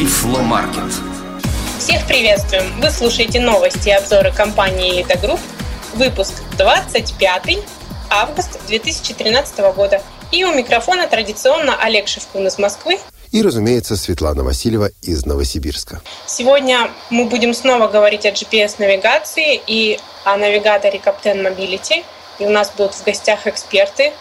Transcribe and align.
Тифломаркет. 0.00 0.94
Всех 1.78 2.06
приветствуем! 2.06 2.80
Вы 2.80 2.88
слушаете 2.88 3.38
новости 3.38 3.90
и 3.90 3.92
обзоры 3.92 4.32
компании 4.32 4.92
«Элита 4.92 5.18
Групп», 5.18 5.38
выпуск 5.92 6.32
25 6.56 7.58
август 8.08 8.66
2013 8.66 9.58
года. 9.76 10.00
И 10.32 10.42
у 10.42 10.54
микрофона 10.54 11.06
традиционно 11.06 11.76
Олег 11.82 12.08
Шевкун 12.08 12.46
из 12.46 12.58
Москвы 12.58 12.98
и, 13.30 13.42
разумеется, 13.42 13.94
Светлана 13.94 14.42
Васильева 14.42 14.88
из 15.02 15.26
Новосибирска. 15.26 16.00
Сегодня 16.26 16.90
мы 17.10 17.26
будем 17.26 17.52
снова 17.52 17.86
говорить 17.86 18.24
о 18.24 18.30
GPS-навигации 18.30 19.60
и 19.66 20.00
о 20.24 20.38
навигаторе 20.38 20.98
Captain 20.98 21.42
Mobility. 21.42 22.04
И 22.38 22.46
у 22.46 22.48
нас 22.48 22.72
будут 22.74 22.94
в 22.94 23.04
гостях 23.04 23.46
эксперты 23.46 24.14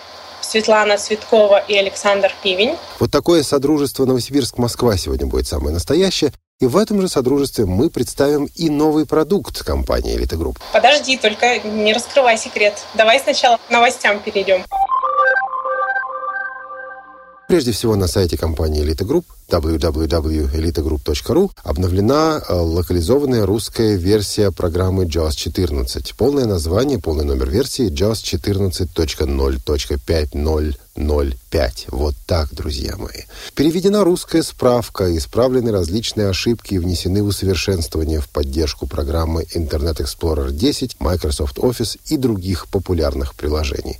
Светлана 0.49 0.97
Цветкова 0.97 1.59
и 1.67 1.75
Александр 1.75 2.31
Пивень. 2.41 2.75
Вот 2.99 3.11
такое 3.11 3.43
содружество 3.43 4.05
Новосибирск-Москва 4.05 4.97
сегодня 4.97 5.27
будет 5.27 5.45
самое 5.45 5.71
настоящее. 5.71 6.33
И 6.59 6.65
в 6.65 6.75
этом 6.75 6.99
же 7.01 7.07
содружестве 7.07 7.65
мы 7.65 7.91
представим 7.91 8.49
и 8.55 8.69
новый 8.69 9.05
продукт 9.05 9.63
компании 9.63 10.17
«Элита 10.17 10.37
Групп». 10.37 10.59
Подожди, 10.73 11.17
только 11.17 11.59
не 11.59 11.93
раскрывай 11.93 12.37
секрет. 12.37 12.83
Давай 12.95 13.19
сначала 13.19 13.57
к 13.57 13.69
новостям 13.69 14.19
перейдем. 14.19 14.65
Прежде 17.49 17.71
всего 17.71 17.95
на 17.95 18.07
сайте 18.07 18.37
компании 18.37 18.83
«Элита 18.83 19.07
Групп» 19.07 19.25
www.elitagroup.ru 19.49 21.49
обновлена 21.63 22.43
э, 22.47 22.53
локализованная 22.53 23.47
русская 23.47 23.95
версия 23.95 24.51
программы 24.51 25.05
JAWS 25.05 25.35
14. 25.35 26.13
Полное 26.13 26.45
название, 26.45 26.99
полный 26.99 27.25
номер 27.25 27.49
версии 27.49 27.89
JAWS 27.89 28.39
14.0.5005. 28.93 31.85
Вот 31.87 32.13
так, 32.27 32.53
друзья 32.53 32.95
мои. 32.97 33.23
Переведена 33.55 34.03
русская 34.03 34.43
справка, 34.43 35.17
исправлены 35.17 35.71
различные 35.71 36.29
ошибки 36.29 36.75
и 36.75 36.77
внесены 36.77 37.23
усовершенствования 37.23 38.21
в 38.21 38.29
поддержку 38.29 38.85
программы 38.85 39.47
Internet 39.55 40.05
Explorer 40.05 40.51
10, 40.51 40.97
Microsoft 40.99 41.57
Office 41.57 41.97
и 42.05 42.17
других 42.17 42.67
популярных 42.67 43.33
приложений. 43.33 43.97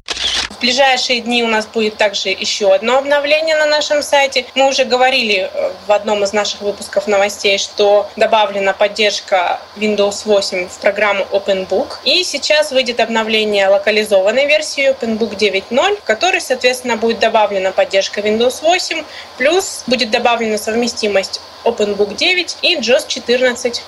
В 0.59 0.61
ближайшие 0.61 1.21
дни 1.21 1.41
у 1.41 1.47
нас 1.47 1.67
будет 1.67 1.95
также 1.95 2.27
еще 2.27 2.73
одно 2.73 2.97
обновление 2.97 3.55
на 3.55 3.65
нашем 3.65 4.03
сайте. 4.03 4.45
Мы 4.55 4.67
уже 4.67 4.83
говорили 4.83 5.49
э, 5.49 5.71
в 5.87 5.91
одном 5.93 6.21
из 6.25 6.33
наших 6.33 6.59
выпусков 6.59 7.07
новостей, 7.07 7.57
что 7.57 8.09
добавлена 8.17 8.73
поддержка 8.73 9.61
Windows 9.77 10.23
8 10.25 10.67
в 10.67 10.77
программу 10.79 11.25
OpenBook. 11.31 11.99
И 12.03 12.25
сейчас 12.25 12.73
выйдет 12.73 12.99
обновление 12.99 13.69
локализованной 13.69 14.47
версии 14.47 14.89
OpenBook 14.89 15.37
9.0, 15.37 15.95
в 15.95 16.03
которой, 16.03 16.41
соответственно, 16.41 16.97
будет 16.97 17.19
добавлена 17.19 17.71
поддержка 17.71 18.19
Windows 18.19 18.61
8, 18.61 19.05
плюс 19.37 19.85
будет 19.87 20.11
добавлена 20.11 20.57
совместимость 20.57 21.39
OpenBook 21.65 22.15
9 22.15 22.57
и 22.61 22.77
JOS 22.77 23.07
14. 23.07 23.83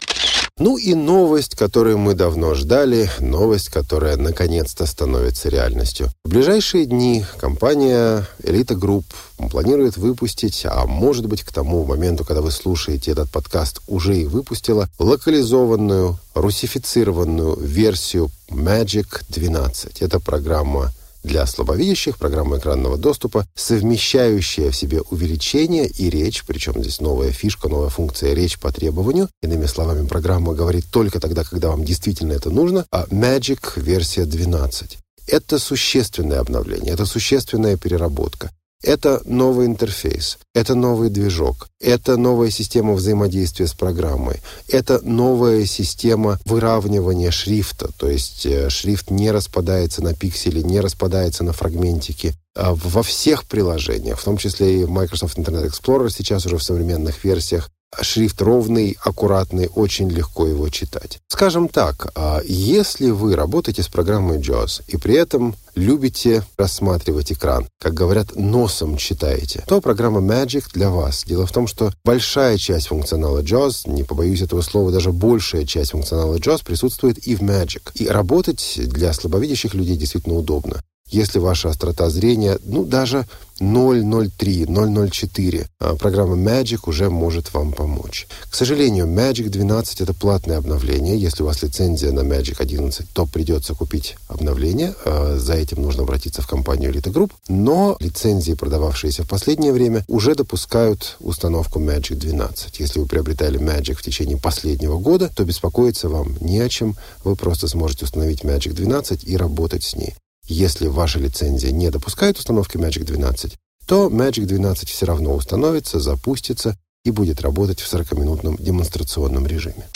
Ну 0.57 0.77
и 0.77 0.93
новость, 0.93 1.55
которую 1.55 1.97
мы 1.97 2.13
давно 2.13 2.53
ждали, 2.53 3.09
новость, 3.19 3.69
которая 3.69 4.17
наконец-то 4.17 4.85
становится 4.85 5.49
реальностью. 5.49 6.11
В 6.23 6.29
ближайшие 6.29 6.85
дни 6.85 7.25
компания 7.39 8.27
Elite 8.43 8.77
Group 8.77 9.05
планирует 9.49 9.97
выпустить, 9.97 10.65
а 10.69 10.85
может 10.85 11.25
быть 11.25 11.43
к 11.43 11.51
тому 11.51 11.83
моменту, 11.85 12.25
когда 12.25 12.41
вы 12.41 12.51
слушаете 12.51 13.11
этот 13.11 13.31
подкаст, 13.31 13.81
уже 13.87 14.15
и 14.17 14.25
выпустила 14.25 14.87
локализованную, 14.99 16.19
русифицированную 16.35 17.57
версию 17.59 18.29
Magic 18.49 19.23
12. 19.29 20.01
Это 20.01 20.19
программа 20.19 20.91
для 21.23 21.45
слабовидящих, 21.45 22.17
программа 22.17 22.57
экранного 22.57 22.97
доступа, 22.97 23.45
совмещающая 23.55 24.71
в 24.71 24.75
себе 24.75 25.01
увеличение 25.09 25.87
и 25.87 26.09
речь, 26.09 26.43
причем 26.45 26.81
здесь 26.81 26.99
новая 26.99 27.31
фишка, 27.31 27.69
новая 27.69 27.89
функция 27.89 28.33
речь 28.33 28.59
по 28.59 28.71
требованию. 28.71 29.29
Иными 29.41 29.65
словами, 29.65 30.07
программа 30.07 30.53
говорит 30.53 30.85
только 30.91 31.19
тогда, 31.19 31.43
когда 31.43 31.69
вам 31.69 31.83
действительно 31.83 32.33
это 32.33 32.49
нужно, 32.49 32.85
а 32.91 33.05
Magic 33.05 33.79
версия 33.79 34.25
12. 34.25 34.97
Это 35.27 35.59
существенное 35.59 36.39
обновление, 36.39 36.93
это 36.93 37.05
существенная 37.05 37.77
переработка. 37.77 38.51
Это 38.81 39.21
новый 39.25 39.67
интерфейс, 39.67 40.39
это 40.55 40.73
новый 40.73 41.09
движок, 41.09 41.67
это 41.79 42.17
новая 42.17 42.49
система 42.49 42.93
взаимодействия 42.93 43.67
с 43.67 43.73
программой, 43.73 44.37
это 44.67 44.99
новая 45.03 45.65
система 45.65 46.39
выравнивания 46.45 47.29
шрифта, 47.29 47.89
то 47.97 48.09
есть 48.09 48.45
э, 48.45 48.69
шрифт 48.69 49.11
не 49.11 49.29
распадается 49.31 50.01
на 50.01 50.15
пиксели, 50.15 50.61
не 50.61 50.79
распадается 50.79 51.43
на 51.43 51.53
фрагментики. 51.53 52.33
А 52.55 52.73
во 52.73 53.03
всех 53.03 53.45
приложениях, 53.45 54.19
в 54.19 54.23
том 54.23 54.37
числе 54.37 54.81
и 54.81 54.85
Microsoft 54.85 55.37
Internet 55.37 55.69
Explorer 55.69 56.09
сейчас 56.09 56.45
уже 56.45 56.57
в 56.57 56.63
современных 56.63 57.23
версиях, 57.23 57.69
шрифт 57.99 58.41
ровный, 58.41 58.97
аккуратный, 59.03 59.69
очень 59.73 60.09
легко 60.09 60.47
его 60.47 60.69
читать. 60.69 61.19
Скажем 61.27 61.67
так, 61.67 62.11
а 62.15 62.41
если 62.45 63.09
вы 63.09 63.35
работаете 63.35 63.83
с 63.83 63.87
программой 63.87 64.39
JAWS 64.39 64.83
и 64.87 64.97
при 64.97 65.15
этом 65.15 65.55
любите 65.75 66.43
рассматривать 66.57 67.31
экран, 67.31 67.67
как 67.79 67.93
говорят, 67.93 68.35
носом 68.35 68.97
читаете, 68.97 69.63
то 69.67 69.81
программа 69.81 70.19
Magic 70.19 70.65
для 70.73 70.89
вас. 70.89 71.23
Дело 71.25 71.45
в 71.45 71.51
том, 71.51 71.67
что 71.67 71.91
большая 72.03 72.57
часть 72.57 72.87
функционала 72.87 73.41
JAWS, 73.41 73.89
не 73.89 74.03
побоюсь 74.03 74.41
этого 74.41 74.61
слова, 74.61 74.91
даже 74.91 75.11
большая 75.11 75.65
часть 75.65 75.91
функционала 75.91 76.35
JAWS 76.35 76.65
присутствует 76.65 77.25
и 77.27 77.35
в 77.35 77.41
Magic. 77.41 77.91
И 77.95 78.07
работать 78.07 78.79
для 78.87 79.13
слабовидящих 79.13 79.73
людей 79.73 79.97
действительно 79.97 80.35
удобно. 80.35 80.81
Если 81.11 81.39
ваша 81.39 81.69
острота 81.69 82.09
зрения, 82.09 82.57
ну, 82.63 82.85
даже 82.85 83.25
003, 83.61 84.65
004, 84.65 85.67
а 85.79 85.95
программа 85.95 86.35
Magic 86.35 86.79
уже 86.87 87.09
может 87.09 87.53
вам 87.53 87.73
помочь. 87.73 88.27
К 88.49 88.55
сожалению, 88.55 89.05
Magic 89.05 89.49
12 89.49 90.01
это 90.01 90.13
платное 90.13 90.57
обновление. 90.57 91.17
Если 91.17 91.43
у 91.43 91.45
вас 91.45 91.61
лицензия 91.61 92.11
на 92.11 92.21
Magic 92.21 92.55
11, 92.59 93.07
то 93.13 93.25
придется 93.25 93.75
купить 93.75 94.15
обновление. 94.27 94.95
А 95.05 95.37
за 95.37 95.53
этим 95.53 95.81
нужно 95.81 96.03
обратиться 96.03 96.41
в 96.41 96.47
компанию 96.47 96.91
Elite 96.91 97.11
Group. 97.11 97.31
Но 97.47 97.97
лицензии, 97.99 98.53
продававшиеся 98.53 99.23
в 99.23 99.27
последнее 99.27 99.73
время, 99.73 100.03
уже 100.07 100.33
допускают 100.33 101.17
установку 101.19 101.79
Magic 101.79 102.15
12. 102.15 102.79
Если 102.79 102.99
вы 102.99 103.05
приобретали 103.05 103.59
Magic 103.59 103.95
в 103.95 104.01
течение 104.01 104.37
последнего 104.37 104.97
года, 104.97 105.29
то 105.35 105.43
беспокоиться 105.43 106.09
вам 106.09 106.35
не 106.39 106.59
о 106.61 106.69
чем. 106.69 106.95
Вы 107.23 107.35
просто 107.35 107.67
сможете 107.67 108.05
установить 108.05 108.41
Magic 108.41 108.73
12 108.73 109.25
и 109.25 109.37
работать 109.37 109.83
с 109.83 109.95
ней. 109.95 110.15
Если 110.47 110.87
ваша 110.87 111.19
лицензия 111.19 111.71
не 111.71 111.89
допускает 111.89 112.37
установки 112.37 112.77
Magic 112.77 113.03
12, 113.03 113.53
то 113.87 114.07
Magic 114.09 114.45
12 114.45 114.89
все 114.89 115.05
равно 115.05 115.33
установится, 115.33 115.99
запустится 115.99 116.75
и 117.03 117.11
будет 117.11 117.41
работать 117.41 117.79
в 117.79 117.93
40-минутном 117.93 118.57
демонстрационном 118.57 119.47
режиме. 119.47 119.87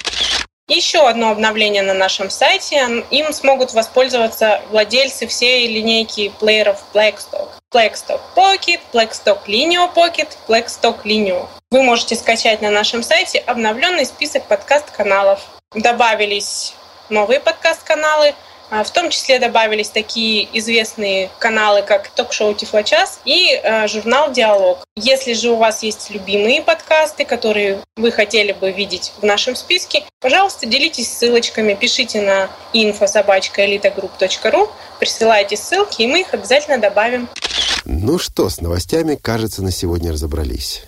Еще 0.68 1.08
одно 1.08 1.30
обновление 1.30 1.84
на 1.84 1.94
нашем 1.94 2.32
сайте. 2.32 3.04
Им 3.12 3.34
смогут 3.34 3.74
воспользоваться 3.74 4.62
владельцы 4.72 5.28
всей 5.28 5.68
линейки 5.68 6.32
плееров 6.40 6.84
Blackstock. 6.94 7.50
Blackstock 7.72 8.22
Pocket, 8.36 8.80
Blackstock 8.92 9.46
Lineo 9.46 9.94
Pocket, 9.94 10.30
Blackstock 10.48 11.04
Lineo. 11.04 11.48
Вы 11.70 11.84
можете 11.84 12.16
скачать 12.16 12.62
на 12.62 12.72
нашем 12.72 13.04
сайте 13.04 13.40
обновленный 13.40 14.08
список 14.08 14.48
подкаст-каналов. 14.48 15.40
Добавились 15.76 16.74
новые 17.10 17.40
подкаст-каналы– 17.40 18.34
в 18.70 18.90
том 18.92 19.10
числе 19.10 19.40
добавились 19.40 19.90
такие 19.90 20.48
известные 20.58 21.30
каналы, 21.40 21.82
как 21.82 22.10
ток-шоу 22.10 22.54
Тифлочас 22.54 23.20
и 23.26 23.52
э, 23.52 23.88
журнал 23.88 24.32
Диалог. 24.32 24.80
Если 24.96 25.34
же 25.34 25.52
у 25.52 25.56
вас 25.56 25.84
есть 25.84 26.10
любимые 26.10 26.62
подкасты, 26.62 27.26
которые 27.26 27.80
вы 27.96 28.12
хотели 28.12 28.54
бы 28.54 28.72
видеть 28.72 29.14
в 29.20 29.26
нашем 29.26 29.56
списке, 29.56 30.04
пожалуйста, 30.20 30.66
делитесь 30.66 31.12
ссылочками, 31.12 31.74
пишите 31.74 32.22
на 32.22 32.50
info.elitagroup.ru, 32.74 34.70
присылайте 35.00 35.58
ссылки, 35.58 36.02
и 36.02 36.08
мы 36.08 36.22
их 36.22 36.34
обязательно 36.34 36.78
добавим. 36.78 37.30
Ну 37.86 38.18
что, 38.18 38.50
с 38.50 38.62
новостями, 38.62 39.16
кажется, 39.16 39.64
на 39.64 39.72
сегодня 39.72 40.12
разобрались. 40.12 40.84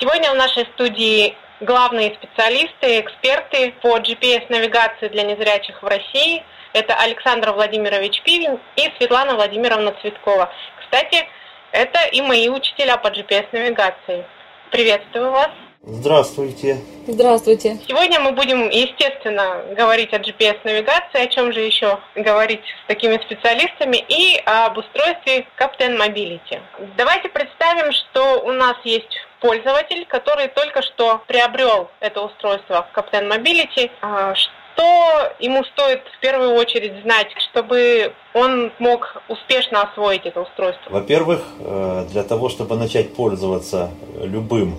Сегодня 0.00 0.32
в 0.32 0.34
нашей 0.34 0.66
студии 0.74 1.36
главные 1.60 2.14
специалисты, 2.14 3.00
эксперты 3.00 3.72
по 3.82 3.98
GPS-навигации 3.98 5.08
для 5.08 5.22
незрячих 5.24 5.82
в 5.82 5.86
России. 5.86 6.42
Это 6.72 6.94
Александр 6.94 7.52
Владимирович 7.52 8.22
Пивень 8.22 8.58
и 8.76 8.90
Светлана 8.98 9.34
Владимировна 9.34 9.94
Цветкова. 10.00 10.52
Кстати, 10.80 11.26
это 11.72 11.98
и 12.12 12.20
мои 12.20 12.48
учителя 12.48 12.96
по 12.96 13.08
GPS-навигации. 13.08 14.24
Приветствую 14.70 15.30
вас. 15.32 15.50
Здравствуйте. 15.82 16.76
Здравствуйте. 17.06 17.78
Сегодня 17.88 18.20
мы 18.20 18.32
будем, 18.32 18.68
естественно, 18.68 19.64
говорить 19.76 20.12
о 20.12 20.18
GPS-навигации, 20.18 21.22
о 21.22 21.26
чем 21.28 21.52
же 21.52 21.60
еще 21.60 21.98
говорить 22.14 22.60
с 22.84 22.86
такими 22.86 23.16
специалистами, 23.16 24.04
и 24.08 24.38
об 24.44 24.76
устройстве 24.76 25.46
Captain 25.58 25.96
Mobility. 25.96 26.60
Давайте 26.98 27.30
представим, 27.30 27.92
что 27.92 28.42
у 28.42 28.52
нас 28.52 28.76
есть 28.84 29.16
пользователь, 29.40 30.06
который 30.06 30.48
только 30.48 30.82
что 30.82 31.20
приобрел 31.26 31.88
это 32.00 32.22
устройство 32.22 32.86
Captain 32.94 33.28
Mobility. 33.28 33.90
А, 34.00 34.34
что 34.34 35.32
ему 35.40 35.64
стоит 35.64 36.02
в 36.16 36.20
первую 36.20 36.54
очередь 36.54 37.02
знать, 37.02 37.28
чтобы 37.50 38.12
он 38.34 38.72
мог 38.78 39.22
успешно 39.28 39.82
освоить 39.82 40.24
это 40.24 40.40
устройство? 40.40 40.90
Во-первых, 40.90 41.42
э, 41.58 42.06
для 42.10 42.22
того, 42.22 42.48
чтобы 42.48 42.76
начать 42.76 43.14
пользоваться 43.14 43.90
любым 44.22 44.78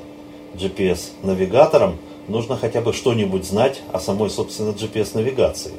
GPS-навигатором, 0.55 1.97
нужно 2.27 2.57
хотя 2.57 2.81
бы 2.81 2.93
что-нибудь 2.93 3.45
знать 3.45 3.81
о 3.91 3.99
самой, 3.99 4.29
собственно, 4.29 4.71
GPS-навигации. 4.71 5.73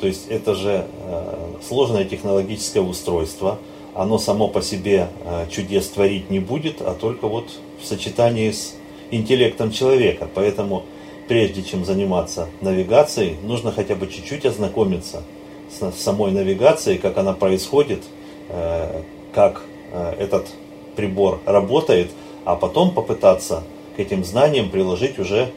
То 0.00 0.06
есть 0.06 0.28
это 0.28 0.54
же 0.54 0.86
э, 0.86 1.34
сложное 1.66 2.04
технологическое 2.04 2.82
устройство, 2.82 3.58
оно 3.94 4.18
само 4.18 4.48
по 4.48 4.62
себе 4.62 5.08
э, 5.24 5.46
чудес 5.50 5.88
творить 5.88 6.30
не 6.30 6.38
будет, 6.38 6.80
а 6.82 6.94
только 6.94 7.26
вот 7.26 7.48
в 7.80 7.86
сочетании 7.86 8.50
с 8.50 8.74
интеллектом 9.10 9.70
человека. 9.70 10.28
Поэтому 10.34 10.84
прежде 11.26 11.62
чем 11.62 11.84
заниматься 11.84 12.48
навигацией, 12.60 13.36
нужно 13.42 13.72
хотя 13.72 13.94
бы 13.94 14.06
чуть-чуть 14.06 14.46
ознакомиться 14.46 15.22
с 15.70 16.00
самой 16.00 16.32
навигацией, 16.32 16.98
как 16.98 17.18
она 17.18 17.32
происходит, 17.32 18.02
э, 18.48 19.02
как 19.32 19.62
этот 20.18 20.48
прибор 20.96 21.40
работает, 21.46 22.10
а 22.44 22.56
потом 22.56 22.90
попытаться 22.90 23.62
к 23.96 24.00
этим 24.00 24.22
знаниям 24.22 24.68
приложить 24.68 25.18
уже 25.18 25.48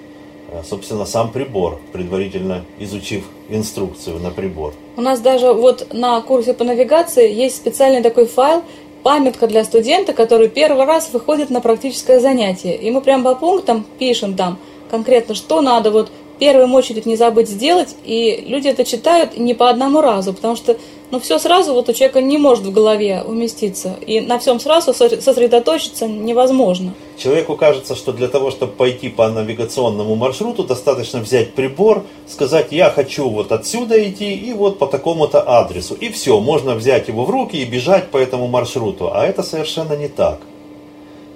Э, 0.51 0.63
собственно, 0.69 1.06
сам 1.06 1.31
прибор, 1.31 1.79
предварительно 1.94 2.65
изучив 2.77 3.24
инструкцию 3.50 4.19
на 4.19 4.31
прибор. 4.31 4.74
У 4.97 5.01
нас 5.01 5.21
даже 5.21 5.53
вот 5.53 5.94
на 5.94 6.19
курсе 6.21 6.53
по 6.53 6.65
навигации 6.65 7.31
есть 7.31 7.56
специальный 7.56 8.03
такой 8.03 8.25
файл, 8.25 8.63
памятка 9.03 9.48
для 9.48 9.63
студента, 9.63 10.13
который 10.13 10.48
первый 10.48 10.86
раз 10.86 11.09
выходит 11.12 11.50
на 11.50 11.62
практическое 11.62 12.19
занятие. 12.19 12.75
И 12.75 12.92
мы 12.92 13.01
прям 13.01 13.24
по 13.24 13.36
пунктам 13.36 13.86
пишем 14.00 14.36
там 14.36 14.57
конкретно, 14.89 15.36
что 15.36 15.62
надо 15.62 15.92
вот 15.92 16.09
в 16.36 16.39
первую 16.39 16.71
очередь 16.74 17.06
не 17.06 17.15
забыть 17.15 17.50
сделать. 17.50 17.95
И 18.03 18.44
люди 18.48 18.68
это 18.68 18.83
читают 18.83 19.38
не 19.38 19.53
по 19.53 19.69
одному 19.69 20.01
разу, 20.01 20.33
потому 20.33 20.56
что 20.56 20.77
но 21.11 21.19
все 21.19 21.37
сразу 21.39 21.73
вот 21.73 21.89
у 21.89 21.93
человека 21.93 22.21
не 22.21 22.37
может 22.37 22.63
в 22.63 22.71
голове 22.71 23.21
уместиться. 23.21 23.97
И 24.05 24.21
на 24.21 24.39
всем 24.39 24.59
сразу 24.59 24.93
сосредоточиться 24.93 26.07
невозможно. 26.07 26.93
Человеку 27.17 27.57
кажется, 27.57 27.95
что 27.95 28.13
для 28.13 28.29
того, 28.29 28.49
чтобы 28.49 28.71
пойти 28.71 29.09
по 29.09 29.29
навигационному 29.29 30.15
маршруту, 30.15 30.63
достаточно 30.63 31.19
взять 31.19 31.53
прибор, 31.53 32.05
сказать, 32.27 32.67
я 32.71 32.89
хочу 32.89 33.29
вот 33.29 33.51
отсюда 33.51 34.01
идти 34.09 34.33
и 34.33 34.53
вот 34.53 34.79
по 34.79 34.87
такому-то 34.87 35.43
адресу. 35.47 35.95
И 35.95 36.09
все, 36.09 36.39
можно 36.39 36.75
взять 36.75 37.09
его 37.09 37.25
в 37.25 37.29
руки 37.29 37.57
и 37.57 37.65
бежать 37.65 38.09
по 38.09 38.17
этому 38.17 38.47
маршруту. 38.47 39.11
А 39.13 39.25
это 39.25 39.43
совершенно 39.43 39.93
не 39.93 40.07
так. 40.07 40.39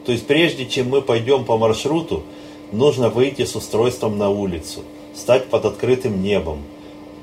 То 0.06 0.14
есть 0.14 0.26
прежде 0.26 0.66
чем 0.66 0.90
мы 0.90 1.02
пойдем 1.02 1.44
по 1.44 1.58
маршруту, 1.58 2.24
нужно 2.72 3.10
выйти 3.10 3.44
с 3.44 3.56
устройством 3.56 4.18
на 4.18 4.30
улицу, 4.30 4.82
стать 5.16 5.46
под 5.48 5.66
открытым 5.66 6.24
небом, 6.24 6.60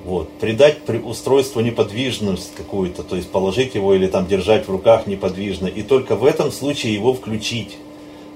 вот. 0.04 0.28
Придать 0.40 0.82
при 0.82 0.99
устройству 0.99 1.60
неподвижность 1.60 2.54
какую-то, 2.56 3.04
то 3.04 3.16
есть 3.16 3.31
положить 3.31 3.75
его 3.75 3.94
или 3.94 4.08
там 4.08 4.26
держать 4.26 4.66
в 4.66 4.70
руках 4.70 5.06
неподвижно, 5.06 5.69
и 5.69 5.82
только 5.82 6.16
в 6.16 6.25
этом 6.25 6.50
случае 6.50 6.94
его 6.94 7.14
включить. 7.14 7.78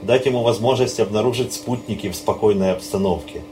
Дать 0.03 0.27
ему 0.27 0.43
возможность 0.43 1.01
обнаружить 1.01 1.53
спутники 1.53 2.09
в 2.09 2.15
спокойной 2.15 2.73
обстановке. 2.73 3.43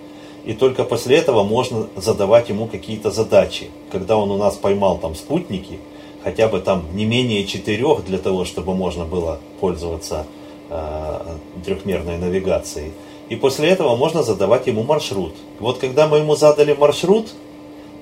И 0.45 0.53
только 0.53 0.85
после 0.85 1.17
этого 1.17 1.43
можно 1.43 1.89
задавать 1.97 2.51
ему 2.51 2.67
какие-то 2.67 3.11
задачи. 3.11 3.71
Когда 3.91 4.17
он 4.17 4.31
у 4.31 4.37
нас 4.37 4.57
поймал 4.57 4.99
там 4.99 5.15
спутники, 5.15 5.79
хотя 6.23 6.49
бы 6.49 6.61
там 6.61 6.85
не 6.93 7.07
менее 7.07 7.47
четырех 7.47 8.05
для 8.05 8.19
того, 8.19 8.45
чтобы 8.45 8.75
можно 8.75 9.07
было 9.07 9.41
пользоваться 9.59 10.27
э, 10.69 11.21
трехмерной 11.65 12.19
навигацией. 12.19 12.93
И 13.31 13.37
после 13.37 13.71
этого 13.71 13.97
можно 13.97 14.23
задавать 14.23 14.67
ему 14.67 14.83
маршрут. 14.83 15.33
Вот 15.59 15.79
когда 15.79 16.07
мы 16.07 16.19
ему 16.19 16.37
задали 16.37 16.75
маршрут, 16.75 17.33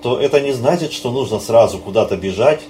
то 0.02 0.18
это 0.18 0.40
не 0.40 0.52
значит, 0.52 0.92
что 0.92 1.10
нужно 1.10 1.38
сразу 1.38 1.78
куда-то 1.78 2.16
бежать, 2.16 2.60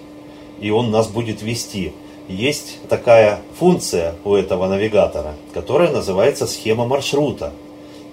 и 0.60 0.70
он 0.70 0.90
нас 0.90 1.08
будет 1.08 1.42
вести. 1.42 1.92
Есть 2.28 2.78
такая 2.88 3.40
функция 3.58 4.14
у 4.24 4.34
этого 4.34 4.68
навигатора, 4.68 5.34
которая 5.52 5.90
называется 5.90 6.46
схема 6.46 6.86
маршрута. 6.86 7.52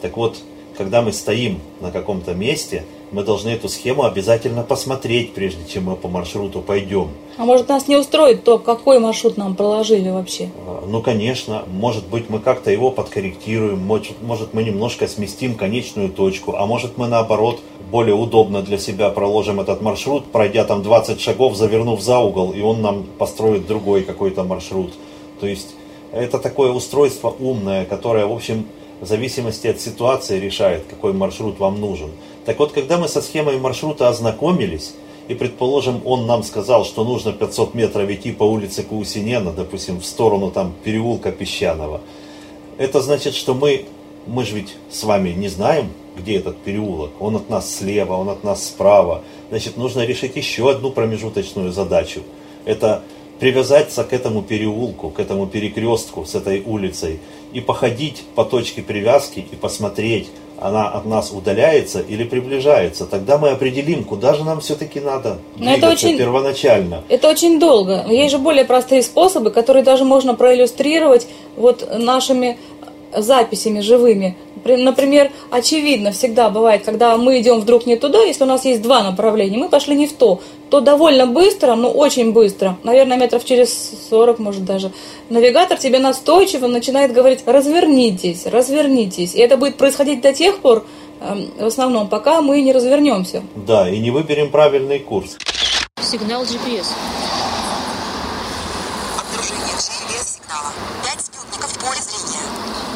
Так 0.01 0.17
вот, 0.17 0.37
когда 0.77 1.01
мы 1.01 1.11
стоим 1.11 1.59
на 1.81 1.91
каком-то 1.91 2.33
месте, 2.33 2.85
мы 3.11 3.23
должны 3.23 3.49
эту 3.49 3.69
схему 3.69 4.03
обязательно 4.03 4.63
посмотреть, 4.63 5.33
прежде 5.33 5.67
чем 5.67 5.85
мы 5.85 5.95
по 5.95 6.07
маршруту 6.07 6.61
пойдем. 6.61 7.09
А 7.37 7.43
может 7.43 7.67
нас 7.67 7.87
не 7.87 7.97
устроит 7.97 8.43
то, 8.43 8.59
какой 8.59 8.99
маршрут 8.99 9.35
нам 9.35 9.55
проложили 9.55 10.09
вообще? 10.09 10.49
А, 10.65 10.85
ну, 10.87 11.01
конечно. 11.01 11.63
Может 11.67 12.07
быть, 12.07 12.29
мы 12.29 12.39
как-то 12.39 12.71
его 12.71 12.91
подкорректируем, 12.91 13.79
может, 13.79 14.21
может 14.21 14.53
мы 14.53 14.63
немножко 14.63 15.07
сместим 15.07 15.55
конечную 15.55 16.09
точку, 16.09 16.55
а 16.55 16.65
может 16.65 16.97
мы 16.97 17.07
наоборот 17.07 17.59
более 17.91 18.15
удобно 18.15 18.61
для 18.61 18.77
себя 18.77 19.09
проложим 19.09 19.59
этот 19.59 19.81
маршрут, 19.81 20.31
пройдя 20.31 20.63
там 20.63 20.83
20 20.83 21.19
шагов, 21.19 21.55
завернув 21.55 22.01
за 22.01 22.19
угол, 22.19 22.51
и 22.51 22.61
он 22.61 22.81
нам 22.81 23.03
построит 23.17 23.67
другой 23.67 24.03
какой-то 24.03 24.43
маршрут. 24.43 24.93
То 25.39 25.47
есть 25.47 25.75
это 26.11 26.39
такое 26.39 26.71
устройство 26.71 27.33
умное, 27.39 27.85
которое, 27.85 28.25
в 28.25 28.33
общем, 28.33 28.65
в 29.01 29.05
зависимости 29.05 29.67
от 29.67 29.79
ситуации 29.79 30.39
решает, 30.39 30.85
какой 30.89 31.13
маршрут 31.13 31.59
вам 31.59 31.79
нужен. 31.79 32.11
Так 32.45 32.59
вот, 32.59 32.71
когда 32.71 32.97
мы 32.97 33.07
со 33.07 33.21
схемой 33.21 33.57
маршрута 33.57 34.09
ознакомились, 34.09 34.93
и, 35.27 35.35
предположим, 35.35 36.01
он 36.05 36.25
нам 36.25 36.43
сказал, 36.43 36.83
что 36.83 37.03
нужно 37.03 37.31
500 37.31 37.75
метров 37.75 38.09
идти 38.09 38.31
по 38.31 38.43
улице 38.43 38.81
Каусинена, 38.83 39.51
допустим, 39.51 39.99
в 39.99 40.05
сторону 40.05 40.49
там 40.49 40.73
переулка 40.83 41.31
Песчаного, 41.31 42.01
это 42.79 43.01
значит, 43.01 43.35
что 43.35 43.53
мы, 43.53 43.85
мы 44.25 44.43
же 44.43 44.55
ведь 44.55 44.75
с 44.89 45.03
вами 45.03 45.29
не 45.29 45.47
знаем, 45.47 45.89
где 46.19 46.37
этот 46.37 46.57
переулок. 46.57 47.11
Он 47.19 47.35
от 47.35 47.49
нас 47.49 47.73
слева, 47.75 48.13
он 48.13 48.29
от 48.29 48.43
нас 48.43 48.67
справа. 48.67 49.23
Значит, 49.49 49.77
нужно 49.77 50.05
решить 50.05 50.35
еще 50.35 50.69
одну 50.69 50.91
промежуточную 50.91 51.71
задачу. 51.71 52.21
Это 52.65 53.03
привязаться 53.39 54.03
к 54.03 54.13
этому 54.13 54.41
переулку, 54.41 55.09
к 55.09 55.19
этому 55.19 55.47
перекрестку 55.47 56.25
с 56.25 56.35
этой 56.35 56.61
улицей 56.61 57.19
и 57.53 57.61
походить 57.61 58.23
по 58.35 58.43
точке 58.43 58.81
привязки 58.81 59.45
и 59.51 59.55
посмотреть, 59.55 60.27
она 60.61 60.89
от 60.89 61.05
нас 61.05 61.31
удаляется 61.31 62.01
или 62.01 62.23
приближается. 62.23 63.05
Тогда 63.05 63.37
мы 63.37 63.49
определим, 63.49 64.03
куда 64.03 64.33
же 64.33 64.43
нам 64.43 64.59
все-таки 64.59 64.99
надо 64.99 65.37
Но 65.57 65.73
это 65.73 65.89
очень, 65.89 66.17
первоначально. 66.17 67.03
Это 67.07 67.29
очень 67.29 67.59
долго. 67.59 68.05
Есть 68.09 68.31
же 68.31 68.39
более 68.39 68.65
простые 68.65 69.01
способы, 69.01 69.51
которые 69.51 69.83
даже 69.83 70.03
можно 70.03 70.35
проиллюстрировать 70.35 71.27
вот 71.55 71.87
нашими 71.97 72.57
записями 73.15 73.79
живыми. 73.81 74.37
Например, 74.65 75.31
очевидно 75.51 76.11
всегда 76.11 76.49
бывает, 76.49 76.83
когда 76.83 77.17
мы 77.17 77.39
идем 77.39 77.59
вдруг 77.59 77.85
не 77.85 77.95
туда, 77.95 78.23
если 78.23 78.43
у 78.43 78.47
нас 78.47 78.65
есть 78.65 78.81
два 78.81 79.03
направления, 79.03 79.57
мы 79.57 79.69
пошли 79.69 79.95
не 79.95 80.05
в 80.07 80.13
то, 80.13 80.41
то 80.69 80.81
довольно 80.81 81.25
быстро, 81.25 81.75
ну 81.75 81.89
очень 81.89 82.33
быстро, 82.33 82.77
наверное, 82.83 83.17
метров 83.17 83.45
через 83.45 83.93
40, 84.09 84.39
может 84.39 84.65
даже, 84.65 84.91
навигатор 85.29 85.77
тебе 85.77 85.99
настойчиво 85.99 86.67
начинает 86.67 87.13
говорить 87.13 87.41
«развернитесь, 87.45 88.45
развернитесь». 88.45 89.33
И 89.33 89.39
это 89.39 89.57
будет 89.57 89.77
происходить 89.77 90.21
до 90.21 90.33
тех 90.33 90.59
пор, 90.59 90.85
эм, 91.21 91.51
в 91.57 91.65
основном, 91.65 92.07
пока 92.09 92.41
мы 92.41 92.61
не 92.61 92.73
развернемся. 92.73 93.43
Да, 93.55 93.89
и 93.89 93.99
не 93.99 94.11
выберем 94.11 94.51
правильный 94.51 94.99
курс. 94.99 95.37
Сигнал 96.01 96.43
GPS. 96.43 96.87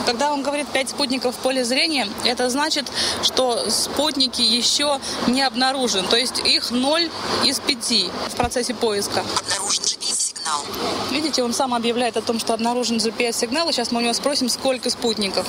Когда 0.06 0.34
он 0.34 0.44
говорит 0.44 0.68
5 0.68 0.90
спутников 0.90 1.36
в 1.36 1.40
поле 1.40 1.64
зрения, 1.64 2.10
это 2.26 2.50
значит, 2.50 2.86
что 3.22 3.70
спутники 3.70 4.42
еще 4.42 5.00
не 5.28 5.42
обнаружены. 5.42 6.08
То 6.08 6.18
есть 6.18 6.40
их 6.40 6.72
0 6.72 7.10
из 7.46 7.60
5 7.60 8.12
в 8.30 8.36
процессе 8.36 8.74
поиска. 8.74 9.24
Обнаружен 9.40 9.84
GPS-сигнал. 9.84 10.66
Видите, 11.12 11.44
он 11.44 11.54
сам 11.54 11.74
объявляет 11.74 12.18
о 12.18 12.22
том, 12.22 12.40
что 12.40 12.54
обнаружен 12.54 12.98
GPS-сигнал. 12.98 13.70
И 13.70 13.74
сейчас 13.74 13.92
мы 13.92 14.00
у 14.00 14.04
него 14.04 14.14
спросим, 14.14 14.50
сколько 14.50 14.90
спутников. 14.90 15.48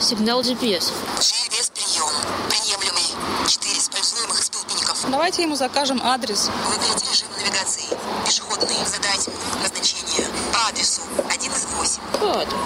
Сигнал 0.00 0.40
GPS. 0.42 0.92
GPS 1.18 1.72
прием. 1.74 2.10
Приемлемый. 2.48 3.48
4 3.48 3.78
используемых 3.78 4.42
спутников. 4.42 4.98
Давайте 5.10 5.42
ему 5.42 5.56
закажем 5.56 6.00
адрес. 6.02 6.48
Выберите 6.68 7.06
режим 7.10 7.28
навигации. 7.36 7.84
Пешеходный. 8.24 8.76
Задать 8.86 9.28
назначение. 9.62 10.28
По 10.52 10.68
адресу 10.68 11.02
1 11.28 11.52
из 11.52 11.64
8. 11.76 12.00
По 12.20 12.40
адресу. 12.40 12.56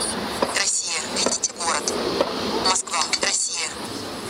Москва, 2.70 3.00
Россия, 3.22 3.68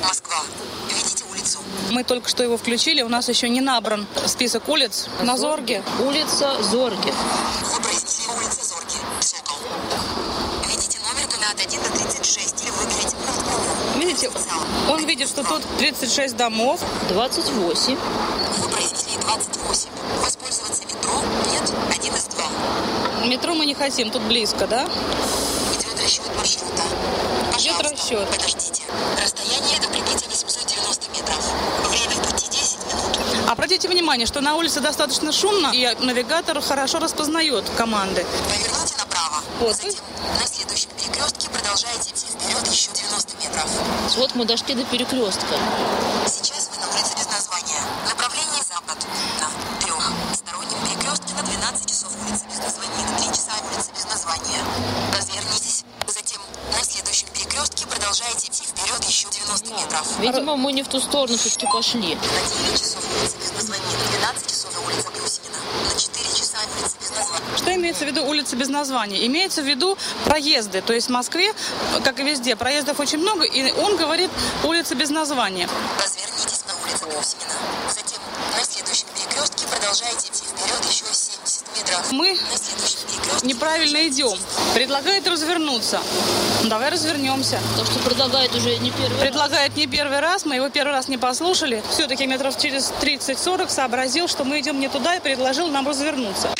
Москва. 0.02 0.42
Видите 0.88 1.24
улицу? 1.30 1.58
Мы 1.90 2.04
только 2.04 2.28
что 2.28 2.42
его 2.42 2.56
включили, 2.56 3.02
у 3.02 3.08
нас 3.08 3.28
еще 3.28 3.48
не 3.48 3.60
набран 3.60 4.06
список 4.26 4.68
улиц 4.68 5.08
на 5.22 5.36
Зорге. 5.36 5.82
Улица 6.00 6.62
Зорге. 6.62 7.12
Вы 7.74 7.82
произнесли 7.82 8.26
улица 8.32 8.64
Зорге, 8.64 8.96
Сокол. 9.20 9.58
Видите 10.68 10.98
номер 11.00 11.30
от 11.50 11.60
1 11.60 11.82
до 11.82 11.88
36 11.90 12.62
или 12.62 12.70
выберите 12.70 13.16
пункт 13.16 13.96
Видите, 13.96 14.30
он 14.88 15.04
видит, 15.04 15.28
что 15.28 15.42
тут 15.42 15.62
36 15.78 16.36
домов. 16.36 16.80
28. 17.08 17.96
Вы 18.58 18.68
произнесли 18.68 19.20
28. 19.20 19.88
Воспользоваться 20.22 20.84
метро? 20.84 21.12
Нет, 21.50 21.72
один 21.90 22.14
из 22.14 22.24
два. 22.24 23.26
Метро 23.26 23.54
мы 23.54 23.66
не 23.66 23.74
хотим, 23.74 24.10
тут 24.10 24.22
близко, 24.22 24.66
да? 24.66 24.84
Идет 25.74 26.02
расчет 26.02 26.30
маршрута. 26.36 26.82
Идет 27.58 27.80
расчет. 27.82 28.28
Подождите. 28.30 28.82
Расстояние 29.20 29.80
до 29.80 29.88
прибытия 29.88 30.28
890 30.28 31.10
метров. 31.10 31.52
Время 31.90 32.14
в 32.14 32.30
пути 32.30 32.46
10 32.50 32.78
обратите 33.50 33.79
внимание, 33.90 34.26
что 34.26 34.40
на 34.40 34.54
улице 34.56 34.80
достаточно 34.80 35.32
шумно, 35.32 35.70
и 35.74 35.94
навигатор 36.00 36.60
хорошо 36.60 36.98
распознает 36.98 37.64
команды. 37.76 38.24
Поверните 38.48 38.94
направо. 38.98 39.42
Вот. 39.60 39.76
Затем 39.76 40.04
на 40.40 40.46
следующем 40.46 40.90
перекрестке 40.96 41.48
продолжаете 41.50 42.10
идти 42.10 42.26
вперед 42.26 42.66
еще 42.66 42.90
90 42.92 43.36
метров. 43.42 43.70
Вот 44.16 44.34
мы 44.34 44.44
дошли 44.44 44.74
до 44.74 44.84
перекрестка. 44.84 45.54
Сейчас 46.26 46.70
вы 46.72 46.80
на 46.80 46.88
улице 46.88 47.14
без 47.18 47.26
названия. 47.26 47.80
Направление 48.08 48.62
запад. 48.62 48.98
На 49.40 49.48
трехстороннем 50.30 50.78
перекрестке 50.86 51.34
на 51.34 51.42
12 51.42 51.86
часов 51.86 52.12
улица 52.24 52.44
без 52.48 52.58
названия, 52.58 53.04
на 53.10 53.18
3 53.18 53.28
часа 53.28 53.52
улица 53.72 53.90
без 53.94 54.04
названия. 54.04 54.60
Развернитесь. 55.16 55.84
Затем 56.06 56.40
на 56.76 56.84
следующем 56.84 57.28
перекрестке 57.34 57.86
продолжаете 57.86 58.48
идти 58.48 58.64
вперед 58.64 59.04
еще 59.04 59.28
90 59.30 59.70
метров. 59.74 60.18
Видимо, 60.18 60.56
мы 60.56 60.72
не 60.72 60.82
в 60.82 60.88
ту 60.88 61.00
сторону 61.00 61.36
все-таки 61.36 61.66
пошли. 61.72 62.14
На 62.16 62.48
имеется 67.90 68.04
в 68.04 68.08
виду 68.08 68.24
улицы 68.24 68.54
без 68.54 68.68
названия? 68.68 69.26
Имеется 69.26 69.62
в 69.62 69.66
виду 69.66 69.98
проезды. 70.24 70.80
То 70.80 70.92
есть 70.92 71.08
в 71.08 71.10
Москве, 71.10 71.52
как 72.04 72.20
и 72.20 72.22
везде, 72.22 72.54
проездов 72.54 73.00
очень 73.00 73.18
много, 73.18 73.44
и 73.44 73.72
он 73.72 73.96
говорит 73.96 74.30
улицы 74.62 74.94
без 74.94 75.10
названия. 75.10 75.68
Развернитесь 75.98 76.64
на 76.68 76.74
улице 76.84 77.06
Брюсинина. 77.06 77.50
Затем 77.88 78.20
на 78.56 78.64
следующем 78.64 79.08
перекрестке 79.16 79.66
продолжаете 79.66 80.28
идти 80.28 80.44
вперед 80.44 80.84
еще 80.88 81.04
70 81.12 81.64
метров. 81.76 82.12
Мы 82.12 82.38
неправильно 83.42 84.06
идем. 84.06 84.38
Предлагает 84.74 85.26
развернуться. 85.26 86.00
Ну, 86.62 86.68
Давай 86.68 86.90
развернемся. 86.90 87.58
Так 87.76 87.86
что 87.86 87.98
предлагает 88.08 88.54
уже 88.54 88.76
не 88.78 88.92
первый 88.92 89.14
раз. 89.14 89.20
Предлагает 89.20 89.76
не 89.76 89.86
первый 89.88 90.20
раз, 90.20 90.44
мы 90.44 90.54
его 90.54 90.68
первый 90.68 90.92
раз 90.92 91.08
не 91.08 91.18
послушали. 91.18 91.82
Все-таки 91.90 92.24
метров 92.28 92.56
через 92.56 92.92
30-40 93.00 93.68
сообразил, 93.68 94.28
что 94.28 94.44
мы 94.44 94.60
идем 94.60 94.78
не 94.78 94.88
туда 94.88 95.16
и 95.16 95.20
предложил 95.20 95.66
нам 95.68 95.88
развернуться. 95.88 96.50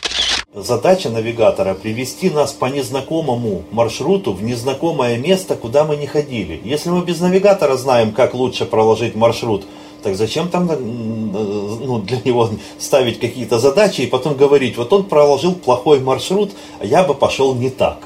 Задача 0.52 1.10
навигатора– 1.10 1.74
привести 1.80 2.28
нас 2.28 2.52
по 2.52 2.66
незнакомому 2.66 3.62
маршруту 3.70 4.32
в 4.32 4.42
незнакомое 4.42 5.16
место, 5.16 5.54
куда 5.54 5.84
мы 5.84 5.94
не 5.94 6.08
ходили. 6.08 6.60
Если 6.64 6.90
мы 6.90 7.04
без 7.04 7.20
навигатора 7.20 7.76
знаем, 7.76 8.10
как 8.10 8.34
лучше 8.34 8.64
проложить 8.64 9.14
маршрут, 9.14 9.64
так 10.02 10.16
зачем 10.16 10.48
там 10.48 10.68
э, 10.68 10.76
ну, 10.76 12.00
для 12.00 12.18
него 12.24 12.50
ставить 12.80 13.20
какие-то 13.20 13.60
задачи 13.60 14.00
и 14.00 14.08
потом 14.08 14.34
говорить, 14.34 14.76
вот 14.76 14.92
он 14.92 15.04
проложил 15.04 15.54
плохой 15.54 16.00
маршрут, 16.00 16.50
а 16.80 16.84
я 16.84 17.04
бы 17.04 17.14
пошел 17.14 17.54
не 17.54 17.70
так. 17.70 17.98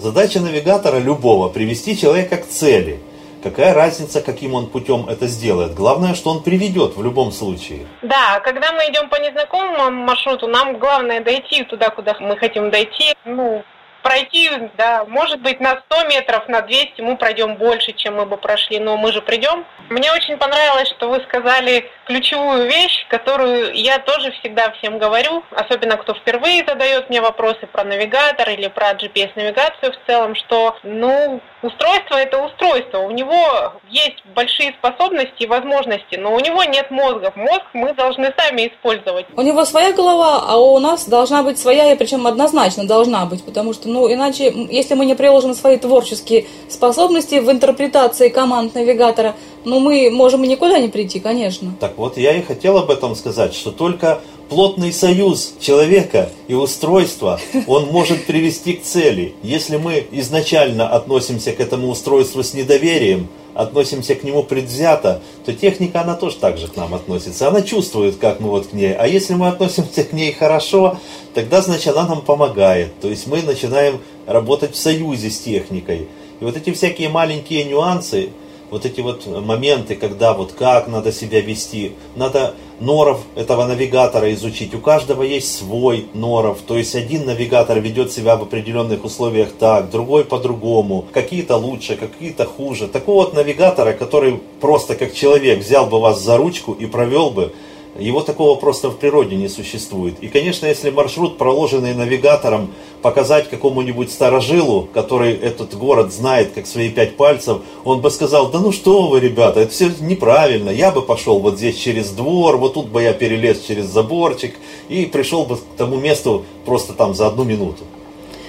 Задача 0.00 0.40
навигатора 0.40 0.98
любого– 0.98 1.48
привести 1.50 1.98
человека 1.98 2.38
к 2.38 2.48
цели. 2.48 2.98
Какая 3.42 3.72
разница, 3.72 4.20
каким 4.20 4.54
он 4.54 4.68
путем 4.68 5.08
это 5.08 5.26
сделает? 5.26 5.74
Главное, 5.74 6.14
что 6.14 6.30
он 6.30 6.42
приведет 6.42 6.96
в 6.96 7.02
любом 7.02 7.30
случае. 7.30 7.86
Да, 8.02 8.40
когда 8.40 8.72
мы 8.72 8.82
идем 8.90 9.08
по 9.08 9.16
незнакомому 9.16 9.90
маршруту, 9.90 10.48
нам 10.48 10.78
главное 10.78 11.20
дойти 11.20 11.62
туда, 11.64 11.90
куда 11.90 12.16
мы 12.18 12.36
хотим 12.36 12.70
дойти. 12.70 13.14
Ну, 13.24 13.62
пройти, 14.02 14.50
да, 14.76 15.04
может 15.06 15.40
быть, 15.40 15.60
на 15.60 15.82
100 15.90 16.08
метров, 16.08 16.48
на 16.48 16.62
200 16.62 17.00
мы 17.00 17.16
пройдем 17.16 17.56
больше, 17.56 17.92
чем 17.92 18.16
мы 18.16 18.26
бы 18.26 18.36
прошли, 18.36 18.78
но 18.78 18.96
мы 18.96 19.12
же 19.12 19.22
придем. 19.22 19.64
Мне 19.88 20.12
очень 20.12 20.36
понравилось, 20.36 20.88
что 20.88 21.08
вы 21.08 21.20
сказали 21.20 21.90
ключевую 22.08 22.66
вещь, 22.66 23.06
которую 23.08 23.74
я 23.74 23.98
тоже 23.98 24.32
всегда 24.40 24.72
всем 24.72 24.98
говорю, 24.98 25.42
особенно 25.50 25.96
кто 25.98 26.14
впервые 26.14 26.64
задает 26.66 27.10
мне 27.10 27.20
вопросы 27.20 27.66
про 27.70 27.84
навигатор 27.84 28.48
или 28.48 28.68
про 28.68 28.92
GPS-навигацию 28.92 29.92
в 29.92 30.06
целом, 30.06 30.34
что, 30.34 30.76
ну, 30.82 31.40
устройство 31.62 32.16
это 32.16 32.42
устройство, 32.42 33.00
у 33.00 33.10
него 33.10 33.74
есть 33.90 34.24
большие 34.34 34.72
способности 34.78 35.42
и 35.42 35.46
возможности, 35.46 36.16
но 36.16 36.34
у 36.34 36.40
него 36.40 36.64
нет 36.64 36.90
мозга. 36.90 37.32
Мозг 37.36 37.64
мы 37.74 37.92
должны 37.92 38.32
сами 38.36 38.68
использовать. 38.68 39.26
У 39.36 39.42
него 39.42 39.64
своя 39.66 39.92
голова, 39.92 40.44
а 40.48 40.56
у 40.56 40.78
нас 40.78 41.06
должна 41.06 41.42
быть 41.42 41.58
своя, 41.58 41.92
и 41.92 41.96
причем 41.96 42.26
однозначно 42.26 42.86
должна 42.86 43.26
быть, 43.26 43.44
потому 43.44 43.74
что, 43.74 43.88
ну, 43.88 44.10
иначе, 44.10 44.50
если 44.70 44.94
мы 44.94 45.04
не 45.04 45.14
приложим 45.14 45.52
свои 45.52 45.76
творческие 45.76 46.46
способности 46.70 47.34
в 47.40 47.50
интерпретации 47.50 48.30
команд 48.30 48.74
навигатора, 48.74 49.34
ну, 49.64 49.80
мы 49.80 50.10
можем 50.10 50.44
и 50.44 50.48
никуда 50.48 50.78
не 50.78 50.88
прийти, 50.88 51.20
конечно. 51.20 51.74
Так 51.80 51.98
вот, 51.98 52.16
я 52.16 52.36
и 52.36 52.42
хотел 52.42 52.78
об 52.78 52.90
этом 52.90 53.14
сказать, 53.14 53.54
что 53.54 53.70
только 53.70 54.20
плотный 54.48 54.92
союз 54.92 55.54
человека 55.60 56.30
и 56.46 56.54
устройства, 56.54 57.40
он 57.66 57.86
может 57.86 58.24
привести 58.24 58.74
к 58.74 58.82
цели. 58.82 59.34
Если 59.42 59.76
мы 59.76 60.06
изначально 60.12 60.88
относимся 60.88 61.52
к 61.52 61.60
этому 61.60 61.88
устройству 61.88 62.42
с 62.42 62.54
недоверием, 62.54 63.28
относимся 63.54 64.14
к 64.14 64.22
нему 64.22 64.44
предвзято, 64.44 65.20
то 65.44 65.52
техника, 65.52 66.02
она 66.02 66.14
тоже 66.14 66.36
так 66.36 66.58
же 66.58 66.68
к 66.68 66.76
нам 66.76 66.94
относится. 66.94 67.48
Она 67.48 67.62
чувствует, 67.62 68.16
как 68.16 68.38
мы 68.40 68.50
вот 68.50 68.68
к 68.68 68.72
ней. 68.72 68.94
А 68.94 69.06
если 69.06 69.34
мы 69.34 69.48
относимся 69.48 70.04
к 70.04 70.12
ней 70.12 70.32
хорошо, 70.32 70.98
тогда, 71.34 71.60
значит, 71.60 71.88
она 71.88 72.08
нам 72.08 72.22
помогает. 72.22 73.00
То 73.00 73.08
есть 73.08 73.26
мы 73.26 73.42
начинаем 73.42 73.98
работать 74.26 74.74
в 74.74 74.78
союзе 74.78 75.30
с 75.30 75.40
техникой. 75.40 76.08
И 76.40 76.44
вот 76.44 76.56
эти 76.56 76.72
всякие 76.72 77.08
маленькие 77.08 77.64
нюансы, 77.64 78.30
вот 78.70 78.84
эти 78.84 79.00
вот 79.00 79.26
моменты, 79.26 79.94
когда 79.94 80.34
вот 80.34 80.52
как 80.52 80.88
надо 80.88 81.12
себя 81.12 81.40
вести, 81.40 81.92
надо 82.16 82.54
норов 82.80 83.20
этого 83.34 83.66
навигатора 83.66 84.32
изучить. 84.34 84.74
У 84.74 84.78
каждого 84.78 85.22
есть 85.22 85.56
свой 85.56 86.06
норов, 86.14 86.58
то 86.66 86.76
есть 86.76 86.94
один 86.94 87.26
навигатор 87.26 87.80
ведет 87.80 88.12
себя 88.12 88.36
в 88.36 88.42
определенных 88.42 89.04
условиях 89.04 89.50
так, 89.58 89.90
другой 89.90 90.24
по-другому, 90.24 91.06
какие-то 91.12 91.56
лучше, 91.56 91.96
какие-то 91.96 92.44
хуже. 92.44 92.88
Такого 92.88 93.24
вот 93.24 93.34
навигатора, 93.34 93.92
который 93.92 94.40
просто 94.60 94.94
как 94.94 95.14
человек 95.14 95.60
взял 95.60 95.86
бы 95.86 96.00
вас 96.00 96.22
за 96.22 96.36
ручку 96.36 96.72
и 96.72 96.86
провел 96.86 97.30
бы, 97.30 97.52
его 97.98 98.20
такого 98.20 98.56
просто 98.56 98.90
в 98.90 98.98
природе 98.98 99.36
не 99.36 99.48
существует. 99.48 100.16
И, 100.20 100.28
конечно, 100.28 100.66
если 100.66 100.90
маршрут, 100.90 101.38
проложенный 101.38 101.94
навигатором, 101.94 102.72
показать 103.02 103.48
какому-нибудь 103.48 104.12
старожилу, 104.12 104.88
который 104.92 105.34
этот 105.34 105.76
город 105.76 106.12
знает 106.12 106.52
как 106.52 106.66
свои 106.66 106.90
пять 106.90 107.16
пальцев, 107.16 107.58
он 107.84 108.00
бы 108.00 108.10
сказал, 108.10 108.50
да 108.50 108.60
ну 108.60 108.72
что 108.72 109.08
вы, 109.08 109.20
ребята, 109.20 109.60
это 109.60 109.72
все 109.72 109.90
неправильно, 110.00 110.70
я 110.70 110.90
бы 110.90 111.02
пошел 111.02 111.40
вот 111.40 111.56
здесь 111.56 111.76
через 111.76 112.10
двор, 112.10 112.56
вот 112.56 112.74
тут 112.74 112.88
бы 112.88 113.02
я 113.02 113.12
перелез 113.12 113.62
через 113.62 113.86
заборчик 113.86 114.54
и 114.88 115.06
пришел 115.06 115.44
бы 115.44 115.56
к 115.56 115.60
тому 115.76 115.96
месту 115.96 116.44
просто 116.64 116.92
там 116.92 117.14
за 117.14 117.26
одну 117.26 117.44
минуту. 117.44 117.84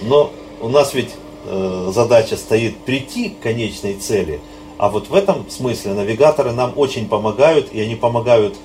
Но 0.01 0.31
у 0.61 0.69
нас 0.69 0.93
ведь 0.93 1.11
э, 1.45 1.91
задача 1.93 2.37
стоит 2.37 2.77
прийти 2.77 3.29
к 3.29 3.39
конечной 3.39 3.95
цели, 3.95 4.39
а 4.77 4.89
вот 4.89 5.09
в 5.09 5.13
этом 5.13 5.49
смысле 5.49 5.93
навигаторы 5.93 6.51
нам 6.51 6.73
очень 6.75 7.07
помогают, 7.07 7.73
и 7.73 7.81
они 7.81 7.95
помогают 7.95 8.55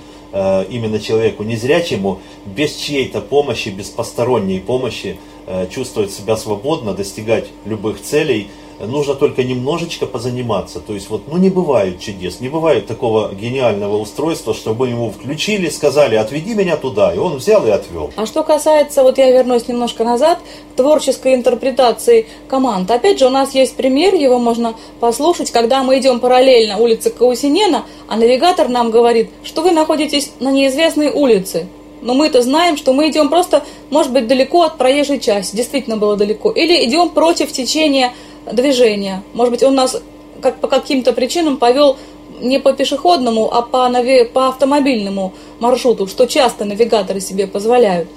именно 0.68 0.98
человеку 0.98 1.44
незрячему 1.44 2.20
без 2.44 2.74
чьей-то 2.74 3.20
помощи, 3.20 3.68
без 3.68 3.88
посторонней 3.88 4.58
помощи 4.58 5.16
э, 5.46 5.68
чувствовать 5.70 6.10
себя 6.10 6.36
свободно, 6.36 6.92
достигать 6.92 7.46
любых 7.64 8.02
целей. 8.02 8.48
Нужно 8.80 9.14
только 9.14 9.42
немножечко 9.44 10.06
позаниматься. 10.06 10.80
То 10.80 10.94
есть 10.94 11.10
вот, 11.10 11.22
ну 11.28 11.36
не 11.38 11.50
бывает 11.50 12.00
чудес, 12.00 12.40
не 12.40 12.48
бывает 12.48 12.86
такого 12.86 13.32
гениального 13.32 13.96
устройства, 13.98 14.54
чтобы 14.54 14.88
ему 14.88 15.10
включили, 15.10 15.68
сказали, 15.68 16.16
отведи 16.16 16.54
меня 16.54 16.76
туда, 16.76 17.14
и 17.14 17.18
он 17.18 17.36
взял 17.36 17.66
и 17.66 17.70
отвел. 17.70 18.10
А 18.16 18.26
что 18.26 18.42
касается, 18.42 19.02
вот 19.02 19.18
я 19.18 19.30
вернусь 19.30 19.68
немножко 19.68 20.04
назад, 20.04 20.38
творческой 20.76 21.34
интерпретации 21.34 22.26
команд. 22.48 22.90
Опять 22.90 23.18
же, 23.18 23.26
у 23.26 23.30
нас 23.30 23.54
есть 23.54 23.76
пример, 23.76 24.14
его 24.14 24.38
можно 24.38 24.74
послушать, 25.00 25.50
когда 25.50 25.82
мы 25.82 25.98
идем 25.98 26.20
параллельно 26.20 26.78
улице 26.78 27.10
Каусинена, 27.10 27.84
а 28.08 28.16
навигатор 28.16 28.68
нам 28.68 28.90
говорит, 28.90 29.30
что 29.42 29.62
вы 29.62 29.70
находитесь 29.70 30.32
на 30.40 30.50
неизвестной 30.50 31.10
улице. 31.10 31.66
Но 32.04 32.12
мы-то 32.12 32.42
знаем, 32.42 32.76
что 32.76 32.92
мы 32.92 33.08
идем 33.08 33.30
просто, 33.30 33.64
может 33.88 34.12
быть, 34.12 34.26
далеко 34.26 34.64
от 34.64 34.76
проезжей 34.76 35.18
части, 35.18 35.56
действительно 35.56 35.96
было 35.96 36.16
далеко. 36.16 36.50
Или 36.50 36.84
идем 36.84 37.08
против 37.08 37.50
течения 37.50 38.12
движения. 38.50 39.22
Может 39.32 39.52
быть, 39.52 39.62
он 39.62 39.74
нас 39.74 40.00
как, 40.40 40.60
по 40.60 40.68
каким-то 40.68 41.12
причинам 41.12 41.56
повел 41.56 41.96
не 42.40 42.58
по 42.58 42.72
пешеходному, 42.72 43.52
а 43.52 43.62
по, 43.62 43.88
нави- 43.88 44.24
по 44.24 44.48
автомобильному 44.48 45.32
маршруту, 45.60 46.06
что 46.06 46.26
часто 46.26 46.64
навигаторы 46.64 47.20
себе 47.20 47.46
позволяют. 47.46 48.08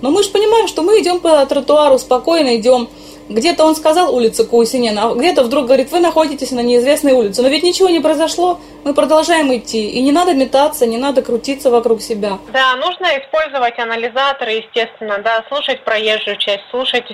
Но 0.00 0.10
мы 0.10 0.22
же 0.22 0.30
понимаем, 0.30 0.66
что 0.66 0.82
мы 0.82 1.00
идем 1.00 1.20
по 1.20 1.44
тротуару, 1.46 1.98
спокойно 1.98 2.56
идем. 2.56 2.88
Где-то 3.28 3.64
он 3.64 3.74
сказал 3.74 4.14
улица 4.14 4.44
Каусинена, 4.44 5.10
а 5.10 5.14
где-то 5.14 5.42
вдруг 5.42 5.66
говорит, 5.66 5.90
вы 5.90 5.98
находитесь 5.98 6.52
на 6.52 6.60
неизвестной 6.60 7.12
улице. 7.12 7.42
Но 7.42 7.48
ведь 7.48 7.64
ничего 7.64 7.88
не 7.88 7.98
произошло, 7.98 8.60
мы 8.84 8.94
продолжаем 8.94 9.52
идти. 9.56 9.90
И 9.90 10.00
не 10.00 10.12
надо 10.12 10.32
метаться, 10.32 10.86
не 10.86 10.96
надо 10.96 11.22
крутиться 11.22 11.70
вокруг 11.70 12.00
себя. 12.00 12.38
Да, 12.52 12.76
нужно 12.76 13.06
использовать 13.18 13.78
анализаторы, 13.78 14.52
естественно, 14.52 15.18
да, 15.24 15.44
слушать 15.48 15.82
проезжую 15.82 16.36
часть, 16.36 16.62
слушать, 16.70 17.04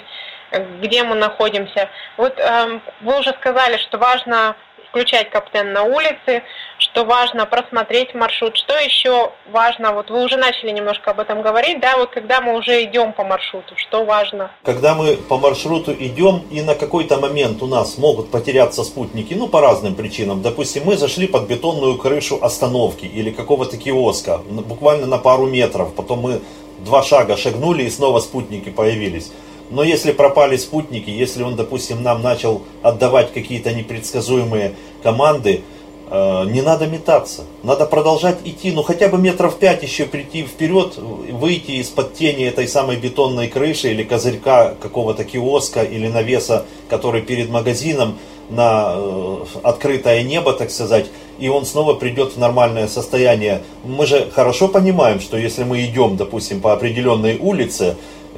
где 0.80 1.02
мы 1.02 1.14
находимся. 1.14 1.88
Вот 2.16 2.38
эм, 2.38 2.82
вы 3.00 3.18
уже 3.18 3.32
сказали, 3.40 3.76
что 3.78 3.98
важно 3.98 4.56
включать 4.92 5.30
каптен 5.30 5.72
на 5.72 5.84
улице, 5.84 6.42
что 6.76 7.06
важно 7.06 7.46
просмотреть 7.46 8.14
маршрут, 8.14 8.58
что 8.58 8.74
еще 8.74 9.32
важно, 9.50 9.92
вот 9.92 10.10
вы 10.10 10.22
уже 10.22 10.36
начали 10.36 10.70
немножко 10.70 11.12
об 11.12 11.20
этом 11.20 11.40
говорить, 11.40 11.80
да, 11.80 11.96
вот 11.96 12.10
когда 12.10 12.42
мы 12.42 12.58
уже 12.58 12.84
идем 12.84 13.14
по 13.14 13.24
маршруту, 13.24 13.74
что 13.76 14.04
важно? 14.04 14.50
Когда 14.62 14.94
мы 14.94 15.16
по 15.16 15.38
маршруту 15.38 15.94
идем 15.94 16.42
и 16.50 16.60
на 16.60 16.74
какой-то 16.74 17.18
момент 17.18 17.62
у 17.62 17.66
нас 17.66 17.96
могут 17.96 18.30
потеряться 18.30 18.84
спутники, 18.84 19.32
ну 19.32 19.48
по 19.48 19.62
разным 19.62 19.94
причинам, 19.94 20.42
допустим, 20.42 20.82
мы 20.84 20.98
зашли 20.98 21.26
под 21.26 21.48
бетонную 21.48 21.96
крышу 21.96 22.38
остановки 22.42 23.06
или 23.06 23.30
какого-то 23.30 23.78
киоска, 23.78 24.42
буквально 24.46 25.06
на 25.06 25.16
пару 25.16 25.46
метров, 25.46 25.94
потом 25.94 26.20
мы 26.20 26.42
два 26.84 27.02
шага 27.02 27.38
шагнули 27.38 27.84
и 27.84 27.90
снова 27.90 28.20
спутники 28.20 28.68
появились. 28.68 29.32
Но 29.72 29.82
если 29.82 30.12
пропали 30.12 30.58
спутники, 30.58 31.08
если 31.08 31.42
он, 31.42 31.56
допустим, 31.56 32.02
нам 32.02 32.20
начал 32.20 32.62
отдавать 32.82 33.32
какие-то 33.32 33.72
непредсказуемые 33.72 34.74
команды, 35.02 35.62
э, 36.10 36.44
не 36.50 36.60
надо 36.60 36.86
метаться. 36.86 37.44
Надо 37.62 37.86
продолжать 37.86 38.36
идти, 38.44 38.70
ну 38.70 38.82
хотя 38.82 39.08
бы 39.08 39.16
метров 39.16 39.58
пять 39.58 39.82
еще 39.82 40.04
прийти 40.04 40.42
вперед, 40.42 40.98
выйти 40.98 41.72
из-под 41.80 42.12
тени 42.12 42.44
этой 42.44 42.68
самой 42.68 42.98
бетонной 42.98 43.48
крыши 43.48 43.90
или 43.90 44.02
козырька 44.02 44.74
какого-то 44.78 45.24
киоска 45.24 45.82
или 45.82 46.06
навеса, 46.06 46.66
который 46.90 47.22
перед 47.22 47.48
магазином 47.48 48.18
на 48.50 48.92
э, 48.94 49.44
открытое 49.62 50.22
небо, 50.22 50.52
так 50.52 50.70
сказать, 50.70 51.06
и 51.38 51.48
он 51.48 51.64
снова 51.64 51.94
придет 51.94 52.34
в 52.34 52.38
нормальное 52.38 52.88
состояние. 52.88 53.62
Мы 53.84 54.04
же 54.04 54.30
хорошо 54.34 54.68
понимаем, 54.68 55.18
что 55.18 55.38
если 55.38 55.64
мы 55.64 55.82
идем, 55.86 56.18
допустим, 56.18 56.60
по 56.60 56.74
определенной 56.74 57.38
улице, 57.38 57.96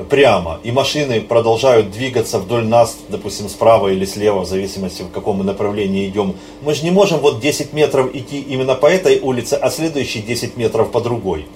прямо, 0.09 0.61
и 0.63 0.73
машины 0.73 1.21
продолжают 1.21 1.91
двигаться 1.91 2.39
вдоль 2.39 2.67
нас, 2.67 2.97
допустим, 3.09 3.49
справа 3.49 3.89
или 3.89 4.05
слева, 4.05 4.41
в 4.41 4.49
зависимости, 4.49 5.03
в 5.03 5.11
каком 5.11 5.39
мы 5.39 5.45
направлении 5.45 6.09
идем. 6.09 6.35
Мы 6.63 6.75
же 6.75 6.85
не 6.85 6.91
можем 6.91 7.21
вот 7.21 7.41
10 7.41 7.73
метров 7.73 8.15
идти 8.15 8.41
именно 8.41 8.75
по 8.75 8.87
этой 8.87 9.21
улице, 9.21 9.55
а 9.55 9.71
следующие 9.71 10.23
10 10.23 10.57
метров 10.57 10.91
по 10.91 11.01
другой. 11.01 11.47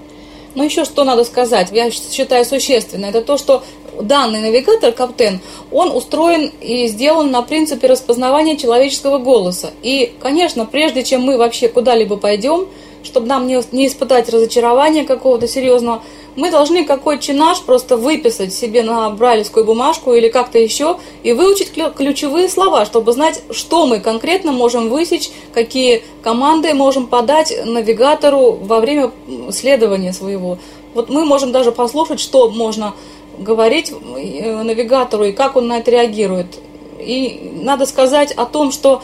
Ну 0.54 0.64
еще 0.64 0.84
что 0.84 1.04
надо 1.04 1.24
сказать, 1.24 1.68
я 1.72 1.90
считаю 1.90 2.44
существенно, 2.44 3.06
это 3.06 3.22
то, 3.22 3.36
что 3.36 3.62
данный 4.00 4.40
навигатор 4.40 4.92
Каптен, 4.92 5.40
он 5.70 5.94
устроен 5.94 6.50
и 6.60 6.88
сделан 6.88 7.30
на 7.30 7.42
принципе 7.42 7.86
распознавания 7.86 8.56
человеческого 8.56 9.18
голоса. 9.18 9.70
И, 9.82 10.12
конечно, 10.20 10.64
прежде 10.64 11.04
чем 11.04 11.22
мы 11.22 11.36
вообще 11.36 11.68
куда-либо 11.68 12.16
пойдем, 12.16 12.66
чтобы 13.04 13.26
нам 13.26 13.46
не, 13.46 13.60
не 13.72 13.86
испытать 13.86 14.28
разочарования 14.28 15.04
какого-то 15.04 15.46
серьезного, 15.46 16.02
мы 16.38 16.52
должны 16.52 16.84
какой 16.84 17.18
чинаж 17.18 17.62
просто 17.62 17.96
выписать 17.96 18.54
себе 18.54 18.84
на 18.84 19.10
брайлевскую 19.10 19.64
бумажку 19.64 20.12
или 20.14 20.28
как-то 20.28 20.56
еще 20.56 20.98
и 21.24 21.32
выучить 21.32 21.72
ключевые 21.72 22.48
слова, 22.48 22.84
чтобы 22.84 23.12
знать, 23.12 23.42
что 23.50 23.86
мы 23.86 23.98
конкретно 23.98 24.52
можем 24.52 24.88
высечь, 24.88 25.30
какие 25.52 26.04
команды 26.22 26.74
можем 26.74 27.08
подать 27.08 27.52
навигатору 27.64 28.52
во 28.52 28.78
время 28.78 29.10
следования 29.50 30.12
своего. 30.12 30.58
Вот 30.94 31.10
мы 31.10 31.24
можем 31.24 31.50
даже 31.50 31.72
послушать, 31.72 32.20
что 32.20 32.48
можно 32.48 32.94
говорить 33.36 33.90
э, 33.90 34.62
навигатору 34.62 35.24
и 35.24 35.32
как 35.32 35.56
он 35.56 35.66
на 35.66 35.78
это 35.78 35.90
реагирует. 35.90 36.46
И 37.00 37.50
надо 37.62 37.84
сказать 37.84 38.30
о 38.30 38.44
том, 38.46 38.70
что 38.70 39.02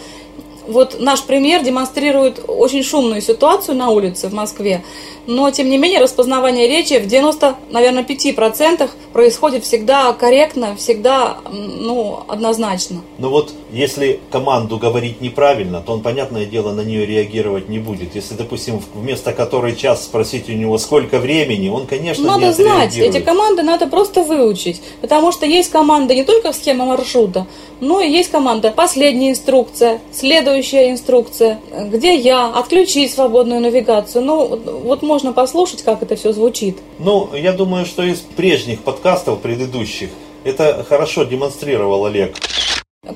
вот 0.68 1.00
наш 1.00 1.22
пример 1.22 1.62
демонстрирует 1.62 2.42
очень 2.46 2.82
шумную 2.82 3.20
ситуацию 3.20 3.76
на 3.76 3.90
улице 3.90 4.28
в 4.28 4.34
Москве 4.34 4.84
но 5.26 5.50
тем 5.50 5.68
не 5.68 5.78
менее 5.78 6.00
распознавание 6.00 6.68
речи 6.68 6.98
в 6.98 7.06
90, 7.06 7.56
наверное, 7.70 8.04
5% 8.04 8.88
происходит 9.12 9.64
всегда 9.64 10.12
корректно, 10.12 10.76
всегда 10.76 11.38
ну, 11.50 12.24
однозначно. 12.28 13.02
Ну 13.18 13.30
вот, 13.30 13.52
если 13.70 14.20
команду 14.30 14.78
говорить 14.78 15.20
неправильно, 15.20 15.80
то 15.80 15.92
он, 15.92 16.02
понятное 16.02 16.46
дело, 16.46 16.72
на 16.72 16.82
нее 16.82 17.06
реагировать 17.06 17.68
не 17.68 17.78
будет. 17.78 18.14
Если, 18.14 18.34
допустим, 18.34 18.80
вместо 18.94 19.32
которой 19.32 19.76
час 19.76 20.04
спросить 20.04 20.48
у 20.48 20.52
него, 20.52 20.78
сколько 20.78 21.18
времени, 21.18 21.68
он, 21.68 21.86
конечно, 21.86 22.24
надо 22.24 22.46
не 22.46 22.52
знать, 22.52 22.96
эти 22.96 23.20
команды 23.20 23.62
надо 23.62 23.86
просто 23.86 24.22
выучить, 24.22 24.82
потому 25.00 25.32
что 25.32 25.46
есть 25.46 25.70
команда 25.70 26.14
не 26.14 26.24
только 26.24 26.52
схема 26.52 26.84
маршрута, 26.84 27.46
но 27.80 28.00
и 28.00 28.10
есть 28.10 28.30
команда 28.30 28.70
последняя 28.70 29.30
инструкция, 29.30 30.00
следующая 30.12 30.90
инструкция, 30.90 31.60
где 31.90 32.14
я, 32.14 32.48
отключить 32.48 33.12
свободную 33.12 33.60
навигацию. 33.60 34.24
Ну, 34.24 34.60
вот 34.84 35.02
можно 35.02 35.13
послушать, 35.32 35.82
как 35.82 36.02
это 36.02 36.16
все 36.16 36.32
звучит. 36.32 36.78
Ну, 36.98 37.34
я 37.34 37.52
думаю, 37.52 37.86
что 37.86 38.02
из 38.02 38.20
прежних 38.20 38.80
подкастов 38.80 39.40
предыдущих 39.40 40.10
это 40.44 40.84
хорошо 40.88 41.24
демонстрировал 41.24 42.04
Олег. 42.06 42.36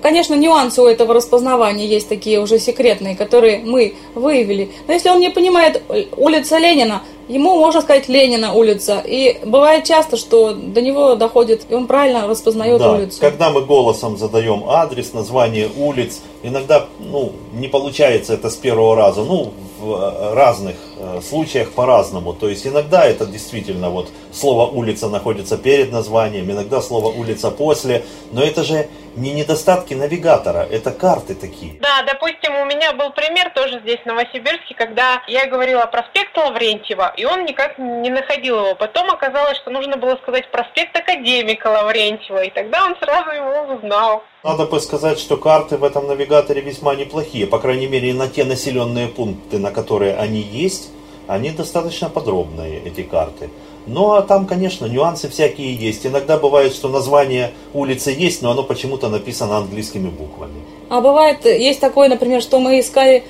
Конечно, 0.03 0.35
нюансы 0.35 0.83
у 0.83 0.87
этого 0.87 1.15
распознавания 1.15 1.87
есть 1.87 2.09
такие 2.09 2.41
уже 2.41 2.59
секретные, 2.59 3.17
которые 3.17 3.61
мы 3.61 3.95
выявили. 4.15 4.71
Но 4.87 4.93
если 4.93 5.09
он 5.09 5.19
не 5.19 5.31
понимает 5.31 5.83
улица 6.17 6.59
Ленина, 6.59 7.03
ему 7.27 7.59
можно 7.59 7.81
сказать 7.81 8.07
Ленина 8.09 8.53
улица. 8.53 9.03
И 9.05 9.39
бывает 9.45 9.85
часто, 9.85 10.19
что 10.19 10.53
до 10.53 10.83
него 10.83 11.15
доходит, 11.15 11.63
и 11.71 11.75
он 11.75 11.87
правильно 11.87 12.27
распознает 12.27 12.79
да, 12.81 12.93
улицу. 12.93 13.19
Когда 13.21 13.49
мы 13.49 13.63
голосом 13.63 14.19
задаем 14.19 14.65
адрес, 14.69 15.15
название 15.15 15.71
улиц, 15.75 16.21
иногда 16.43 16.87
ну, 16.99 17.33
не 17.55 17.69
получается 17.69 18.35
это 18.35 18.51
с 18.51 18.57
первого 18.57 18.95
раза. 18.95 19.23
Ну, 19.23 19.53
в 19.81 19.93
э, 19.93 20.35
разных 20.35 20.77
случаях 21.23 21.73
по-разному. 21.73 22.33
То 22.33 22.49
есть 22.49 22.67
иногда 22.67 23.05
это 23.07 23.27
действительно 23.27 23.91
вот 23.91 24.11
слово 24.33 24.71
улица 24.71 25.09
находится 25.09 25.59
перед 25.59 25.93
названием, 25.93 26.51
иногда 26.51 26.81
слово 26.81 27.09
улица 27.09 27.51
после. 27.51 28.05
Но 28.33 28.43
это 28.43 28.65
же 28.65 28.89
не 29.17 29.33
недостатки 29.33 29.95
навигатора, 29.95 30.67
это 30.71 30.93
карты 30.93 31.35
такие. 31.35 31.75
Да, 31.81 32.03
допустим, 32.07 32.55
у 32.57 32.65
меня 32.65 32.93
был 32.93 33.11
пример 33.11 33.51
тоже 33.55 33.81
здесь, 33.81 33.99
в 34.01 34.07
Новосибирске, 34.07 34.75
когда 34.75 35.23
я 35.27 35.47
говорила 35.47 35.87
проспект 35.87 36.37
Лаврентьева, 36.37 37.15
и 37.17 37.25
он 37.25 37.45
никак 37.45 37.79
не 37.79 38.11
находил 38.11 38.59
его. 38.59 38.75
Потом 38.75 39.11
оказалось, 39.11 39.59
что 39.59 39.71
нужно 39.71 39.97
было 39.97 40.17
сказать 40.23 40.51
проспект 40.51 40.97
Академика 40.97 41.67
Лаврентьева, 41.69 42.45
и 42.45 42.51
тогда 42.51 42.85
он 42.85 42.97
сразу 42.97 43.31
его 43.31 43.75
узнал. 43.75 44.23
Надо 44.45 44.67
бы 44.67 44.81
сказать, 44.81 45.19
что 45.19 45.37
карты 45.37 45.77
в 45.77 45.85
этом 45.85 46.07
навигаторе 46.07 46.61
весьма 46.61 46.95
неплохие, 46.95 47.47
по 47.47 47.59
крайней 47.59 47.89
мере 47.89 48.15
на 48.15 48.29
те 48.29 48.45
населенные 48.45 49.09
пункты, 49.09 49.59
на 49.59 49.73
которые 49.73 50.17
они 50.17 50.41
есть, 50.41 50.88
они 51.29 51.51
достаточно 51.51 52.09
подробные, 52.09 52.83
эти 52.85 53.03
карты. 53.03 53.51
Ну 53.87 54.13
а 54.13 54.23
там, 54.23 54.47
конечно, 54.47 54.87
нюансы 54.87 55.29
всякие 55.29 55.75
есть. 55.75 56.05
Иногда 56.05 56.39
бывает, 56.39 56.75
что 56.75 56.89
название 56.89 57.53
улицы 57.73 58.11
есть, 58.11 58.43
но 58.43 58.51
оно 58.51 58.65
почему-то 58.65 59.09
написано 59.09 59.59
английскими 59.59 60.09
буквами. 60.09 60.61
А 60.89 61.01
бывает, 61.01 61.45
есть 61.45 61.81
такое, 61.81 62.09
например, 62.09 62.43
что 62.43 62.61
мы 62.61 62.81
искали 62.81 63.25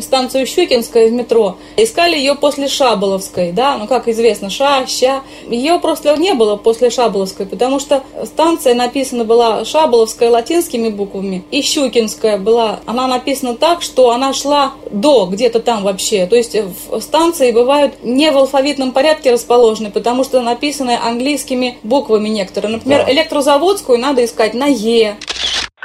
станцию 0.00 0.46
Щукинская 0.46 1.08
в 1.08 1.12
метро, 1.12 1.56
искали 1.76 2.16
ее 2.16 2.34
после 2.34 2.68
Шаболовской, 2.68 3.52
да, 3.52 3.76
ну 3.76 3.86
как 3.86 4.08
известно, 4.08 4.50
Ша, 4.50 4.86
Ща. 4.86 5.22
Ее 5.48 5.78
просто 5.78 6.16
не 6.16 6.34
было 6.34 6.56
после 6.56 6.90
Шаболовской, 6.90 7.46
потому 7.46 7.80
что 7.80 8.02
станция 8.24 8.74
написана 8.74 9.24
была 9.24 9.64
Шаболовская 9.64 10.30
латинскими 10.30 10.88
буквами, 10.88 11.44
и 11.50 11.62
Щукинская 11.62 12.38
была, 12.38 12.80
она 12.86 13.06
написана 13.06 13.56
так, 13.56 13.82
что 13.82 14.10
она 14.10 14.32
шла 14.32 14.72
до, 14.90 15.26
где-то 15.26 15.60
там 15.60 15.82
вообще. 15.82 16.26
То 16.26 16.36
есть 16.36 16.56
станции 17.00 17.50
бывают 17.50 17.94
не 18.02 18.30
в 18.30 18.38
алфавитном 18.38 18.92
порядке 18.92 19.32
расположены, 19.32 19.90
потому 19.90 20.24
что 20.24 20.40
написаны 20.42 20.96
английскими 20.96 21.78
буквами 21.82 22.28
некоторые. 22.28 22.72
Например, 22.72 23.04
да. 23.04 23.12
электрозаводскую 23.12 23.98
надо 23.98 24.24
искать 24.24 24.54
на 24.54 24.66
Е. 24.66 25.16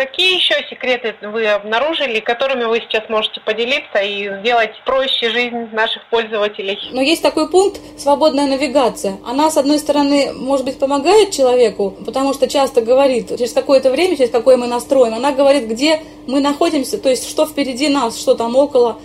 Какие 0.01 0.33
еще 0.33 0.55
секреты 0.67 1.13
вы 1.21 1.45
обнаружили, 1.45 2.21
которыми 2.21 2.63
вы 2.63 2.79
сейчас 2.79 3.07
можете 3.07 3.39
поделиться 3.39 3.99
и 3.99 4.39
сделать 4.39 4.71
проще 4.83 5.29
жизнь 5.29 5.69
наших 5.73 6.09
пользователей? 6.09 6.75
Но 6.91 7.03
есть 7.03 7.21
такой 7.21 7.47
пункт 7.47 7.79
«свободная 7.99 8.47
навигация». 8.47 9.19
Она, 9.23 9.51
с 9.51 9.57
одной 9.57 9.77
стороны, 9.77 10.33
может 10.33 10.65
быть, 10.65 10.79
помогает 10.79 11.29
человеку, 11.29 11.93
потому 12.03 12.33
что 12.33 12.47
часто 12.49 12.81
говорит, 12.81 13.29
через 13.37 13.53
какое-то 13.53 13.91
время, 13.91 14.17
через 14.17 14.31
какое 14.31 14.57
мы 14.57 14.65
настроим, 14.65 15.13
она 15.13 15.33
говорит, 15.33 15.67
где 15.67 16.01
мы 16.25 16.39
находимся, 16.39 16.97
то 16.97 17.09
есть 17.09 17.29
что 17.29 17.45
впереди 17.45 17.87
нас, 17.87 18.19
что 18.19 18.33
там 18.33 18.55
около, 18.55 18.97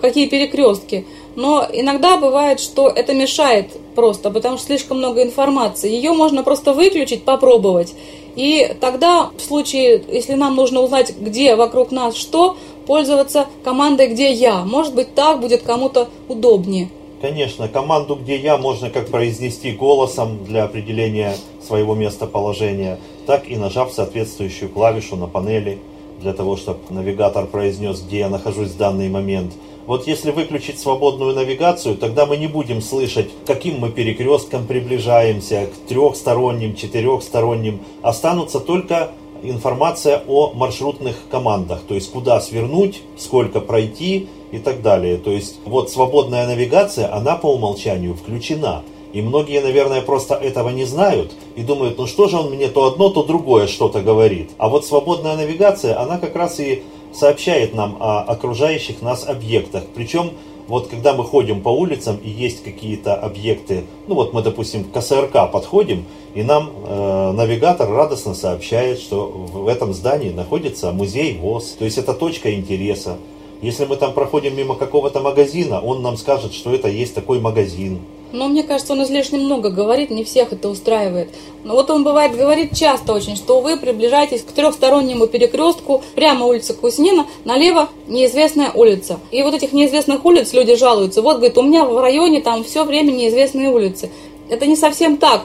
какие 0.00 0.28
перекрестки. 0.28 1.04
Но 1.34 1.66
иногда 1.72 2.16
бывает, 2.16 2.60
что 2.60 2.88
это 2.88 3.12
мешает 3.12 3.72
просто, 3.96 4.30
потому 4.30 4.58
что 4.58 4.66
слишком 4.66 4.98
много 4.98 5.24
информации. 5.24 5.90
Ее 5.90 6.12
можно 6.12 6.44
просто 6.44 6.72
выключить, 6.72 7.24
попробовать 7.24 7.92
и 8.36 8.76
тогда, 8.80 9.30
в 9.36 9.40
случае, 9.40 10.02
если 10.08 10.34
нам 10.34 10.56
нужно 10.56 10.80
узнать, 10.80 11.14
где 11.18 11.56
вокруг 11.56 11.90
нас 11.90 12.16
что, 12.16 12.56
пользоваться 12.86 13.46
командой 13.62 14.08
«Где 14.08 14.32
я». 14.32 14.64
Может 14.64 14.94
быть, 14.94 15.14
так 15.14 15.40
будет 15.40 15.62
кому-то 15.62 16.08
удобнее. 16.28 16.90
Конечно, 17.20 17.68
команду 17.68 18.16
«Где 18.16 18.36
я» 18.36 18.58
можно 18.58 18.90
как 18.90 19.08
произнести 19.08 19.72
голосом 19.72 20.44
для 20.44 20.64
определения 20.64 21.36
своего 21.66 21.94
местоположения, 21.94 22.98
так 23.26 23.48
и 23.48 23.56
нажав 23.56 23.92
соответствующую 23.92 24.68
клавишу 24.68 25.16
на 25.16 25.26
панели 25.26 25.78
для 26.20 26.32
того, 26.32 26.56
чтобы 26.56 26.80
навигатор 26.90 27.46
произнес, 27.46 28.00
где 28.00 28.18
я 28.20 28.28
нахожусь 28.28 28.70
в 28.70 28.76
данный 28.76 29.08
момент– 29.08 29.52
вот 29.86 30.06
если 30.06 30.30
выключить 30.30 30.78
свободную 30.78 31.34
навигацию, 31.34 31.96
тогда 31.96 32.26
мы 32.26 32.36
не 32.36 32.46
будем 32.46 32.80
слышать, 32.80 33.30
каким 33.46 33.80
мы 33.80 33.90
перекрестком 33.90 34.66
приближаемся, 34.66 35.66
к 35.66 35.88
трехсторонним, 35.88 36.74
четырехсторонним. 36.74 37.80
Останутся 38.02 38.60
только 38.60 39.10
информация 39.42 40.22
о 40.26 40.52
маршрутных 40.54 41.16
командах, 41.30 41.82
то 41.86 41.94
есть 41.94 42.10
куда 42.10 42.40
свернуть, 42.40 43.02
сколько 43.18 43.60
пройти 43.60 44.28
и 44.52 44.58
так 44.58 44.82
далее. 44.82 45.18
То 45.18 45.30
есть 45.30 45.56
вот 45.64 45.90
свободная 45.90 46.46
навигация, 46.46 47.14
она 47.14 47.36
по 47.36 47.52
умолчанию 47.52 48.14
включена. 48.14 48.82
И 49.12 49.22
многие, 49.22 49.60
наверное, 49.60 50.00
просто 50.00 50.34
этого 50.34 50.70
не 50.70 50.84
знают 50.84 51.32
и 51.54 51.62
думают, 51.62 51.98
ну 51.98 52.06
что 52.06 52.26
же 52.26 52.36
он 52.36 52.50
мне 52.50 52.66
то 52.66 52.86
одно, 52.86 53.10
то 53.10 53.22
другое 53.22 53.68
что-то 53.68 54.00
говорит. 54.00 54.50
А 54.58 54.68
вот 54.68 54.84
свободная 54.84 55.36
навигация, 55.36 56.00
она 56.00 56.18
как 56.18 56.34
раз 56.34 56.58
и 56.58 56.82
сообщает 57.14 57.74
нам 57.74 57.96
о 58.00 58.20
окружающих 58.20 59.00
нас 59.02 59.26
объектах. 59.26 59.84
Причем 59.94 60.32
вот 60.66 60.88
когда 60.88 61.12
мы 61.12 61.24
ходим 61.24 61.60
по 61.60 61.68
улицам 61.68 62.16
и 62.16 62.30
есть 62.30 62.62
какие-то 62.62 63.14
объекты, 63.14 63.84
ну 64.06 64.14
вот 64.14 64.32
мы, 64.32 64.42
допустим, 64.42 64.84
к 64.84 64.92
КСРК 64.92 65.50
подходим, 65.52 66.04
и 66.34 66.42
нам 66.42 66.70
э, 66.84 67.32
навигатор 67.32 67.88
радостно 67.88 68.34
сообщает, 68.34 68.98
что 68.98 69.26
в 69.26 69.68
этом 69.68 69.92
здании 69.92 70.30
находится 70.30 70.90
музей 70.90 71.38
ВОЗ, 71.38 71.76
то 71.78 71.84
есть 71.84 71.98
это 71.98 72.14
точка 72.14 72.54
интереса. 72.54 73.18
Если 73.60 73.84
мы 73.84 73.96
там 73.96 74.12
проходим 74.12 74.56
мимо 74.56 74.74
какого-то 74.74 75.20
магазина, 75.20 75.80
он 75.80 76.02
нам 76.02 76.16
скажет, 76.16 76.52
что 76.52 76.74
это 76.74 76.88
есть 76.88 77.14
такой 77.14 77.40
магазин. 77.40 78.00
Но 78.34 78.48
мне 78.48 78.64
кажется, 78.64 78.94
он 78.94 79.04
излишне 79.04 79.38
много 79.38 79.70
говорит, 79.70 80.10
не 80.10 80.24
всех 80.24 80.52
это 80.52 80.68
устраивает. 80.68 81.28
Но 81.62 81.74
вот 81.74 81.88
он 81.88 82.02
бывает 82.02 82.36
говорит 82.36 82.76
часто 82.76 83.12
очень, 83.12 83.36
что 83.36 83.60
вы 83.60 83.76
приближаетесь 83.76 84.42
к 84.42 84.50
трехстороннему 84.50 85.28
перекрестку, 85.28 86.02
прямо 86.16 86.44
улица 86.44 86.74
Куснина, 86.74 87.28
налево 87.44 87.88
неизвестная 88.08 88.72
улица. 88.72 89.20
И 89.30 89.40
вот 89.44 89.54
этих 89.54 89.72
неизвестных 89.72 90.24
улиц 90.24 90.52
люди 90.52 90.74
жалуются. 90.74 91.22
Вот, 91.22 91.36
говорит, 91.36 91.56
у 91.58 91.62
меня 91.62 91.84
в 91.84 91.96
районе 92.00 92.40
там 92.40 92.64
все 92.64 92.82
время 92.82 93.12
неизвестные 93.12 93.70
улицы. 93.70 94.10
Это 94.48 94.66
не 94.66 94.74
совсем 94.74 95.16
так. 95.16 95.42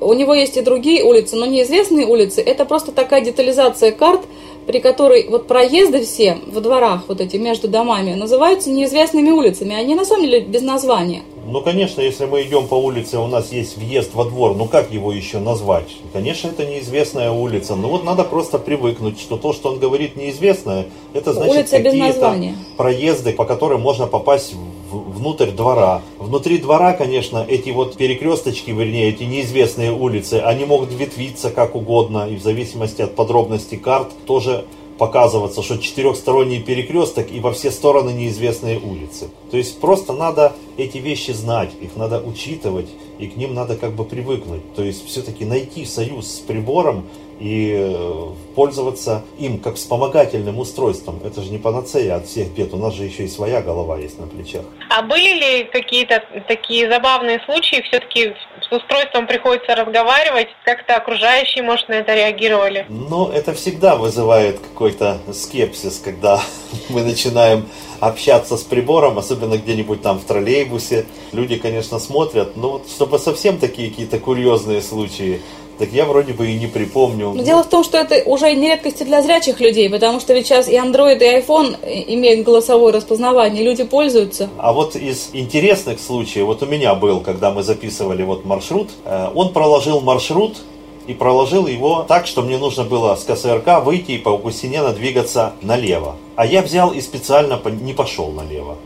У 0.00 0.12
него 0.12 0.32
есть 0.32 0.56
и 0.56 0.60
другие 0.60 1.02
улицы, 1.02 1.34
но 1.34 1.44
неизвестные 1.44 2.06
улицы– 2.06 2.40
это 2.46 2.64
просто 2.64 2.92
такая 2.92 3.20
детализация 3.20 3.90
карт, 3.90 4.20
при 4.68 4.80
которой 4.80 5.26
вот 5.30 5.46
проезды 5.46 6.02
все 6.02 6.36
в 6.46 6.60
дворах, 6.60 7.04
вот 7.08 7.22
эти 7.22 7.38
между 7.38 7.68
домами, 7.68 8.12
называются 8.12 8.68
неизвестными 8.68 9.30
улицами. 9.30 9.74
Они 9.74 9.94
на 9.94 10.04
самом 10.04 10.24
деле 10.24 10.40
без 10.40 10.60
названия. 10.60 11.22
Ну, 11.46 11.62
конечно, 11.62 12.02
если 12.02 12.26
мы 12.26 12.42
идем 12.42 12.68
по 12.68 12.74
улице, 12.74 13.16
у 13.16 13.26
нас 13.26 13.50
есть 13.50 13.78
въезд 13.78 14.10
во 14.12 14.26
двор, 14.26 14.54
ну 14.54 14.66
как 14.66 14.92
его 14.92 15.10
еще 15.10 15.38
назвать? 15.38 15.96
Конечно, 16.12 16.48
это 16.48 16.66
неизвестная 16.66 17.30
улица. 17.30 17.76
Но 17.76 17.88
вот 17.88 18.04
надо 18.04 18.24
просто 18.24 18.58
привыкнуть, 18.58 19.18
что 19.18 19.38
то, 19.38 19.54
что 19.54 19.70
он 19.70 19.78
говорит 19.78 20.16
неизвестное, 20.16 20.88
это 21.14 21.32
значит 21.32 21.70
какие-то 21.70 22.36
проезды, 22.76 23.32
по 23.32 23.46
которым 23.46 23.80
можно 23.80 24.06
попасть 24.06 24.52
в, 24.52 24.58
внутрь 24.90 25.50
двора. 25.50 26.02
Внутри 26.18 26.58
двора, 26.58 26.92
конечно, 26.92 27.44
эти 27.48 27.70
вот 27.70 27.96
перекресточки, 27.96 28.70
вернее, 28.70 29.08
эти 29.08 29.24
неизвестные 29.24 29.92
улицы, 29.92 30.34
они 30.44 30.64
могут 30.64 30.92
ветвиться 30.92 31.50
как 31.50 31.74
угодно, 31.74 32.28
и 32.28 32.36
в 32.36 32.42
зависимости 32.42 33.02
от 33.02 33.14
подробностей 33.14 33.78
карт 33.78 34.08
тоже 34.26 34.64
показываться, 34.98 35.62
что 35.62 35.78
четырехсторонний 35.78 36.60
перекресток 36.60 37.30
и 37.30 37.40
во 37.40 37.52
все 37.52 37.70
стороны 37.70 38.10
неизвестные 38.10 38.78
улицы. 38.78 39.30
То 39.50 39.56
есть 39.56 39.80
просто 39.80 40.12
надо 40.12 40.54
эти 40.76 40.98
вещи 40.98 41.30
знать, 41.30 41.70
их 41.80 41.96
надо 41.96 42.20
учитывать 42.20 42.88
и 43.18 43.28
к 43.28 43.36
ним 43.36 43.54
надо 43.54 43.76
как 43.76 43.94
бы 43.94 44.04
привыкнуть. 44.04 44.74
То 44.74 44.82
есть 44.82 45.06
все-таки 45.06 45.44
найти 45.44 45.84
союз 45.84 46.26
с 46.26 46.38
прибором 46.40 47.06
и 47.40 47.74
э, 47.78 48.24
пользоваться 48.54 49.22
им 49.38 49.58
как 49.58 49.76
вспомогательным 49.76 50.58
устройством. 50.58 51.20
Это 51.24 51.42
же 51.42 51.50
не 51.50 51.58
панацея 51.58 52.16
от 52.16 52.26
всех 52.26 52.48
бед, 52.48 52.74
у 52.74 52.76
нас 52.76 52.94
же 52.94 53.04
еще 53.04 53.24
и 53.24 53.28
своя 53.28 53.60
голова 53.62 53.98
есть 53.98 54.18
на 54.18 54.26
плечах. 54.26 54.62
А 54.90 55.02
были 55.02 55.38
ли 55.38 55.64
какие-то 55.64 56.22
такие 56.48 56.90
забавные 56.90 57.40
случаи, 57.44 57.82
все-таки 57.82 58.34
с 58.60 58.72
устройством 58.72 59.26
приходится 59.26 59.74
разговаривать, 59.74 60.48
как-то 60.64 60.96
окружающие, 60.96 61.62
может, 61.62 61.88
на 61.88 61.94
это 61.94 62.14
реагировали? 62.14 62.86
Ну, 62.88 63.28
это 63.28 63.54
всегда 63.54 63.96
вызывает 63.96 64.58
какой-то 64.58 65.18
скепсис, 65.32 66.00
когда 66.04 66.40
мы 66.88 67.02
начинаем 67.02 67.68
общаться 68.00 68.56
с 68.56 68.62
прибором, 68.62 69.18
особенно 69.18 69.56
где-нибудь 69.56 70.02
там 70.02 70.18
в 70.18 70.24
троллейбусе. 70.24 71.06
Люди, 71.32 71.56
конечно, 71.56 71.98
смотрят, 71.98 72.56
но 72.56 72.70
вот 72.72 72.88
чтобы 72.88 73.18
совсем 73.18 73.58
такие 73.58 73.90
какие-то 73.90 74.18
курьезные 74.18 74.82
случаи, 74.82 75.40
так 75.78 75.92
я 75.92 76.04
вроде 76.04 76.32
бы 76.32 76.50
и 76.50 76.58
не 76.58 76.66
припомню. 76.66 77.32
Но 77.32 77.42
дело 77.42 77.62
в 77.62 77.68
том, 77.68 77.84
что 77.84 77.98
это 77.98 78.22
уже 78.28 78.52
не 78.54 78.68
редкости 78.68 79.04
для 79.04 79.22
зрячих 79.22 79.60
людей, 79.60 79.88
потому 79.88 80.20
что 80.20 80.34
ведь 80.34 80.46
сейчас 80.46 80.68
и 80.68 80.74
Android, 80.74 81.18
и 81.18 81.40
iPhone 81.40 81.76
имеют 82.14 82.44
голосовое 82.44 82.92
распознавание, 82.94 83.62
люди 83.62 83.84
пользуются. 83.84 84.50
А 84.58 84.72
вот 84.72 84.96
из 84.96 85.30
интересных 85.32 86.00
случаев, 86.00 86.46
вот 86.46 86.62
у 86.62 86.66
меня 86.66 86.94
был, 86.94 87.20
когда 87.20 87.50
мы 87.50 87.62
записывали 87.62 88.22
вот 88.22 88.44
маршрут, 88.44 88.90
э, 89.04 89.28
он 89.34 89.52
проложил 89.52 90.00
маршрут 90.00 90.56
и 91.06 91.14
проложил 91.14 91.66
его 91.66 92.04
так, 92.06 92.26
что 92.26 92.42
мне 92.42 92.58
нужно 92.58 92.84
было 92.84 93.14
с 93.14 93.24
КСРК 93.24 93.82
выйти 93.82 94.12
и 94.12 94.18
по 94.18 94.30
Укусинена 94.30 94.92
двигаться 94.92 95.54
налево. 95.62 96.16
А 96.36 96.44
я 96.44 96.60
взял 96.60 96.90
и 96.90 97.00
специально 97.00 97.60
не 97.80 97.94
пошел 97.94 98.30
налево. 98.30 98.76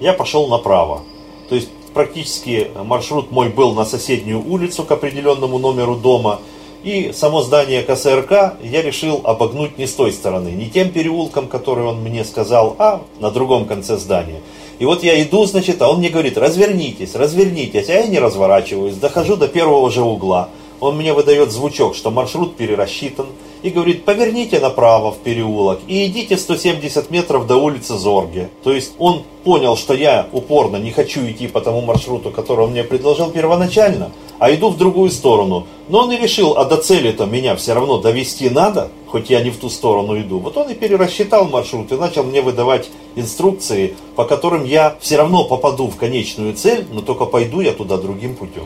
Я 0.00 0.12
пошел 0.12 0.48
направо. 0.48 1.02
То 1.48 1.54
есть 1.54 1.68
практически 1.92 2.68
маршрут 2.84 3.30
мой 3.30 3.48
был 3.48 3.72
на 3.72 3.84
соседнюю 3.84 4.42
улицу 4.46 4.84
к 4.84 4.92
определенному 4.92 5.58
номеру 5.58 5.96
дома. 5.96 6.40
И 6.82 7.12
само 7.12 7.42
здание 7.42 7.82
КСРК 7.82 8.54
я 8.62 8.82
решил 8.82 9.20
обогнуть 9.22 9.78
не 9.78 9.86
с 9.86 9.94
той 9.94 10.12
стороны, 10.12 10.48
не 10.48 10.68
тем 10.68 10.90
переулком, 10.90 11.46
который 11.46 11.84
он 11.84 12.02
мне 12.02 12.24
сказал, 12.24 12.74
а 12.78 13.02
на 13.20 13.30
другом 13.30 13.66
конце 13.66 13.96
здания. 13.98 14.40
И 14.80 14.84
вот 14.84 15.04
я 15.04 15.22
иду, 15.22 15.44
значит, 15.44 15.80
а 15.80 15.88
он 15.88 15.98
мне 15.98 16.08
говорит, 16.08 16.36
развернитесь, 16.36 17.14
развернитесь, 17.14 17.88
а 17.88 17.92
я 17.92 18.06
не 18.08 18.18
разворачиваюсь, 18.18 18.96
дохожу 18.96 19.36
до 19.36 19.46
первого 19.46 19.90
же 19.92 20.02
угла. 20.02 20.48
Он 20.80 20.96
мне 20.96 21.12
выдает 21.12 21.52
звучок, 21.52 21.94
что 21.94 22.10
маршрут 22.10 22.56
перерасчитан, 22.56 23.26
и 23.62 23.70
говорит, 23.70 24.04
поверните 24.04 24.58
направо 24.60 25.12
в 25.12 25.18
переулок 25.18 25.80
и 25.86 26.06
идите 26.06 26.36
170 26.36 27.10
метров 27.10 27.46
до 27.46 27.56
улицы 27.56 27.96
Зорге. 27.96 28.50
То 28.62 28.72
есть 28.72 28.94
он 28.98 29.22
понял, 29.44 29.76
что 29.76 29.94
я 29.94 30.26
упорно 30.32 30.76
не 30.76 30.90
хочу 30.90 31.20
идти 31.28 31.46
по 31.46 31.60
тому 31.60 31.80
маршруту, 31.80 32.30
который 32.30 32.66
он 32.66 32.72
мне 32.72 32.84
предложил 32.84 33.30
первоначально, 33.30 34.12
а 34.38 34.52
иду 34.52 34.70
в 34.70 34.76
другую 34.76 35.10
сторону. 35.10 35.66
Но 35.88 36.00
он 36.00 36.12
и 36.12 36.16
решил, 36.16 36.56
а 36.56 36.64
до 36.64 36.76
цели-то 36.76 37.26
меня 37.26 37.54
все 37.56 37.74
равно 37.74 37.98
довести 37.98 38.50
надо, 38.50 38.90
хоть 39.06 39.30
я 39.30 39.42
не 39.42 39.50
в 39.50 39.58
ту 39.58 39.68
сторону 39.68 40.18
иду. 40.20 40.38
Вот 40.38 40.56
он 40.56 40.70
и 40.70 40.74
перерасчитал 40.74 41.48
маршрут 41.48 41.92
и 41.92 41.96
начал 41.96 42.24
мне 42.24 42.40
выдавать 42.40 42.88
инструкции, 43.14 43.94
по 44.16 44.24
которым 44.24 44.64
я 44.64 44.96
все 45.00 45.16
равно 45.16 45.44
попаду 45.44 45.88
в 45.88 45.96
конечную 45.96 46.54
цель, 46.54 46.86
но 46.90 47.02
только 47.02 47.26
пойду 47.26 47.60
я 47.60 47.72
туда 47.72 47.96
другим 47.96 48.34
путем. 48.34 48.64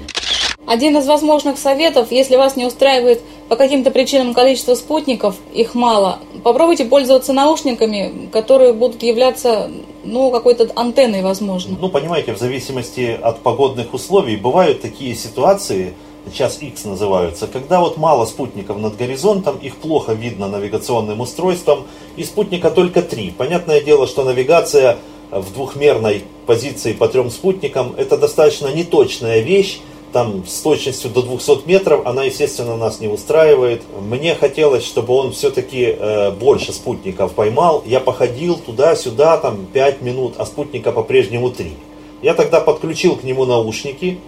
Один 0.67 0.97
из 0.97 1.07
возможных 1.07 1.59
советов, 1.59 2.11
если 2.11 2.37
вас 2.37 2.57
не 2.57 2.67
устраивает 2.67 3.21
по 3.49 3.55
каким-то 3.55 3.93
причинам 3.93 4.35
количество 4.35 4.75
спутников, 4.75 5.37
их 5.55 5.77
мало, 5.77 6.19
попробуйте 6.43 6.85
пользоваться 6.85 7.33
наушниками, 7.33 8.29
которые 8.33 8.73
будут 8.73 9.03
являться 9.05 9.71
ну, 10.03 10.33
какой-то 10.33 10.69
антенной, 10.75 11.23
возможно. 11.23 11.77
Ну, 11.81 11.89
понимаете, 11.89 12.33
в 12.33 12.39
зависимости 12.39 13.17
от 13.23 13.41
погодных 13.41 13.95
условий 13.95 14.37
бывают 14.37 14.83
такие 14.83 15.15
ситуации, 15.15 15.95
час 16.35 16.59
X 16.61 16.85
называются, 16.85 17.47
когда 17.47 17.81
вот 17.81 17.97
мало 17.97 18.27
спутников 18.27 18.79
над 18.79 18.97
горизонтом, 18.97 19.59
их 19.59 19.77
плохо 19.77 20.15
видно 20.15 20.49
навигационным 20.49 21.21
устройством, 21.21 21.85
и 22.17 22.25
спутника 22.25 22.73
только 22.73 23.03
три. 23.03 23.31
Понятное 23.31 23.81
дело, 23.81 24.09
что 24.09 24.25
навигация 24.25 24.99
в 25.31 25.53
двухмерной 25.53 26.25
позиции 26.47 26.93
по 26.93 27.07
трем 27.07 27.31
спутникам 27.31 27.95
это 27.97 28.17
достаточно 28.17 28.69
неточная 28.69 29.41
вещь, 29.41 29.81
там 30.13 30.45
с 30.47 30.61
точностью 30.61 31.11
до 31.11 31.23
200 31.23 31.67
метров, 31.67 32.07
она, 32.07 32.25
естественно, 32.25 32.77
нас 32.77 33.01
не 33.01 33.09
устраивает. 33.09 33.83
Мне 34.01 34.35
хотелось, 34.35 34.85
чтобы 34.85 35.15
он 35.15 35.33
все-таки 35.33 35.97
э, 35.99 36.31
больше 36.31 36.73
спутников 36.73 37.33
поймал. 37.33 37.83
Я 37.87 38.01
походил 38.01 38.57
туда-сюда, 38.57 39.37
там 39.39 39.67
5 39.73 40.03
минут, 40.03 40.35
а 40.39 40.47
спутника 40.47 40.93
по-прежнему 40.93 41.51
3. 41.51 41.73
Я 42.23 42.35
тогда 42.35 42.61
подключил 42.61 43.17
к 43.17 43.25
нему 43.25 43.45
наушники, 43.45 44.19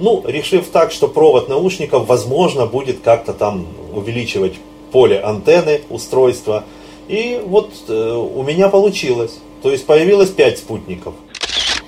ну, 0.00 0.22
решив 0.26 0.68
так, 0.68 0.92
что 0.92 1.08
провод 1.08 1.48
наушников, 1.48 2.06
возможно, 2.06 2.66
будет 2.66 3.00
как-то 3.00 3.32
там 3.32 3.66
увеличивать 3.92 4.54
поле 4.92 5.18
антенны 5.18 5.82
устройства. 5.90 6.64
И 7.08 7.40
вот 7.44 7.70
э, 7.88 8.12
у 8.14 8.42
меня 8.42 8.68
получилось. 8.68 9.38
То 9.62 9.70
есть 9.70 9.86
появилось 9.86 10.30
5 10.30 10.58
спутников. 10.58 11.14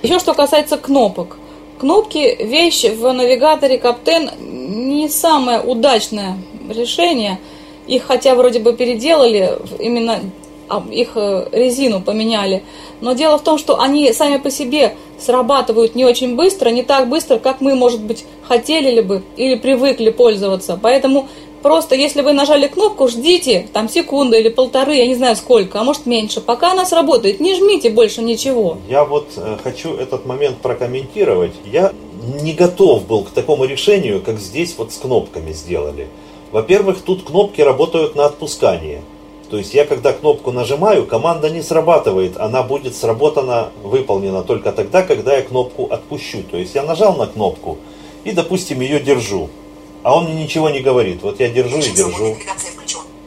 Еще 0.01 0.19
что 0.19 0.33
касается 0.33 0.77
кнопок. 0.77 1.37
Кнопки– 1.81 2.37
вещь 2.39 2.83
в 2.83 3.11
навигаторе 3.11 3.79
Каптен 3.79 4.29
не 4.39 5.09
самое 5.09 5.61
удачное 5.61 6.37
решение. 6.69 7.39
Их 7.87 8.03
хотя 8.03 8.35
вроде 8.35 8.59
бы 8.59 8.73
переделали, 8.73 9.57
именно 9.79 10.19
а, 10.69 10.83
их 10.91 11.13
э, 11.15 11.47
резину 11.51 11.99
поменяли. 11.99 12.61
Но 13.01 13.13
дело 13.13 13.39
в 13.39 13.41
том, 13.41 13.57
что 13.57 13.79
они 13.79 14.13
сами 14.13 14.37
по 14.37 14.51
себе 14.51 14.93
срабатывают 15.17 15.95
не 15.95 16.05
очень 16.05 16.35
быстро, 16.35 16.69
не 16.69 16.83
так 16.83 17.09
быстро, 17.09 17.39
как 17.39 17.61
мы, 17.61 17.73
может 17.73 18.03
быть, 18.03 18.25
хотели 18.47 18.91
ли 18.91 19.01
бы 19.01 19.23
или 19.35 19.55
привыкли 19.55 20.11
пользоваться. 20.11 20.79
Поэтому 20.79 21.29
Просто 21.61 21.95
если 21.95 22.21
вы 22.21 22.33
нажали 22.33 22.67
кнопку, 22.67 23.07
ждите 23.07 23.67
там 23.71 23.87
секунду 23.87 24.35
или 24.35 24.49
полторы, 24.49 24.95
я 24.95 25.07
не 25.07 25.15
знаю 25.15 25.35
сколько, 25.35 25.79
а 25.79 25.83
может 25.83 26.05
меньше. 26.05 26.41
Пока 26.41 26.71
она 26.71 26.85
сработает, 26.85 27.39
не 27.39 27.55
жмите 27.55 27.89
больше 27.89 28.23
ничего. 28.23 28.77
Я 28.89 29.05
вот 29.05 29.29
э, 29.37 29.57
хочу 29.63 29.95
этот 29.95 30.25
момент 30.25 30.57
прокомментировать. 30.57 31.53
Я 31.65 31.93
не 32.41 32.53
готов 32.53 33.05
был 33.05 33.23
к 33.23 33.29
такому 33.29 33.65
решению, 33.65 34.21
как 34.21 34.39
здесь 34.39 34.75
вот 34.77 34.91
с 34.91 34.97
кнопками 34.97 35.51
сделали. 35.53 36.07
Во-первых, 36.51 37.01
тут 37.01 37.23
кнопки 37.23 37.61
работают 37.61 38.15
на 38.15 38.25
отпускание. 38.25 39.01
То 39.49 39.57
есть 39.57 39.73
я 39.73 39.85
когда 39.85 40.13
кнопку 40.13 40.51
нажимаю, 40.51 41.05
команда 41.05 41.49
не 41.49 41.61
срабатывает, 41.61 42.37
она 42.37 42.63
будет 42.63 42.95
сработана, 42.95 43.69
выполнена 43.83 44.43
только 44.43 44.71
тогда, 44.71 45.03
когда 45.03 45.35
я 45.35 45.41
кнопку 45.41 45.87
отпущу. 45.91 46.43
То 46.49 46.57
есть 46.57 46.73
я 46.73 46.83
нажал 46.83 47.15
на 47.17 47.27
кнопку 47.27 47.77
и, 48.23 48.31
допустим, 48.31 48.79
ее 48.79 48.99
держу, 48.99 49.49
а 50.03 50.15
он 50.15 50.25
мне 50.25 50.43
ничего 50.43 50.69
не 50.69 50.79
говорит. 50.79 51.21
Вот 51.21 51.39
я 51.39 51.49
держу 51.49 51.79
и 51.79 51.91
держу. 51.91 52.37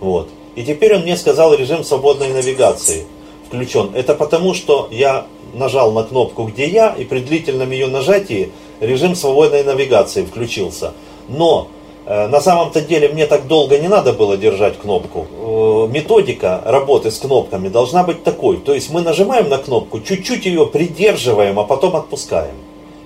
Вот. 0.00 0.28
И 0.54 0.62
теперь 0.64 0.94
он 0.94 1.02
мне 1.02 1.16
сказал 1.16 1.54
режим 1.54 1.84
свободной 1.84 2.28
навигации 2.28 3.06
включен. 3.46 3.90
Это 3.94 4.14
потому, 4.14 4.54
что 4.54 4.88
я 4.90 5.26
нажал 5.54 5.92
на 5.92 6.02
кнопку 6.02 6.44
«Где 6.44 6.66
я?» 6.68 6.94
и 6.96 7.04
при 7.04 7.20
длительном 7.20 7.70
ее 7.70 7.86
нажатии 7.86 8.50
режим 8.80 9.14
свободной 9.14 9.62
навигации 9.62 10.24
включился. 10.24 10.92
Но 11.28 11.68
э, 12.06 12.26
на 12.26 12.40
самом-то 12.40 12.80
деле 12.80 13.08
мне 13.08 13.26
так 13.26 13.46
долго 13.46 13.78
не 13.78 13.88
надо 13.88 14.12
было 14.12 14.36
держать 14.36 14.78
кнопку. 14.78 15.26
Э, 15.30 15.88
методика 15.92 16.60
работы 16.64 17.10
с 17.10 17.18
кнопками 17.18 17.68
должна 17.68 18.02
быть 18.02 18.24
такой. 18.24 18.58
То 18.58 18.74
есть 18.74 18.90
мы 18.90 19.02
нажимаем 19.02 19.48
на 19.48 19.58
кнопку, 19.58 20.00
чуть-чуть 20.00 20.46
ее 20.46 20.66
придерживаем, 20.66 21.58
а 21.58 21.64
потом 21.64 21.96
отпускаем. 21.96 22.56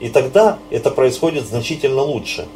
И 0.00 0.08
тогда 0.08 0.58
это 0.70 0.90
происходит 0.90 1.46
значительно 1.46 2.02
лучше. 2.02 2.46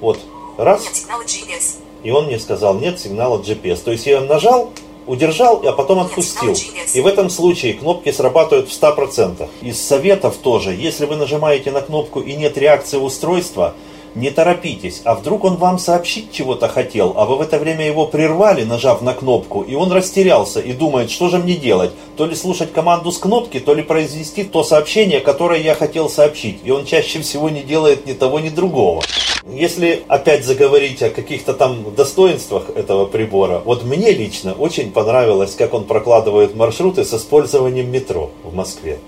Вот, 0.00 0.18
раз, 0.56 0.84
Нет 0.84 0.96
сигнала 0.96 1.22
GPS. 1.22 1.76
и 2.02 2.10
он 2.10 2.26
мне 2.26 2.38
сказал, 2.38 2.74
нет 2.74 2.98
сигнала 3.00 3.38
GPS. 3.38 3.78
То 3.84 3.92
есть 3.92 4.06
я 4.06 4.20
нажал, 4.20 4.70
удержал, 5.06 5.62
а 5.66 5.72
потом 5.72 6.00
отпустил. 6.00 6.54
И 6.94 7.00
в 7.00 7.06
этом 7.06 7.30
случае 7.30 7.74
кнопки 7.74 8.12
срабатывают 8.12 8.68
в 8.68 8.72
100%. 8.72 9.48
Из 9.62 9.80
советов 9.80 10.36
тоже, 10.36 10.72
если 10.74 11.06
вы 11.06 11.16
нажимаете 11.16 11.70
на 11.70 11.80
кнопку 11.80 12.20
и 12.20 12.34
нет 12.34 12.56
реакции 12.58 12.98
устройства, 12.98 13.74
не 14.14 14.30
торопитесь, 14.30 15.00
а 15.04 15.14
вдруг 15.14 15.44
он 15.44 15.56
вам 15.56 15.78
сообщить 15.78 16.32
чего-то 16.32 16.68
хотел, 16.68 17.14
а 17.16 17.24
вы 17.24 17.36
в 17.36 17.40
это 17.40 17.58
время 17.58 17.86
его 17.86 18.06
прервали, 18.06 18.64
нажав 18.64 19.02
на 19.02 19.14
кнопку, 19.14 19.62
и 19.62 19.74
он 19.74 19.90
растерялся 19.92 20.60
и 20.60 20.72
думает, 20.72 21.10
что 21.10 21.28
же 21.28 21.38
мне 21.38 21.54
делать, 21.54 21.92
то 22.16 22.26
ли 22.26 22.34
слушать 22.34 22.72
команду 22.72 23.10
с 23.10 23.18
кнопки, 23.18 23.60
то 23.60 23.74
ли 23.74 23.82
произвести 23.82 24.44
то 24.44 24.64
сообщение, 24.64 25.20
которое 25.20 25.60
я 25.60 25.74
хотел 25.74 26.08
сообщить, 26.08 26.60
и 26.64 26.70
он 26.70 26.84
чаще 26.84 27.20
всего 27.20 27.48
не 27.48 27.62
делает 27.62 28.06
ни 28.06 28.12
того, 28.12 28.40
ни 28.40 28.48
другого. 28.48 29.02
Если 29.50 30.04
опять 30.06 30.44
заговорить 30.44 31.02
о 31.02 31.10
каких-то 31.10 31.52
там 31.52 31.94
достоинствах 31.94 32.70
этого 32.76 33.06
прибора, 33.06 33.60
вот 33.64 33.82
мне 33.82 34.12
лично 34.12 34.52
очень 34.52 34.92
понравилось, 34.92 35.54
как 35.56 35.74
он 35.74 35.84
прокладывает 35.84 36.54
маршруты 36.54 37.04
с 37.04 37.12
использованием 37.12 37.90
метро 37.90 38.30
в 38.44 38.54
Москве. 38.54 38.98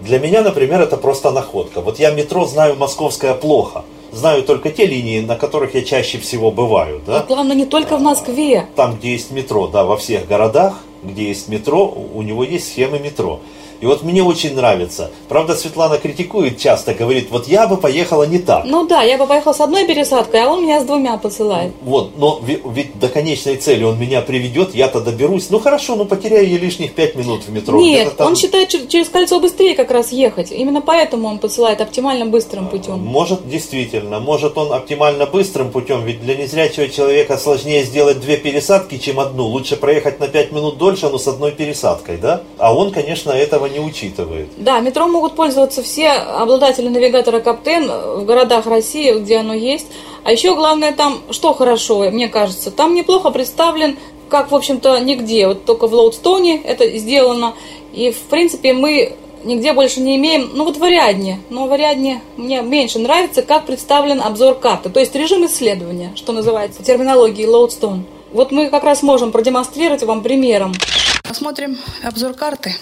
Для 0.00 0.18
меня, 0.18 0.42
например, 0.42 0.80
это 0.80 0.96
просто 0.96 1.30
находка. 1.30 1.80
Вот 1.80 2.00
я 2.00 2.10
метро 2.10 2.44
знаю 2.44 2.74
московское 2.74 3.34
плохо. 3.34 3.84
Знаю 4.12 4.42
только 4.42 4.70
те 4.70 4.84
линии, 4.86 5.20
на 5.20 5.36
которых 5.36 5.74
я 5.74 5.82
чаще 5.82 6.18
всего 6.18 6.50
бываю. 6.50 7.00
А 7.06 7.10
Да? 7.20 7.24
главное, 7.26 7.56
не 7.56 7.64
только 7.64 7.96
в 7.96 8.02
Москве. 8.02 8.66
Там, 8.76 8.96
где 8.96 9.12
есть 9.12 9.30
метро, 9.30 9.66
да, 9.68 9.84
во 9.84 9.96
всех 9.96 10.28
городах, 10.28 10.80
где 11.02 11.28
есть 11.28 11.48
метро, 11.48 11.86
у 12.14 12.20
него 12.22 12.44
есть 12.44 12.68
схемы 12.68 12.98
метро. 12.98 13.40
И 13.82 13.86
вот 13.86 14.04
мне 14.04 14.22
очень 14.22 14.54
нравится. 14.54 15.10
Правда, 15.28 15.56
Светлана 15.56 15.98
критикует 15.98 16.56
часто, 16.56 16.94
говорит, 16.94 17.30
вот 17.32 17.48
я 17.48 17.66
бы 17.66 17.76
поехала 17.76 18.22
не 18.22 18.38
так. 18.38 18.64
Ну 18.64 18.86
да, 18.86 19.02
я 19.02 19.18
бы 19.18 19.26
поехала 19.26 19.52
с 19.52 19.60
одной 19.60 19.84
пересадкой, 19.86 20.44
а 20.44 20.48
он 20.50 20.62
меня 20.62 20.80
с 20.80 20.84
двумя 20.84 21.16
посылает. 21.16 21.72
Вот, 21.82 22.16
но 22.16 22.40
ведь 22.46 22.96
до 23.00 23.08
конечной 23.08 23.56
цели 23.56 23.82
он 23.82 23.98
меня 23.98 24.22
приведет, 24.22 24.72
я-то 24.76 25.00
доберусь. 25.00 25.50
Ну 25.50 25.58
хорошо, 25.58 25.96
ну 25.96 26.04
потеряю 26.04 26.48
я 26.48 26.58
лишних 26.58 26.94
пять 26.94 27.16
минут 27.16 27.42
в 27.42 27.50
метро. 27.50 27.80
Нет, 27.80 28.16
там- 28.16 28.28
он 28.28 28.36
считает 28.36 28.72
чер- 28.72 28.86
через 28.86 29.08
кольцо 29.08 29.40
быстрее 29.40 29.74
как 29.74 29.90
раз 29.90 30.12
ехать. 30.12 30.52
Именно 30.52 30.80
поэтому 30.80 31.26
он 31.26 31.40
посылает 31.40 31.80
оптимально 31.80 32.26
быстрым 32.26 32.68
путем. 32.68 33.00
Может, 33.00 33.48
действительно, 33.48 34.20
может 34.20 34.56
он 34.58 34.72
оптимально 34.72 35.26
быстрым 35.26 35.72
путем, 35.72 36.04
ведь 36.04 36.22
для 36.22 36.36
незрячего 36.36 36.88
человека 36.88 37.36
сложнее 37.36 37.82
сделать 37.82 38.20
две 38.20 38.36
пересадки, 38.36 38.98
чем 38.98 39.18
одну. 39.18 39.46
Лучше 39.46 39.74
проехать 39.76 40.20
на 40.20 40.28
пять 40.28 40.52
минут 40.52 40.78
дольше, 40.78 41.08
но 41.08 41.18
с 41.18 41.26
одной 41.26 41.50
пересадкой, 41.50 42.16
да? 42.18 42.42
А 42.58 42.72
он, 42.72 42.92
конечно, 42.92 43.32
этого 43.32 43.66
не 43.71 43.71
учитывает. 43.80 44.48
Да, 44.56 44.80
метро 44.80 45.06
могут 45.08 45.34
пользоваться 45.34 45.82
все 45.82 46.10
обладатели 46.10 46.88
навигатора 46.88 47.40
Каптен 47.40 47.88
в 47.88 48.24
городах 48.24 48.66
России, 48.66 49.12
где 49.12 49.38
оно 49.38 49.54
есть. 49.54 49.86
А 50.24 50.32
еще 50.32 50.54
главное 50.54 50.92
там, 50.92 51.20
что 51.30 51.52
хорошо, 51.52 52.10
мне 52.10 52.28
кажется, 52.28 52.70
там 52.70 52.94
неплохо 52.94 53.30
представлен, 53.30 53.98
как, 54.28 54.50
в 54.50 54.54
общем-то, 54.54 54.98
нигде. 55.00 55.46
Вот 55.46 55.64
только 55.64 55.86
в 55.86 55.94
Лоудстоне 55.94 56.60
это 56.62 56.88
сделано. 56.96 57.54
И, 57.92 58.10
в 58.10 58.20
принципе, 58.22 58.72
мы 58.72 59.16
нигде 59.44 59.72
больше 59.72 60.00
не 60.00 60.16
имеем, 60.16 60.50
ну 60.54 60.64
вот 60.64 60.76
в 60.76 60.84
Ариадне. 60.84 61.40
Но 61.50 61.66
в 61.66 61.72
Ариадне 61.72 62.22
мне 62.36 62.62
меньше 62.62 62.98
нравится, 62.98 63.42
как 63.42 63.66
представлен 63.66 64.22
обзор 64.22 64.54
карты. 64.54 64.88
То 64.90 65.00
есть 65.00 65.14
режим 65.14 65.44
исследования, 65.46 66.12
что 66.14 66.32
называется, 66.32 66.82
терминологии 66.82 67.44
Лоудстон. 67.44 68.04
Вот 68.32 68.50
мы 68.50 68.70
как 68.70 68.84
раз 68.84 69.02
можем 69.02 69.32
продемонстрировать 69.32 70.02
вам 70.04 70.22
примером. 70.22 70.72
Посмотрим 71.22 71.78
обзор 72.02 72.34
карты. 72.34 72.74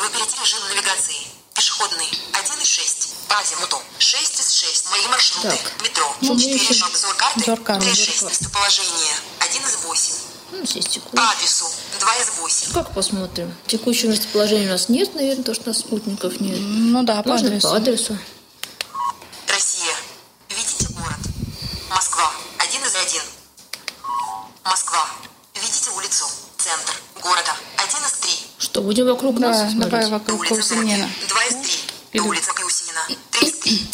Выберите 0.00 0.36
режим 0.40 0.60
навигации. 0.68 1.16
Пешеходный 1.54 2.06
1 2.32 2.60
из 2.62 2.68
6. 2.68 3.08
По 3.28 3.38
азимуту 3.38 3.82
6 3.98 4.40
из 4.40 4.50
6. 4.52 4.90
Мои 4.90 5.06
маршруты. 5.08 5.48
Так. 5.50 5.82
Метро. 5.82 6.16
Ну, 6.20 6.34
мы 6.34 6.40
4 6.40 6.56
ищем 6.56 6.86
обзор 6.86 7.14
карты. 7.16 7.40
обзор 7.40 7.60
карты. 7.64 7.82
3 7.86 7.92
из 7.92 7.98
Обзор 7.98 8.14
6. 8.14 8.20
карты. 8.20 8.44
Местоположение 8.44 9.14
1 9.40 9.62
из 9.66 9.76
8. 9.84 10.14
Ну, 10.52 10.66
сесть 10.66 10.92
секунд. 10.92 11.14
По 11.16 11.30
адресу 11.30 11.66
2 12.00 12.14
из 12.16 12.28
8. 12.38 12.72
Как 12.72 12.94
посмотрим? 12.94 13.54
Текущего 13.66 14.10
местоположения 14.10 14.68
у 14.68 14.70
нас 14.72 14.88
нет, 14.88 15.14
наверное, 15.14 15.44
то, 15.44 15.52
что 15.54 15.64
у 15.64 15.68
нас 15.68 15.78
спутников 15.78 16.40
нет. 16.40 16.58
Ну 16.60 17.02
да, 17.02 17.22
по 17.22 17.30
Можно 17.30 17.48
адресу. 17.48 17.68
по 17.68 17.76
адресу. 17.76 18.18
Россия. 19.48 19.94
Видите 20.48 20.86
город. 20.94 21.18
Москва. 21.90 22.32
1 22.58 22.84
из 22.84 22.94
1. 22.94 23.22
Москва. 24.64 25.08
Видите 25.54 25.90
улицу. 25.90 26.24
Центр. 26.56 26.94
Города. 27.20 27.56
1 27.76 28.06
из 28.06 28.12
3. 28.12 28.47
Что, 28.78 28.84
будем 28.86 29.06
вокруг 29.06 29.40
Да, 29.40 29.48
нас 29.48 29.72
давай 29.74 29.88
смотреть? 30.04 30.08
вокруг 30.08 30.40
Улица. 30.40 30.54
Кусинена. 30.54 31.10
2 31.28 31.44
из 31.46 31.54
3. 31.56 31.80
Иду. 32.12 32.28
Улица 32.28 32.52
Клюсинина. 32.52 33.00
3 33.32 33.48
из 33.48 33.58
3. 33.58 33.90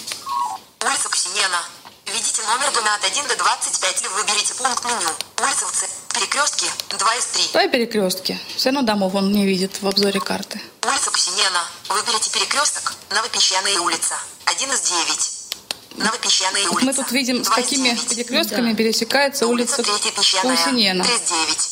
Улица 0.85 1.09
Кусинена. 1.09 1.63
Введите 2.05 2.43
номер 2.43 2.71
дома 2.75 2.95
от 2.95 3.03
1 3.03 3.27
до 3.29 3.35
25 3.35 4.01
или 4.03 4.09
выберите 4.09 4.53
пункт 4.53 4.85
меню. 4.85 5.09
Улица 5.41 5.65
в 5.65 5.73
Ц. 5.73 5.87
Перекрестки 6.13 6.67
2 6.99 7.15
из 7.17 7.25
3. 7.25 7.43
Давай 7.55 7.69
перекрестки. 7.71 8.39
Все 8.59 8.69
равно 8.69 8.83
домов 8.83 9.15
он 9.15 9.33
не 9.33 9.47
видит 9.47 9.81
в 9.81 9.87
обзоре 9.89 10.21
карты. 10.21 10.61
Улица 10.87 11.11
Кусинена. 11.11 11.65
Выберите 11.89 12.31
перекресток. 12.31 12.93
Новопесчаная 13.09 13.81
улица. 13.81 14.17
1 14.45 14.71
из 14.71 14.81
9. 14.83 16.05
Новопесчаная 16.05 16.63
Вот 16.65 16.75
улица. 16.75 16.87
мы 16.87 16.93
тут 16.93 17.11
видим, 17.11 17.43
с 17.43 17.47
2 17.47 17.57
из 17.57 17.65
какими 17.65 17.89
9. 17.89 18.09
перекрестками 18.11 18.73
Да. 18.73 18.77
пересекается 18.77 19.47
улица 19.47 19.83
песчаная. 19.83 20.57
Кусинена. 20.59 21.05
3 21.05 21.15
из 21.15 21.21
9. 21.31 21.71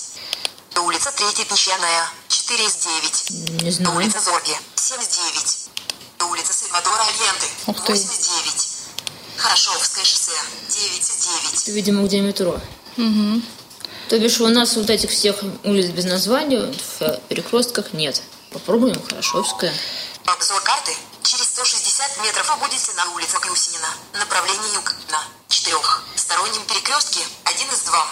Улица 0.87 1.13
Третья 1.13 1.45
песчаная. 1.45 2.09
4 2.53 2.67
из 2.67 2.77
9. 2.77 3.63
Не 3.63 3.71
знаю. 3.71 3.97
Улица 3.97 4.21
Зорги. 4.21 4.55
7 4.75 5.01
из 5.01 5.09
9. 5.09 6.31
Улица 6.31 6.53
Сальвадора 6.53 7.03
Альенты. 7.03 7.47
Ух 7.67 7.83
ты. 7.87 7.93
8 7.93 8.05
из 8.05 8.19
9. 8.19 8.69
Хорошовское 9.39 10.05
шоссе. 10.05 10.33
9 10.69 11.01
из 11.01 11.17
9. 11.17 11.63
Это, 11.63 11.71
видимо, 11.71 12.05
где 12.05 12.21
метро. 12.21 12.61
То 14.11 14.19
бишь 14.19 14.39
у 14.41 14.49
нас 14.49 14.77
вот 14.77 14.91
этих 14.91 15.11
всех 15.11 15.37
улиц 15.65 15.87
без 15.93 16.05
названия 16.05 16.75
в 16.99 17.21
перекрестках 17.29 17.95
нет. 17.95 18.21
Попробуем 18.51 19.03
Хорошевская. 19.03 19.73
Обзор 20.27 20.61
карты. 20.61 20.95
Через 21.23 21.47
160 21.47 22.23
метров 22.23 22.51
вы 22.51 22.67
будете 22.69 22.93
на 22.93 23.15
улице 23.15 23.39
Клюсинина. 23.41 23.89
Направление 24.13 24.75
юг 24.75 24.95
на 25.11 25.25
четырех. 25.49 26.05
Стороннем 26.17 26.63
перекрестке 26.67 27.21
1 27.45 27.69
из 27.71 27.81
2. 27.81 28.07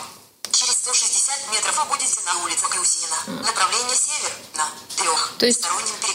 Через 0.93 1.07
160 1.07 1.53
метров 1.53 1.79
вы 1.79 1.85
будете 1.95 2.21
на 2.27 2.43
улице 2.45 2.67
Клюсинина. 2.69 3.43
Направление 3.47 3.95
север 3.95 4.33
на 4.57 4.69
трех. 4.97 5.33
То 5.39 5.47
есть 5.47 5.65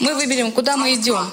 мы 0.00 0.14
выберем, 0.14 0.52
куда 0.52 0.76
мы 0.76 0.94
идем. 0.94 1.32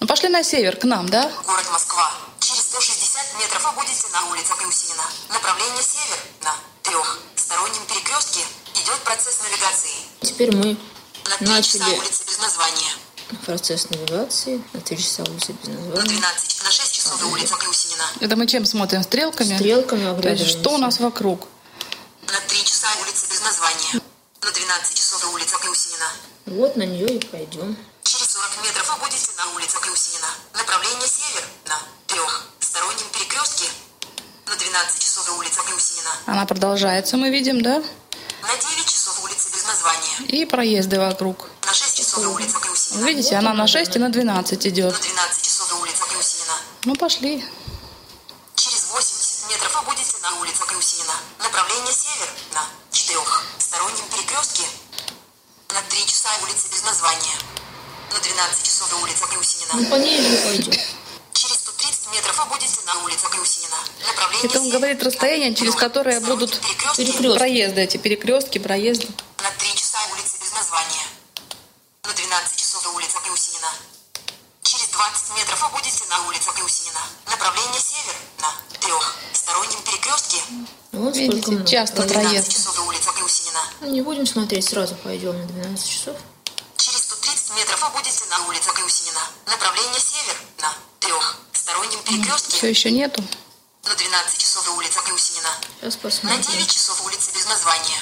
Ну 0.00 0.06
пошли 0.06 0.28
на 0.28 0.44
север, 0.44 0.76
к 0.76 0.84
нам, 0.84 1.08
да? 1.08 1.30
Город 1.44 1.66
Москва. 1.72 2.12
Через 2.38 2.62
160 2.66 3.38
метров 3.40 3.64
вы 3.64 3.72
будете 3.82 4.06
на 4.12 4.26
улице 4.30 4.52
Клюсинина. 4.56 5.02
Направление 5.28 5.82
север 5.82 6.18
на 6.44 6.54
трех. 6.82 7.18
Стороннем 7.34 7.84
перекрестке 7.88 8.42
идет 8.74 8.98
процесс 9.04 9.38
навигации. 9.42 9.90
Теперь 10.20 10.54
мы 10.54 10.76
На 11.28 11.36
3 11.36 11.46
часа 11.62 11.78
начали 11.78 11.98
улица 11.98 12.24
без 12.26 12.38
названия. 12.38 12.92
процесс 13.44 13.90
навигации 13.90 14.62
на 14.72 14.80
3 14.80 14.96
часа 14.98 15.24
улицы 15.24 15.52
без 15.52 15.68
На 15.68 15.74
названия. 15.74 16.20
12, 16.20 16.64
на 16.64 16.70
6 16.70 16.92
часов 16.94 17.24
улица 17.24 17.56
Клюсинина. 17.56 18.04
Это 18.20 18.36
мы 18.36 18.46
чем 18.46 18.64
смотрим? 18.64 19.02
Стрелками? 19.02 19.56
Стрелками 19.56 20.20
То 20.22 20.28
есть 20.28 20.48
что 20.48 20.74
у 20.74 20.78
нас 20.78 21.00
вокруг? 21.00 21.48
На 22.32 22.40
3 22.40 22.64
часа 22.64 22.88
улица 23.00 23.26
без 23.30 23.40
названия. 23.40 24.02
На 24.42 24.50
12 24.50 24.94
часов 24.96 25.24
улица 25.32 25.56
Клюсинина. 25.56 26.06
Вот 26.46 26.76
на 26.76 26.82
нее 26.82 27.06
и 27.16 27.26
пойдем. 27.26 27.76
Через 28.02 28.30
40 28.32 28.64
метров 28.64 28.88
вы 28.92 29.04
будете 29.06 29.28
на 29.38 29.46
улице 29.54 29.78
Клюсинина. 29.80 30.28
Направление 30.52 31.08
север 31.08 31.44
на 31.66 31.78
трех. 32.06 32.44
Стороннем 32.60 33.08
перекрестке 33.12 33.66
на 34.46 34.56
12 34.56 35.00
часов 35.02 35.38
улица 35.38 35.62
Клюсинина. 35.62 36.10
Она 36.26 36.44
продолжается, 36.44 37.16
мы 37.16 37.30
видим, 37.30 37.62
да? 37.62 37.82
На 38.42 38.56
9 38.56 38.86
часов 38.86 39.24
улица 39.24 39.48
без 39.50 39.64
названия. 39.64 40.16
И 40.28 40.44
проезды 40.44 40.98
вокруг. 41.00 41.48
На 41.66 41.72
6 41.72 41.96
часов 41.96 42.26
улица 42.26 42.58
Клюсинина. 42.60 43.06
Видите, 43.06 43.36
она 43.36 43.54
на 43.54 43.66
6 43.66 43.96
и 43.96 43.98
на 43.98 44.10
12 44.10 44.66
идет. 44.66 44.92
На 44.92 44.98
12 44.98 45.42
часов 45.42 45.80
улица 45.80 46.04
Клюсинина. 46.04 46.54
Ну 46.84 46.94
пошли. 46.94 47.42
Через 48.54 48.84
80 48.90 49.50
метров 49.50 49.74
вы 49.76 49.82
будете 49.82 49.97
на 50.30 50.40
улице 50.40 50.62
Клюсинина. 50.66 51.14
Направление 51.38 51.92
север 51.92 52.28
на 52.52 52.64
четырех. 52.92 53.44
Стороннем 53.58 54.04
перекрестке 54.12 54.64
часа 56.06 56.28
улица 56.42 56.68
без 56.70 56.82
названия. 56.84 57.36
На 58.12 58.20
12 58.20 58.64
часов 58.64 59.02
улица 59.02 59.26
Клюсинина. 59.26 59.72
Ну, 59.74 59.90
по 59.90 59.94
ней 59.96 60.20
же 60.20 60.36
пойдем. 60.44 60.72
Через 61.32 61.56
130 61.56 62.12
метров 62.12 62.38
вы 62.38 62.44
будете 62.46 62.76
на 62.86 63.04
улице 63.04 63.26
Клюсинина. 63.30 63.76
Направление 64.06 64.46
Это 64.46 64.58
он 64.58 64.64
север, 64.66 64.78
говорит 64.78 65.02
расстояние, 65.02 65.54
через 65.54 65.74
которое 65.74 66.20
будут 66.20 66.60
перекрестки. 66.60 67.38
проезды 67.38 67.80
эти, 67.80 67.96
перекрестки, 67.96 68.58
проезды. 68.58 69.06
Часто 81.78 82.00
на 82.02 82.06
12 82.08 82.28
проезд. 82.30 82.52
часов 82.52 82.74
до 82.76 82.82
улицы 82.82 83.10
Клюсинина. 83.16 83.60
Ну, 83.80 83.86
не 83.90 84.02
будем 84.02 84.26
смотреть, 84.26 84.64
сразу 84.68 84.94
пойдем 84.96 85.38
на 85.38 85.46
12 85.46 85.88
часов. 85.88 86.16
Через 86.76 87.02
130 87.02 87.54
метров 87.56 87.80
вы 87.82 87.88
будете 87.98 88.24
на 88.30 88.46
улице 88.48 88.70
Клюсинина. 88.74 89.20
Направление 89.46 90.00
север 90.00 90.36
на 90.60 90.74
трех. 90.98 91.36
Стороннем 91.52 92.00
перекрестке 92.02 92.56
Все 92.56 92.68
еще 92.70 92.90
нету. 92.90 93.22
на 93.84 93.94
12 93.94 94.38
часов 94.38 94.64
до 94.64 94.72
улицы 94.72 94.98
Клюсинина. 95.06 95.50
Сейчас 95.80 95.94
На 95.94 96.00
посмотрим. 96.00 96.40
9 96.42 96.66
часов 96.70 97.06
улица 97.06 97.30
без 97.34 97.46
названия. 97.46 97.98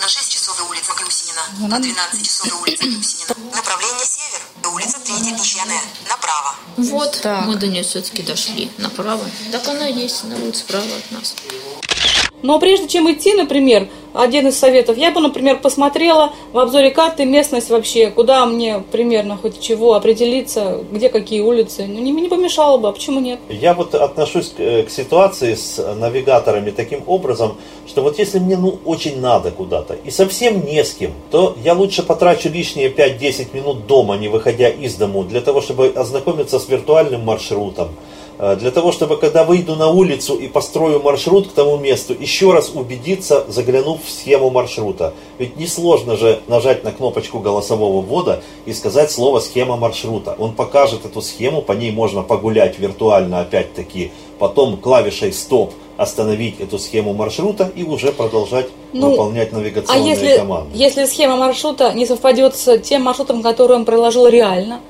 На 0.00 0.08
6 0.08 0.30
часов 0.30 0.56
до 0.58 0.64
улицы 0.64 0.92
Клюсинина. 0.94 1.42
Ну, 1.58 1.62
На 1.66 1.78
надо- 1.78 1.82
12 1.84 2.22
часов 2.24 2.48
до 2.48 2.56
улицы 2.56 2.84
Клюсинина. 2.84 3.34
Направление 3.56 4.06
север. 4.06 4.40
До 4.62 4.68
улицы 4.70 4.98
Третья 5.04 5.36
Песчаная. 5.36 5.82
Направо. 6.08 6.54
Вот, 6.76 7.20
Так. 7.22 7.44
мы 7.46 7.56
до 7.56 7.66
нее 7.66 7.82
все-таки 7.82 8.22
дошли. 8.22 8.70
Направо. 8.78 9.28
Так 9.50 9.66
она 9.66 9.86
есть, 9.86 10.22
она 10.24 10.36
будет 10.36 10.56
справа 10.56 10.96
от 10.96 11.10
нас. 11.10 11.34
Но 12.42 12.58
прежде 12.58 12.88
чем 12.88 13.10
идти, 13.10 13.32
например, 13.34 13.88
один 14.12 14.48
из 14.48 14.58
советов, 14.58 14.96
я 14.96 15.10
бы, 15.10 15.20
например, 15.20 15.58
посмотрела 15.58 16.32
в 16.52 16.58
обзоре 16.58 16.90
карты 16.90 17.24
местность 17.24 17.70
вообще, 17.70 18.10
куда 18.10 18.46
мне 18.46 18.82
примерно 18.92 19.36
хоть 19.36 19.60
чего 19.60 19.94
определиться, 19.94 20.84
где 20.90 21.08
какие 21.08 21.40
улицы. 21.40 21.86
Ну, 21.86 22.00
не, 22.00 22.12
не 22.12 22.28
помешало 22.28 22.78
бы, 22.78 22.88
а 22.88 22.92
почему 22.92 23.20
нет? 23.20 23.40
Я 23.48 23.74
вот 23.74 23.94
отношусь 23.94 24.48
к, 24.48 24.60
э, 24.60 24.82
к 24.84 24.90
ситуации 24.90 25.54
с 25.54 25.82
навигаторами 25.94 26.70
таким 26.70 27.02
образом, 27.06 27.56
что 27.86 28.02
вот 28.02 28.18
если 28.18 28.38
мне 28.38 28.56
ну 28.56 28.78
очень 28.84 29.20
надо 29.20 29.50
куда-то 29.50 29.94
и 29.94 30.10
совсем 30.10 30.64
не 30.64 30.82
с 30.82 30.94
кем, 30.94 31.12
то 31.30 31.56
я 31.62 31.74
лучше 31.74 32.02
потрачу 32.02 32.48
лишние 32.48 32.90
5-10 32.90 33.54
минут 33.54 33.86
дома, 33.86 34.16
не 34.16 34.28
выходя 34.28 34.68
из 34.68 34.94
дому, 34.94 35.24
для 35.24 35.40
того, 35.40 35.60
чтобы 35.60 35.92
ознакомиться 35.94 36.58
с 36.58 36.68
виртуальным 36.68 37.22
маршрутом, 37.22 37.88
для 38.38 38.70
того, 38.70 38.92
чтобы 38.92 39.16
когда 39.16 39.44
выйду 39.44 39.76
на 39.76 39.88
улицу 39.88 40.36
и 40.36 40.46
построю 40.46 41.00
маршрут 41.02 41.48
к 41.48 41.52
тому 41.52 41.78
месту, 41.78 42.14
еще 42.18 42.52
раз 42.52 42.70
убедиться, 42.74 43.44
заглянув 43.48 44.04
в 44.04 44.10
схему 44.10 44.50
маршрута. 44.50 45.14
Ведь 45.38 45.56
несложно 45.56 46.16
же 46.16 46.40
нажать 46.46 46.84
на 46.84 46.92
кнопочку 46.92 47.38
голосового 47.38 48.02
ввода 48.02 48.42
и 48.66 48.74
сказать 48.74 49.10
слово 49.10 49.40
«схема 49.40 49.76
маршрута». 49.76 50.36
Он 50.38 50.52
покажет 50.52 51.06
эту 51.06 51.22
схему, 51.22 51.62
по 51.62 51.72
ней 51.72 51.90
можно 51.90 52.22
погулять 52.22 52.78
виртуально 52.78 53.40
опять-таки, 53.40 54.12
потом 54.38 54.76
клавишей 54.76 55.32
«стоп» 55.32 55.72
остановить 55.96 56.60
эту 56.60 56.78
схему 56.78 57.14
маршрута 57.14 57.70
и 57.74 57.82
уже 57.82 58.12
продолжать 58.12 58.66
Ну, 58.92 59.10
выполнять 59.12 59.50
А 59.52 59.56
навигационные 59.56 60.10
если, 60.10 60.36
команды. 60.36 60.70
если 60.74 61.06
схема 61.06 61.36
маршрута 61.36 61.94
не 61.94 62.04
совпадет 62.04 62.54
с 62.54 62.78
тем 62.80 63.02
маршрутом, 63.02 63.42
который 63.42 63.76
он 63.76 63.86
проложил 63.86 64.26
реально? 64.26 64.80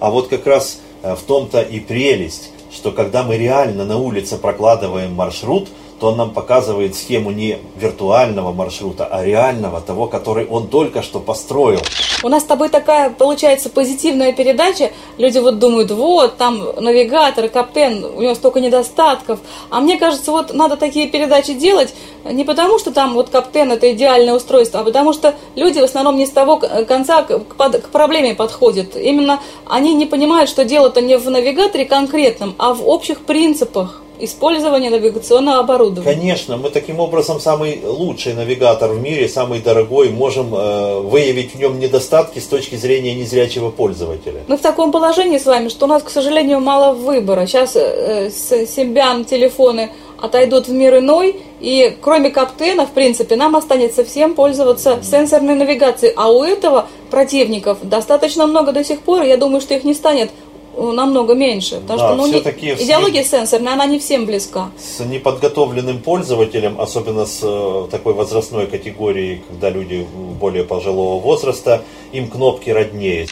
А 0.00 0.10
вот 0.10 0.26
как 0.26 0.44
раз 0.44 0.80
э, 1.02 1.14
в 1.14 1.22
том-то 1.22 1.62
и 1.62 1.78
прелесть, 1.78 2.50
что 2.72 2.92
когда 2.92 3.22
мы 3.22 3.36
реально 3.36 3.84
на 3.84 3.96
улице 3.98 4.36
прокладываем 4.36 5.14
маршрут, 5.14 5.68
то 6.00 6.08
он 6.08 6.18
нам 6.18 6.30
показывает 6.30 6.94
схему 6.94 7.30
не 7.30 7.58
виртуального 7.76 8.52
маршрута, 8.52 9.06
а 9.06 9.24
реального, 9.24 9.80
того, 9.80 10.06
который 10.06 10.46
он 10.46 10.68
только 10.68 11.02
что 11.02 11.20
построил. 11.20 11.80
У 12.26 12.28
нас 12.28 12.42
с 12.42 12.46
тобой 12.46 12.70
такая, 12.70 13.10
получается, 13.10 13.70
позитивная 13.70 14.32
передача. 14.32 14.90
Люди 15.16 15.38
вот 15.38 15.60
думают, 15.60 15.92
вот, 15.92 16.36
там 16.36 16.60
навигатор, 16.80 17.48
каптен, 17.48 18.04
у 18.04 18.20
него 18.20 18.34
столько 18.34 18.58
недостатков. 18.58 19.38
А 19.70 19.78
мне 19.78 19.96
кажется, 19.96 20.32
вот 20.32 20.52
надо 20.52 20.76
такие 20.76 21.06
передачи 21.06 21.52
делать 21.52 21.94
не 22.24 22.42
потому, 22.42 22.80
что 22.80 22.90
там 22.90 23.14
вот 23.14 23.28
каптен 23.28 23.70
это 23.70 23.92
идеальное 23.92 24.34
устройство, 24.34 24.80
а 24.80 24.82
потому 24.82 25.12
что 25.12 25.36
люди 25.54 25.78
в 25.78 25.84
основном 25.84 26.16
не 26.16 26.26
с 26.26 26.30
того 26.30 26.56
конца 26.88 27.22
к 27.22 27.54
под- 27.54 27.82
к 27.82 27.90
проблеме 27.90 28.34
подходят. 28.34 28.96
Именно 28.96 29.38
они 29.64 29.94
не 29.94 30.06
понимают, 30.06 30.50
что 30.50 30.64
дело-то 30.64 31.02
не 31.02 31.18
в 31.18 31.30
навигаторе 31.30 31.84
конкретном, 31.84 32.56
а 32.58 32.74
в 32.74 32.88
общих 32.88 33.20
принципах 33.20 34.02
использования 34.18 34.90
навигационного 34.90 35.58
оборудования. 35.58 36.14
Конечно, 36.14 36.56
мы 36.56 36.70
таким 36.70 37.00
образом 37.00 37.40
самый 37.40 37.80
лучший 37.84 38.34
навигатор 38.34 38.90
в 38.90 39.00
мире, 39.00 39.28
самый 39.28 39.60
дорогой, 39.60 40.10
можем 40.10 40.54
э, 40.54 41.00
выявить 41.00 41.54
в 41.54 41.58
нем 41.58 41.78
недостатки 41.78 42.38
с 42.38 42.46
точки 42.46 42.76
зрения 42.76 43.14
незрячего 43.14 43.70
пользователя. 43.70 44.42
Мы 44.48 44.56
в 44.56 44.60
таком 44.60 44.92
положении 44.92 45.38
с 45.38 45.46
вами, 45.46 45.68
что 45.68 45.86
у 45.86 45.88
нас, 45.88 46.02
к 46.02 46.10
сожалению, 46.10 46.60
мало 46.60 46.94
выбора. 46.94 47.46
Сейчас 47.46 47.76
э, 47.76 48.30
с 48.30 48.52
Symbian 48.52 49.24
телефоны 49.24 49.90
отойдут 50.20 50.68
в 50.68 50.72
мир 50.72 50.98
иной, 50.98 51.36
и 51.60 51.96
кроме 52.00 52.30
каптена, 52.30 52.86
в 52.86 52.92
принципе, 52.92 53.36
нам 53.36 53.56
останется 53.56 54.04
всем 54.04 54.34
пользоваться 54.34 54.98
сенсорной 55.02 55.54
навигацией. 55.54 56.12
А 56.16 56.30
у 56.30 56.42
этого 56.42 56.88
противников 57.10 57.78
достаточно 57.82 58.46
много 58.46 58.72
до 58.72 58.84
сих 58.84 59.00
пор, 59.00 59.22
и 59.22 59.28
я 59.28 59.36
думаю, 59.36 59.60
что 59.60 59.74
их 59.74 59.84
не 59.84 59.94
станет 59.94 60.30
намного 60.76 61.34
меньше. 61.34 61.80
Потому 61.80 61.98
Да, 61.98 62.06
что 62.08 62.16
ну, 62.16 62.26
не- 62.26 62.38
идеология 62.38 63.24
сенсорная, 63.24 63.72
она 63.74 63.86
не 63.86 63.98
всем 63.98 64.26
близка. 64.26 64.70
С 64.78 65.00
неподготовленным 65.04 65.98
пользователем, 65.98 66.80
особенно 66.80 67.26
с 67.26 67.40
э, 67.42 67.86
такой 67.90 68.14
возрастной 68.14 68.66
категорией, 68.66 69.42
когда 69.48 69.70
люди 69.70 70.06
более 70.40 70.64
пожилого 70.64 71.20
возраста, 71.20 71.82
им 72.12 72.28
кнопки 72.28 72.70
роднее. 72.70 73.26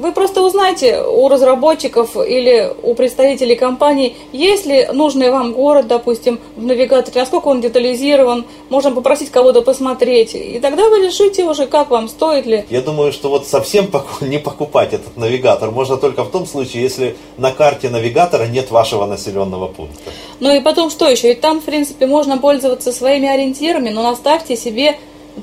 Вы 0.00 0.12
просто 0.12 0.40
узнаете 0.40 1.02
у 1.02 1.28
разработчиков 1.28 2.16
или 2.16 2.72
у 2.82 2.94
представителей 2.94 3.54
компаний, 3.54 4.16
есть 4.32 4.64
ли 4.64 4.88
нужный 4.94 5.30
вам 5.30 5.52
город, 5.52 5.88
допустим, 5.88 6.40
в 6.56 6.64
навигаторе, 6.64 7.20
насколько 7.20 7.48
он 7.48 7.60
детализирован, 7.60 8.46
можно 8.70 8.92
попросить 8.92 9.30
кого-то 9.30 9.60
посмотреть, 9.60 10.34
и 10.34 10.58
тогда 10.58 10.88
вы 10.88 11.06
решите 11.06 11.44
уже, 11.44 11.66
как 11.66 11.90
вам, 11.90 12.08
стоит 12.08 12.46
ли. 12.46 12.64
Я 12.70 12.80
думаю, 12.80 13.12
что 13.12 13.28
вот 13.28 13.46
совсем 13.46 13.90
не 14.22 14.38
покупать 14.38 14.94
этот 14.94 15.18
навигатор 15.18 15.70
можно 15.70 15.98
только 15.98 16.24
в 16.24 16.30
том 16.30 16.46
случае, 16.46 16.82
если 16.82 17.16
на 17.36 17.52
карте 17.52 17.90
навигатора 17.90 18.46
нет 18.46 18.70
вашего 18.70 19.04
населенного 19.04 19.66
пункта. 19.66 20.10
Ну 20.40 20.50
и 20.50 20.60
потом 20.60 20.88
что 20.88 21.10
еще? 21.10 21.28
Ведь 21.28 21.42
там, 21.42 21.60
в 21.60 21.64
принципе, 21.64 22.06
можно 22.06 22.38
пользоваться 22.38 22.90
своими 22.90 23.28
ориентирами, 23.28 23.90
но 23.90 24.02
наставьте 24.02 24.56
себе 24.56 24.96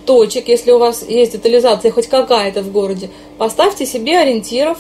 точек, 0.06 0.48
если 0.48 0.72
у 0.72 0.78
вас 0.78 1.08
есть 1.08 1.34
детализация 1.34 1.92
хоть 1.92 2.08
какая-то 2.08 2.62
в 2.62 2.72
городе, 2.72 3.10
поставьте 3.38 3.86
себе 3.86 4.20
ориентиров, 4.20 4.78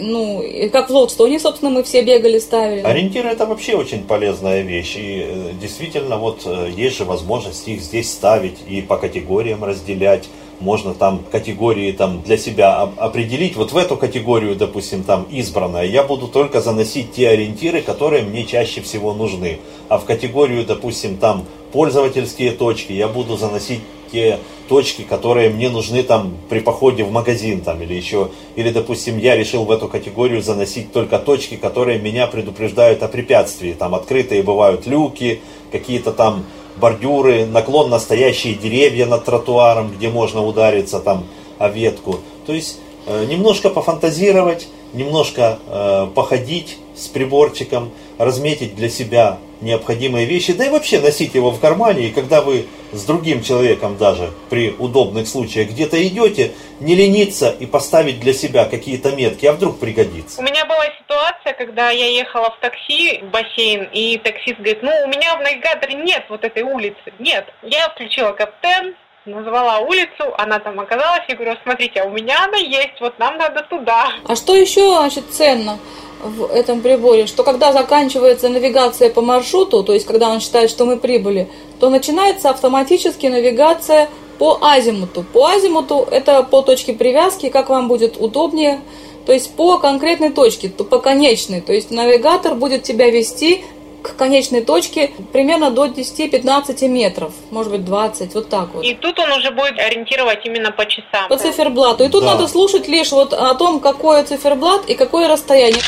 ну, 0.00 0.42
как 0.72 0.88
в 0.88 0.92
Лоудстоне, 0.92 1.38
собственно, 1.38 1.70
мы 1.70 1.82
все 1.82 2.02
бегали, 2.02 2.38
ставили. 2.38 2.80
Ориентиры 2.80 3.28
это 3.28 3.46
вообще 3.46 3.74
очень 3.74 4.02
полезная 4.04 4.62
вещь. 4.62 4.96
И 4.96 5.26
э, 5.26 5.50
действительно, 5.60 6.16
вот 6.16 6.42
э, 6.46 6.70
есть 6.74 6.96
же 6.96 7.04
возможность 7.04 7.68
их 7.68 7.80
здесь 7.80 8.10
ставить 8.10 8.58
и 8.66 8.82
по 8.82 8.96
категориям 8.96 9.62
разделять. 9.62 10.24
Можно 10.60 10.94
там 10.94 11.24
категории 11.30 11.92
там 11.92 12.22
для 12.22 12.36
себя 12.38 12.84
оп- 12.84 12.94
определить. 12.98 13.56
Вот 13.56 13.72
в 13.72 13.76
эту 13.76 13.96
категорию, 13.96 14.56
допустим, 14.56 15.02
там 15.02 15.26
избранная, 15.30 15.84
я 15.84 16.02
буду 16.02 16.28
только 16.28 16.60
заносить 16.60 17.12
те 17.12 17.28
ориентиры, 17.28 17.82
которые 17.82 18.22
мне 18.22 18.44
чаще 18.44 18.80
всего 18.80 19.12
нужны. 19.12 19.58
А 19.88 19.98
в 19.98 20.04
категорию, 20.04 20.64
допустим, 20.64 21.18
там 21.18 21.44
пользовательские 21.72 22.52
точки, 22.52 22.92
я 22.92 23.08
буду 23.08 23.36
заносить 23.36 23.80
те 24.14 24.38
точки, 24.68 25.02
которые 25.02 25.50
мне 25.50 25.68
нужны 25.68 26.04
там 26.04 26.36
при 26.48 26.60
походе 26.60 27.02
в 27.02 27.10
магазин 27.10 27.62
там 27.62 27.82
или 27.82 27.94
еще, 27.94 28.30
или 28.54 28.70
допустим 28.70 29.18
я 29.18 29.36
решил 29.36 29.64
в 29.64 29.72
эту 29.72 29.88
категорию 29.88 30.40
заносить 30.40 30.92
только 30.92 31.18
точки, 31.18 31.56
которые 31.56 31.98
меня 31.98 32.28
предупреждают 32.28 33.02
о 33.02 33.08
препятствии, 33.08 33.72
там 33.72 33.92
открытые 33.94 34.44
бывают 34.44 34.86
люки, 34.86 35.40
какие-то 35.72 36.12
там 36.12 36.44
бордюры, 36.76 37.44
наклонно 37.44 37.98
стоящие 37.98 38.54
деревья 38.54 39.06
над 39.06 39.24
тротуаром, 39.24 39.90
где 39.90 40.08
можно 40.08 40.46
удариться 40.46 41.00
там 41.00 41.24
о 41.58 41.68
ветку. 41.68 42.20
То 42.46 42.52
есть 42.52 42.78
э, 43.06 43.26
немножко 43.28 43.68
пофантазировать, 43.68 44.68
немножко 44.92 45.58
э, 45.66 46.06
походить 46.14 46.78
с 46.94 47.08
приборчиком, 47.08 47.90
разметить 48.18 48.76
для 48.76 48.88
себя 48.88 49.38
необходимые 49.60 50.26
вещи, 50.26 50.52
да 50.52 50.66
и 50.66 50.68
вообще 50.68 51.00
носить 51.00 51.34
его 51.34 51.50
в 51.50 51.60
кармане, 51.60 52.08
и 52.08 52.12
когда 52.12 52.40
вы 52.40 52.66
с 52.92 53.04
другим 53.04 53.42
человеком 53.42 53.96
даже 53.96 54.30
при 54.50 54.74
удобных 54.78 55.26
случаях 55.28 55.70
где-то 55.70 56.02
идете, 56.06 56.52
не 56.80 56.94
лениться 56.94 57.50
и 57.50 57.66
поставить 57.66 58.20
для 58.20 58.32
себя 58.32 58.64
какие-то 58.66 59.12
метки, 59.12 59.46
а 59.46 59.52
вдруг 59.52 59.80
пригодится. 59.80 60.40
У 60.40 60.44
меня 60.44 60.64
была 60.64 60.84
ситуация, 61.00 61.52
когда 61.54 61.90
я 61.90 62.06
ехала 62.06 62.50
в 62.50 62.60
такси 62.60 63.20
в 63.22 63.30
бассейн, 63.30 63.88
и 63.92 64.18
таксист 64.18 64.56
говорит, 64.56 64.82
ну, 64.82 64.90
у 65.04 65.08
меня 65.08 65.36
в 65.36 65.40
навигаторе 65.40 65.94
нет 65.94 66.24
вот 66.28 66.44
этой 66.44 66.62
улицы. 66.62 67.12
Нет. 67.18 67.46
Я 67.62 67.88
включила 67.90 68.32
каптен, 68.32 68.94
назвала 69.26 69.78
улицу, 69.78 70.34
она 70.38 70.58
там 70.58 70.78
оказалась, 70.80 71.24
и 71.28 71.34
говорю, 71.34 71.56
смотрите, 71.62 72.00
а 72.00 72.04
у 72.04 72.10
меня 72.10 72.44
она 72.44 72.58
есть, 72.58 73.00
вот 73.00 73.18
нам 73.18 73.38
надо 73.38 73.62
туда. 73.62 74.12
А 74.26 74.36
что 74.36 74.54
еще, 74.54 74.96
значит, 74.96 75.30
ценно 75.30 75.78
в 76.24 76.50
этом 76.50 76.80
приборе? 76.80 77.26
Что 77.26 77.44
когда 77.44 77.72
заканчивается 77.72 78.48
навигация 78.48 79.10
по 79.10 79.20
маршруту, 79.20 79.84
то 79.84 79.92
есть 79.92 80.06
когда 80.06 80.30
он 80.30 80.40
считает, 80.40 80.70
что 80.70 80.84
мы 80.86 80.96
прибыли, 80.96 81.48
то 81.78 81.90
начинается 81.90 82.50
автоматически 82.50 83.26
навигация 83.26 84.08
по 84.38 84.58
азимуту. 84.62 85.24
По 85.32 85.46
азимуту 85.46 86.08
это 86.10 86.42
по 86.42 86.62
точке 86.62 86.92
привязки, 86.94 87.50
как 87.50 87.68
вам 87.68 87.88
будет 87.88 88.16
удобнее. 88.20 88.80
То 89.26 89.32
есть 89.32 89.54
по 89.54 89.78
конкретной 89.78 90.30
точке, 90.30 90.68
то 90.68 90.84
по 90.84 90.98
конечной. 90.98 91.60
То 91.60 91.72
есть 91.72 91.90
навигатор 91.90 92.54
будет 92.54 92.82
тебя 92.82 93.10
вести 93.10 93.64
к 94.02 94.16
конечной 94.16 94.60
точке 94.60 95.12
примерно 95.32 95.70
до 95.70 95.86
10-15 95.86 96.88
метров, 96.88 97.32
может 97.50 97.72
быть 97.72 97.86
20, 97.86 98.34
вот 98.34 98.48
так 98.50 98.68
вот. 98.74 98.84
И 98.84 98.94
тут 98.94 99.18
он 99.18 99.32
уже 99.32 99.50
будет 99.50 99.78
ориентировать 99.78 100.44
именно 100.44 100.70
по 100.70 100.84
часам. 100.84 101.28
По 101.30 101.38
циферблату. 101.38 102.04
И 102.04 102.08
тут 102.08 102.22
Да. 102.22 102.34
надо 102.34 102.46
слушать 102.48 102.86
лишь 102.86 103.12
вот 103.12 103.32
о 103.32 103.54
том, 103.54 103.80
какое 103.80 104.22
циферблат 104.24 104.82
и 104.90 104.94
какое 104.94 105.26
расстояние. 105.26 105.80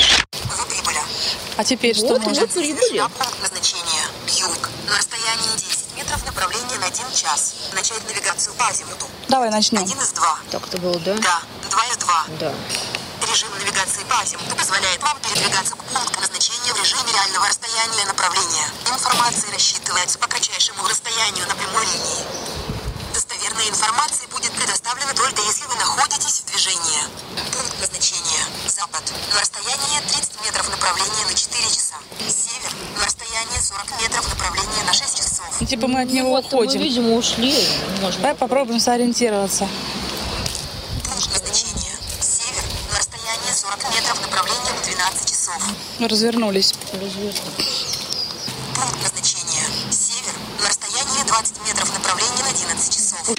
А 1.57 1.65
теперь 1.65 1.95
что 1.97 2.09
Вот, 2.09 2.23
можно? 2.23 2.41
вот 2.43 2.51
прибыли. 2.53 2.99
На 2.99 3.09
пункт 3.09 3.41
назначения. 3.41 4.05
Юг. 4.29 4.69
На 4.89 4.97
расстоянии 4.99 5.57
10 5.57 5.97
метров 5.97 6.25
направление 6.27 6.79
на 6.79 6.87
1 6.87 6.95
час. 7.15 7.55
Начать 7.73 8.07
навигацию 8.09 8.55
по 8.55 8.67
азимуту. 8.69 9.07
Давай 9.29 9.51
начнем. 9.51 9.83
1 9.83 9.99
из 9.99 10.13
2. 10.13 10.39
Так 10.51 10.67
это 10.69 10.77
было, 10.79 10.99
да? 11.01 11.15
Да. 11.15 11.41
2 11.71 11.85
из 11.87 11.97
2. 11.97 12.25
Да. 12.41 12.55
Режим 13.27 13.49
навигации 13.59 14.05
по 14.05 14.21
азимуту 14.21 14.55
позволяет 14.55 15.03
вам 15.03 15.19
передвигаться 15.21 15.75
к 15.75 15.85
пункту 15.85 16.21
назначения 16.21 16.73
в 16.75 16.79
режиме 16.79 17.11
реального 17.13 17.47
расстояния 17.49 18.05
направления. 18.07 18.69
Информация 18.93 19.51
рассчитывается 19.53 20.19
по 20.19 20.29
кратчайшему 20.29 20.87
расстоянию 20.87 21.47
на 21.49 21.55
прямой 21.57 21.85
линии. 21.87 22.56
Достоверная 23.57 23.75
информация 23.75 24.29
будет 24.29 24.53
предоставлена 24.53 25.15
только 25.15 25.41
если 25.41 25.65
вы 25.65 25.77
находитесь 25.77 26.43
в 26.43 26.51
движении. 26.51 27.01
Пункт 27.53 27.81
назначения. 27.81 28.45
Запад. 28.69 29.03
На 29.33 29.41
расстоянии 29.41 30.01
30 30.13 30.45
метров 30.45 30.69
направление 30.69 31.25
на 31.25 31.33
4 31.35 31.65
часа. 31.65 31.97
Север. 32.21 32.71
На 32.99 33.07
расстоянии 33.07 33.59
40 33.59 34.03
метров 34.03 34.29
направление 34.29 34.85
на 34.85 34.93
6 34.93 35.17
часов. 35.17 35.47
Ну, 35.59 35.67
типа 35.67 35.87
мы 35.87 36.03
от 36.03 36.11
него 36.13 36.29
Вот, 36.31 36.45
мы, 36.45 36.49
уходим. 36.49 36.81
видимо, 36.83 37.17
ушли. 37.17 37.67
Можно. 38.03 38.21
Давай 38.21 38.35
попробуем 38.35 38.79
сориентироваться. 38.81 39.67
Пункт 41.05 41.33
назначения. 41.33 41.97
Север. 42.21 42.63
На 42.93 42.99
расстоянии 42.99 43.53
40 43.55 43.95
метров 43.95 44.21
направление 44.21 44.73
на 44.75 44.83
12 44.83 45.31
часов. 45.31 45.63
Мы 45.99 46.09
развернулись. 46.09 46.73
Пункт 46.73 47.03
назначения. 49.03 49.16
Север. 51.37 51.37
На 51.37 51.43
расстоянии 51.43 51.43
20 51.43 51.69
метров 51.69 51.93
направление 51.93 52.43
на 52.45 52.51
11 52.51 52.95
часов. 52.95 53.37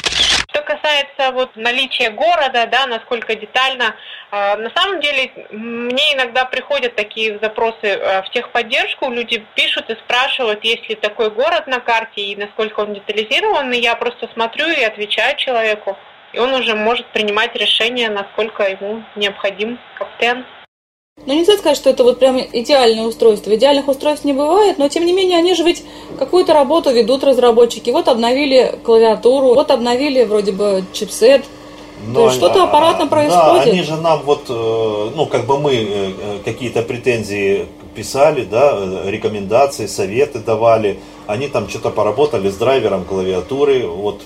Что 0.49 0.61
касается 0.61 1.31
вот 1.31 1.55
наличия 1.55 2.11
города, 2.11 2.67
да, 2.67 2.85
насколько 2.87 3.35
детально, 3.35 3.95
э, 4.31 4.55
на 4.57 4.71
самом 4.75 5.01
деле 5.01 5.31
мне 5.51 6.13
иногда 6.13 6.45
приходят 6.45 6.95
такие 6.95 7.39
запросы 7.41 7.77
э, 7.83 8.21
в 8.23 8.29
техподдержку, 8.31 9.09
люди 9.09 9.45
пишут 9.55 9.89
и 9.89 9.95
спрашивают, 9.95 10.63
есть 10.63 10.87
ли 10.89 10.95
такой 10.95 11.29
город 11.31 11.67
на 11.67 11.79
карте 11.79 12.21
и 12.21 12.35
насколько 12.35 12.81
он 12.81 12.93
детализирован, 12.93 13.71
и 13.73 13.79
я 13.79 13.95
просто 13.95 14.29
смотрю 14.33 14.67
и 14.67 14.83
отвечаю 14.83 15.35
человеку, 15.37 15.97
и 16.33 16.39
он 16.39 16.53
уже 16.53 16.75
может 16.75 17.07
принимать 17.07 17.55
решение, 17.55 18.09
насколько 18.09 18.63
ему 18.63 19.03
необходим 19.15 19.79
каптен. 19.97 20.45
Ну, 21.25 21.33
нельзя 21.33 21.57
сказать, 21.57 21.75
что 21.77 21.89
это 21.89 22.03
вот 22.03 22.19
прям 22.19 22.39
идеальное 22.39 23.05
устройство. 23.05 23.53
Идеальных 23.53 23.87
устройств 23.89 24.23
не 24.23 24.33
бывает, 24.33 24.77
но 24.77 24.87
тем 24.87 25.05
не 25.05 25.11
менее 25.11 25.37
они 25.39 25.55
же 25.55 25.63
ведь 25.63 25.83
какую-то 26.17 26.53
работу 26.53 26.91
ведут 26.91 27.23
разработчики. 27.23 27.89
Вот 27.89 28.07
обновили 28.07 28.79
клавиатуру, 28.83 29.53
вот 29.53 29.69
обновили 29.71 30.23
вроде 30.23 30.53
бы 30.53 30.85
чипсет. 30.93 31.43
То 32.13 32.25
есть 32.25 32.37
что-то 32.37 32.61
они- 32.61 32.69
аппаратно 32.69 33.05
Да, 33.05 33.09
происходит. 33.09 33.67
они 33.73 33.81
же 33.81 33.97
нам 33.97 34.21
вот, 34.23 34.45
э, 34.47 35.09
ну, 35.15 35.25
как 35.25 35.47
бы 35.47 35.57
мы 35.59 35.73
э, 35.73 36.11
э, 36.11 36.37
какие-то 36.45 36.83
претензии 36.83 37.65
писали, 37.95 38.43
да, 38.45 38.79
рекомендации, 39.05 39.87
советы 39.87 40.39
давали. 40.39 40.99
Они 41.25 41.47
там 41.47 41.67
что-то 41.67 41.89
поработали 41.89 42.49
с 42.49 42.55
драйвером 42.55 43.03
клавиатуры. 43.03 43.85
Вот 43.87 44.21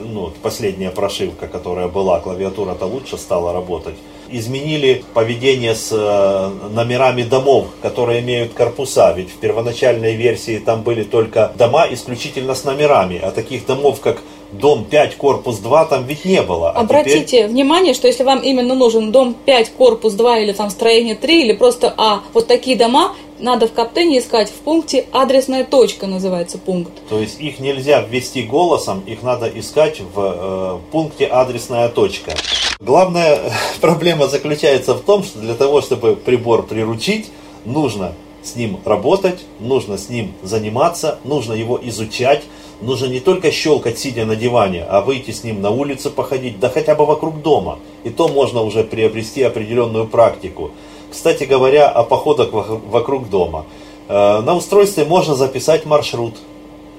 ну, 0.00 0.32
последняя 0.42 0.90
прошивка, 0.90 1.46
которая 1.46 1.86
была, 1.88 2.18
клавиатура-то 2.20 2.84
лучше 2.86 3.16
стала 3.16 3.52
работать. 3.52 3.94
Изменили 4.38 5.04
поведение 5.14 5.76
с 5.76 5.90
э, 5.92 6.50
номерами 6.74 7.22
домов, 7.22 7.66
которые 7.82 8.18
имеют 8.20 8.52
корпуса. 8.52 9.12
Ведь 9.16 9.30
в 9.30 9.36
первоначальной 9.36 10.16
версии 10.16 10.58
там 10.58 10.82
были 10.82 11.04
только 11.04 11.52
дома 11.56 11.86
исключительно 11.88 12.56
с 12.56 12.64
номерами. 12.64 13.20
А 13.22 13.30
таких 13.30 13.64
домов, 13.64 14.00
как 14.00 14.22
дом 14.50 14.84
5, 14.84 15.16
корпус 15.16 15.58
2, 15.58 15.84
там 15.84 16.04
ведь 16.06 16.24
не 16.24 16.42
было. 16.42 16.70
А 16.72 16.84
теперь- 16.84 17.00
Обратите 17.00 17.46
внимание, 17.46 17.94
что 17.94 18.08
если 18.08 18.24
вам 18.24 18.40
именно 18.40 18.74
нужен 18.74 19.12
дом 19.12 19.34
5, 19.34 19.70
корпус 19.70 20.14
2 20.14 20.38
или 20.40 20.52
там 20.52 20.68
строение 20.70 21.14
3 21.14 21.42
или 21.44 21.52
просто 21.52 21.94
А, 21.96 22.22
вот 22.32 22.48
такие 22.48 22.76
дома 22.76 23.14
надо 23.38 23.66
в 23.68 23.72
Каптене 23.72 24.18
искать 24.18 24.48
в 24.48 24.54
пункте 24.64 25.06
адресная 25.12 25.64
точка 25.64 26.06
называется 26.06 26.58
пункт. 26.58 26.92
То 27.08 27.20
есть 27.20 27.40
их 27.40 27.58
нельзя 27.60 28.00
ввести 28.00 28.42
голосом, 28.42 29.02
их 29.06 29.22
надо 29.22 29.46
искать 29.48 30.00
в 30.00 30.20
э, 30.20 30.78
пункте 30.92 31.26
адресная 31.26 31.88
точка. 31.88 32.32
Главная 32.80 33.38
проблема 33.80 34.26
заключается 34.28 34.94
в 34.94 35.00
том, 35.00 35.22
что 35.22 35.38
для 35.38 35.54
того, 35.54 35.80
чтобы 35.80 36.16
прибор 36.16 36.64
приручить, 36.64 37.30
нужно 37.64 38.12
с 38.42 38.56
ним 38.56 38.78
работать, 38.84 39.40
нужно 39.58 39.96
с 39.96 40.08
ним 40.10 40.34
заниматься, 40.42 41.18
нужно 41.24 41.54
его 41.54 41.78
изучать, 41.82 42.42
нужно 42.82 43.06
не 43.06 43.20
только 43.20 43.50
щелкать 43.50 43.98
сидя 43.98 44.26
на 44.26 44.36
диване, 44.36 44.84
а 44.84 45.00
выйти 45.00 45.30
с 45.30 45.44
ним 45.44 45.62
на 45.62 45.70
улицу 45.70 46.10
походить, 46.10 46.60
да 46.60 46.68
хотя 46.68 46.94
бы 46.94 47.06
вокруг 47.06 47.40
дома. 47.40 47.78
И 48.02 48.10
то 48.10 48.28
можно 48.28 48.60
уже 48.62 48.84
приобрести 48.84 49.42
определенную 49.42 50.06
практику. 50.06 50.72
Кстати 51.10 51.44
говоря, 51.44 51.88
о 51.88 52.02
походах 52.04 52.52
во- 52.52 52.62
вокруг 52.90 53.30
дома. 53.30 53.64
Э, 54.08 54.40
На 54.42 54.54
устройстве 54.54 55.04
можно 55.06 55.34
записать 55.34 55.86
маршрут. 55.86 56.34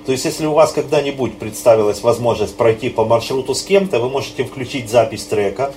То 0.06 0.12
есть, 0.12 0.26
если 0.26 0.46
у 0.46 0.54
вас 0.54 0.72
когда-нибудь 0.72 1.38
представилась 1.38 2.02
возможность 2.02 2.56
пройти 2.56 2.90
по 2.90 3.06
маршруту 3.06 3.56
с 3.56 3.64
кем-то, 3.64 4.00
вы 4.00 4.10
можете 4.10 4.44
включить 4.44 4.90
запись 4.90 5.24
трека 5.24 5.74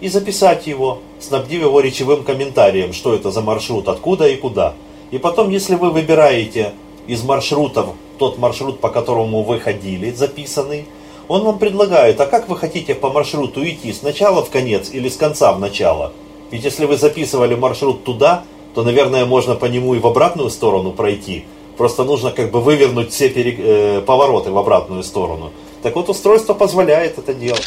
и 0.00 0.08
записать 0.08 0.66
его, 0.66 0.98
снабдив 1.20 1.62
его 1.62 1.80
речевым 1.80 2.24
комментарием, 2.24 2.92
что 2.92 3.14
это 3.14 3.30
за 3.30 3.40
маршрут, 3.40 3.88
откуда 3.88 4.26
и 4.28 4.36
куда. 4.36 4.74
И 5.12 5.18
потом, 5.18 5.50
если 5.50 5.76
вы 5.76 5.90
выбираете 5.90 6.72
из 7.06 7.22
маршрутов 7.22 7.90
тот 8.18 8.36
маршрут, 8.36 8.80
по 8.80 8.88
которому 8.88 9.42
вы 9.44 9.60
ходили, 9.60 10.10
записанный, 10.10 10.86
он 11.28 11.44
вам 11.44 11.58
предлагает, 11.58 12.20
а 12.20 12.26
как 12.26 12.48
вы 12.48 12.56
хотите 12.56 12.94
по 12.94 13.10
маршруту 13.10 13.62
идти, 13.64 13.92
сначала 13.92 14.42
в 14.42 14.50
конец 14.50 14.90
или 14.92 15.08
с 15.08 15.16
конца 15.16 15.52
в 15.52 15.60
начало? 15.60 16.12
Ведь 16.50 16.64
если 16.64 16.84
вы 16.84 16.96
записывали 16.96 17.54
маршрут 17.54 18.02
туда, 18.02 18.44
то, 18.74 18.82
наверное, 18.82 19.24
можно 19.24 19.54
по 19.54 19.66
нему 19.66 19.94
и 19.94 19.98
в 19.98 20.06
обратную 20.06 20.50
сторону 20.50 20.92
пройти. 20.92 21.44
Просто 21.78 22.04
нужно 22.04 22.32
как 22.32 22.50
бы 22.50 22.60
вывернуть 22.60 23.12
все 23.12 23.28
пере- 23.28 23.56
э, 23.58 24.00
повороты 24.02 24.50
в 24.50 24.58
обратную 24.58 25.02
сторону. 25.04 25.52
Так 25.82 25.94
вот, 25.94 26.08
устройство 26.08 26.52
позволяет 26.54 27.18
это 27.18 27.32
делать. 27.32 27.64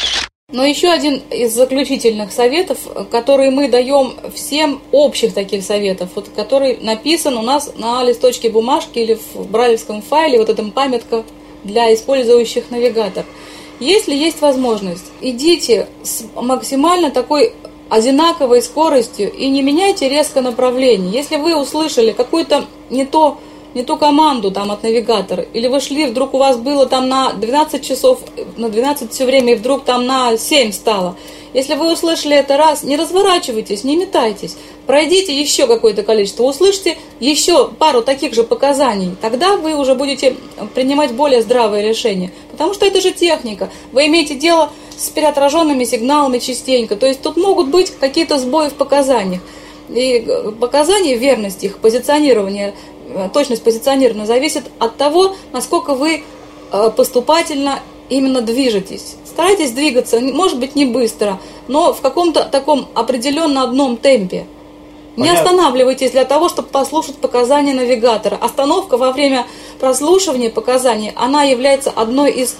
Но 0.52 0.66
еще 0.66 0.90
один 0.90 1.22
из 1.30 1.54
заключительных 1.54 2.34
советов, 2.34 2.78
который 3.10 3.52
мы 3.52 3.70
даем 3.70 4.16
всем 4.36 4.82
общих 4.92 5.34
таких 5.34 5.64
советов, 5.64 6.10
вот, 6.16 6.28
который 6.36 6.78
написан 6.82 7.38
у 7.38 7.42
нас 7.42 7.72
на 7.78 8.04
листочке 8.04 8.50
бумажки 8.50 9.00
или 9.00 9.18
в 9.34 9.50
брайлевском 9.50 10.02
файле, 10.02 10.40
вот 10.40 10.50
этом 10.50 10.72
памятка 10.72 11.24
для 11.64 11.94
использующих 11.94 12.70
навигатор. 12.70 13.24
Если 13.80 14.14
есть 14.14 14.42
возможность, 14.42 15.06
идите 15.22 15.88
с 16.04 16.26
максимально 16.36 17.12
такой 17.12 17.54
одинаковой 17.88 18.62
скоростью 18.62 19.32
и 19.32 19.50
не 19.50 19.62
меняйте 19.62 20.10
резко 20.10 20.42
направление. 20.42 21.12
Если 21.12 21.38
вы 21.38 21.56
услышали 21.56 22.12
какую-то 22.12 22.66
не 22.90 23.06
то 23.06 23.38
не 23.74 23.84
ту 23.84 23.98
команду 23.98 24.52
там 24.52 24.72
от 24.72 24.84
навигатора, 24.84 25.46
или 25.54 25.68
вы 25.68 25.80
шли, 25.80 26.06
вдруг 26.06 26.34
у 26.34 26.38
вас 26.38 26.58
было 26.58 26.86
там 26.86 27.08
на 27.08 27.34
12 27.34 27.86
часов, 27.86 28.20
на 28.58 28.70
12 28.70 29.12
все 29.12 29.26
время, 29.26 29.54
и 29.54 29.56
вдруг 29.56 29.86
там 29.86 30.06
на 30.06 30.38
7 30.38 30.72
стало. 30.72 31.16
Если 31.54 31.76
вы 31.76 31.92
услышали 31.92 32.36
это 32.36 32.56
раз, 32.56 32.84
не 32.84 32.96
разворачивайтесь, 32.96 33.84
не 33.84 33.98
метайтесь, 33.98 34.56
пройдите 34.88 35.38
еще 35.38 35.68
какое-то 35.68 36.04
количество, 36.04 36.44
услышьте 36.44 36.98
еще 37.20 37.68
пару 37.68 38.02
таких 38.02 38.34
же 38.34 38.44
показаний, 38.44 39.16
тогда 39.22 39.58
вы 39.58 39.76
уже 39.76 39.96
будете 39.96 40.36
принимать 40.74 41.12
более 41.12 41.42
здравые 41.42 41.88
решения. 41.88 42.32
Потому 42.52 42.74
что 42.74 42.86
это 42.86 43.02
же 43.02 43.12
техника, 43.12 43.70
вы 43.92 44.08
имеете 44.08 44.36
дело 44.36 44.72
с 44.98 45.10
переотраженными 45.10 45.84
сигналами 45.84 46.40
частенько, 46.40 46.96
то 46.96 47.06
есть 47.06 47.22
тут 47.22 47.36
могут 47.36 47.68
быть 47.68 47.92
какие-то 48.00 48.38
сбои 48.38 48.70
в 48.70 48.74
показаниях. 48.74 49.42
И 49.90 50.24
э, 50.26 50.52
показания, 50.52 51.16
верность 51.16 51.64
их, 51.66 51.80
позиционирование, 51.80 52.70
э, 52.70 53.01
точность 53.34 53.64
позиционирования 53.64 54.26
зависит 54.26 54.64
от 54.80 54.98
того, 54.98 55.36
насколько 55.52 55.94
вы 55.96 56.24
э, 56.72 56.92
поступательно 56.96 57.80
именно 58.10 58.42
движетесь. 58.42 59.16
Старайтесь 59.26 59.72
двигаться, 59.72 60.20
может 60.20 60.60
быть, 60.60 60.76
не 60.76 60.86
быстро, 60.86 61.40
но 61.68 61.94
в 61.94 62.02
каком-то 62.02 62.44
таком 62.44 62.88
определенно 62.94 63.64
одном 63.64 63.98
темпе. 63.98 64.46
Не 65.16 65.28
Понятно. 65.28 65.42
останавливайтесь 65.42 66.12
для 66.12 66.26
того, 66.26 66.48
чтобы 66.48 66.70
послушать 66.70 67.18
показания 67.18 67.74
навигатора. 67.74 68.36
Остановка 68.36 68.98
во 68.98 69.12
время 69.12 69.46
прослушивания 69.80 70.50
показаний, 70.50 71.12
она 71.16 71.44
является 71.44 71.90
одной 71.90 72.32
из 72.32 72.56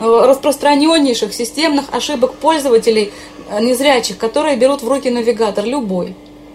э, 0.00 0.04
распространеннейших 0.04 1.34
системных 1.34 1.92
ошибок 1.92 2.34
пользователей 2.34 3.12
э, 3.50 3.60
незрячих, 3.60 4.18
которые 4.18 4.56
берут 4.56 4.82
в 4.82 4.88
руки 4.88 5.10
навигатор 5.10 5.64
любой. 5.64 6.14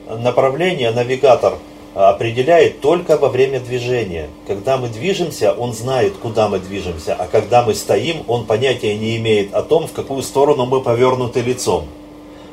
Направление, 0.10 0.92
навигатор 0.92 1.58
определяет 1.94 2.80
только 2.80 3.18
во 3.18 3.30
время 3.30 3.60
движения. 3.60 4.30
Когда 4.48 4.78
мы 4.78 4.88
движемся, 4.88 5.54
он 5.54 5.74
знает, 5.74 6.14
куда 6.22 6.48
мы 6.48 6.60
движемся, 6.60 7.16
а 7.16 7.28
когда 7.28 7.64
мы 7.64 7.76
стоим, 7.76 8.24
он 8.28 8.46
понятия 8.46 8.96
не 8.98 9.18
имеет 9.18 9.54
о 9.54 9.62
том, 9.62 9.88
в 9.88 9.92
какую 9.92 10.24
сторону 10.24 10.66
мы 10.66 10.82
повернуты 10.82 11.42
лицом. 11.42 11.88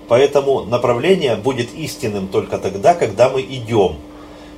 Поэтому 0.08 0.64
направление 0.64 1.36
будет 1.36 1.74
истинным 1.74 2.28
только 2.28 2.58
тогда, 2.58 2.94
когда 2.94 3.28
мы 3.28 3.42
идем. 3.42 3.96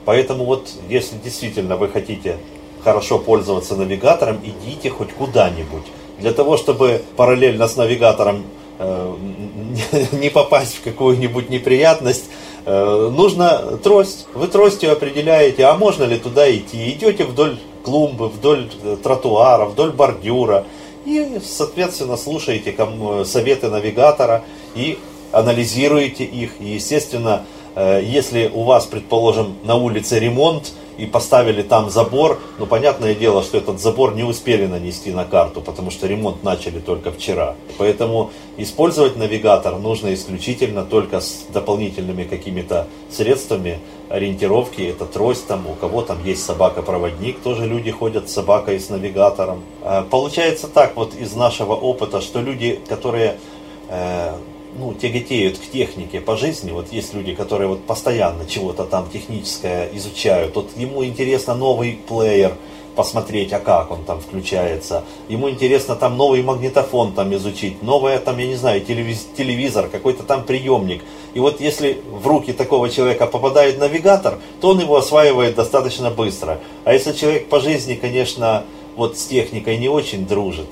Поэтому 0.04 0.44
вот, 0.44 0.68
если 0.88 1.16
действительно 1.16 1.76
вы 1.76 1.88
хотите 1.88 2.38
хорошо 2.82 3.18
пользоваться 3.18 3.76
навигатором, 3.76 4.40
идите 4.42 4.90
хоть 4.90 5.12
куда-нибудь. 5.12 5.84
Для 6.18 6.32
того, 6.32 6.56
чтобы 6.56 7.02
параллельно 7.16 7.66
с 7.68 7.76
навигатором 7.76 8.44
э, 8.78 9.14
не 10.12 10.30
попасть 10.30 10.76
в 10.76 10.82
какую-нибудь 10.82 11.50
неприятность, 11.50 12.30
нужно 12.66 13.78
трость. 13.82 14.26
Вы 14.34 14.46
тростью 14.48 14.92
определяете, 14.92 15.64
а 15.64 15.76
можно 15.76 16.04
ли 16.04 16.18
туда 16.18 16.50
идти. 16.50 16.90
Идете 16.90 17.24
вдоль 17.24 17.58
клумбы, 17.82 18.28
вдоль 18.28 18.70
э, 18.82 18.96
тротуара, 19.02 19.66
вдоль 19.66 19.90
бордюра. 19.90 20.66
И, 21.04 21.40
соответственно, 21.42 22.16
слушаете 22.16 22.74
советы 23.24 23.68
навигатора 23.68 24.44
и 24.74 24.98
анализируете 25.32 26.24
их. 26.24 26.60
И, 26.60 26.74
естественно, 26.74 27.44
э, 27.74 28.02
если 28.04 28.50
у 28.52 28.64
вас, 28.64 28.86
предположим, 28.86 29.56
на 29.64 29.76
улице 29.76 30.18
ремонт, 30.18 30.72
и 31.00 31.06
поставили 31.06 31.62
там 31.62 31.90
забор, 31.90 32.38
ну, 32.58 32.66
понятное 32.66 33.14
дело, 33.14 33.42
что 33.42 33.56
этот 33.56 33.80
забор 33.80 34.14
не 34.14 34.22
успели 34.22 34.66
нанести 34.66 35.12
на 35.12 35.24
карту, 35.24 35.62
потому 35.62 35.90
что 35.90 36.06
ремонт 36.06 36.44
начали 36.44 36.78
только 36.78 37.10
вчера. 37.10 37.56
Поэтому 37.78 38.30
использовать 38.58 39.16
навигатор 39.16 39.78
нужно 39.78 40.12
исключительно 40.12 40.84
только 40.84 41.20
с 41.20 41.46
дополнительными 41.52 42.24
какими-то 42.24 42.86
средствами 43.10 43.78
ориентировки. 44.10 44.82
Это 44.82 45.06
трость, 45.06 45.46
там, 45.46 45.66
у 45.66 45.74
кого 45.74 46.02
там 46.02 46.22
есть 46.24 46.44
собака-проводник, 46.44 47.40
тоже 47.40 47.66
люди 47.66 47.90
ходят 47.90 48.28
с 48.28 48.34
собакой, 48.34 48.78
с 48.78 48.90
навигатором. 48.90 49.62
А, 49.82 50.02
получается 50.02 50.68
так 50.68 50.96
вот 50.96 51.14
из 51.14 51.34
нашего 51.34 51.74
опыта, 51.74 52.20
что 52.20 52.40
люди, 52.40 52.78
которые 52.88 53.38
э, 53.88 54.34
ну, 54.78 54.94
тяготеют 54.94 55.58
к 55.58 55.70
технике 55.70 56.20
по 56.20 56.36
жизни, 56.36 56.70
вот 56.70 56.92
есть 56.92 57.14
люди, 57.14 57.34
которые 57.34 57.68
вот 57.68 57.84
постоянно 57.84 58.46
чего-то 58.46 58.84
там 58.84 59.08
техническое 59.10 59.88
изучают, 59.94 60.54
вот 60.54 60.70
ему 60.76 61.04
интересно 61.04 61.54
новый 61.54 62.00
плеер 62.08 62.54
посмотреть, 62.96 63.52
а 63.52 63.60
как 63.60 63.90
он 63.90 64.04
там 64.04 64.20
включается, 64.20 65.04
ему 65.28 65.48
интересно 65.48 65.96
там 65.96 66.16
новый 66.16 66.42
магнитофон 66.42 67.12
там 67.12 67.34
изучить, 67.34 67.82
новое 67.82 68.18
там, 68.18 68.38
я 68.38 68.46
не 68.46 68.56
знаю, 68.56 68.80
телевиз, 68.80 69.26
телевизор, 69.36 69.88
какой-то 69.88 70.22
там 70.22 70.44
приемник. 70.44 71.02
И 71.34 71.40
вот 71.40 71.60
если 71.60 72.02
в 72.10 72.26
руки 72.26 72.52
такого 72.52 72.90
человека 72.90 73.26
попадает 73.26 73.78
навигатор, 73.78 74.38
то 74.60 74.70
он 74.70 74.80
его 74.80 74.96
осваивает 74.96 75.54
достаточно 75.54 76.10
быстро. 76.10 76.60
А 76.84 76.92
если 76.92 77.12
человек 77.12 77.48
по 77.48 77.60
жизни, 77.60 77.94
конечно, 77.94 78.64
вот 78.96 79.16
с 79.16 79.24
техникой 79.26 79.78
не 79.78 79.88
очень 79.88 80.26
дружит, 80.26 80.68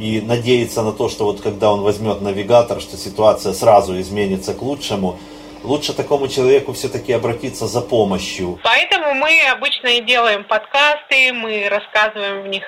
и 0.00 0.22
надеяться 0.22 0.82
на 0.82 0.92
то, 0.92 1.10
что 1.10 1.26
вот 1.26 1.42
когда 1.42 1.70
он 1.70 1.82
возьмет 1.82 2.22
навигатор, 2.22 2.80
что 2.80 2.96
ситуация 2.96 3.52
сразу 3.52 4.00
изменится 4.00 4.54
к 4.54 4.62
лучшему, 4.62 5.18
лучше 5.62 5.92
такому 5.92 6.26
человеку 6.26 6.72
все-таки 6.72 7.12
обратиться 7.12 7.66
за 7.66 7.82
помощью. 7.82 8.58
Поэтому 8.64 9.12
мы 9.14 9.38
обычно 9.52 9.88
и 9.88 10.00
делаем 10.00 10.44
подкасты, 10.44 11.34
мы 11.34 11.68
рассказываем 11.68 12.44
в 12.44 12.48
них, 12.48 12.64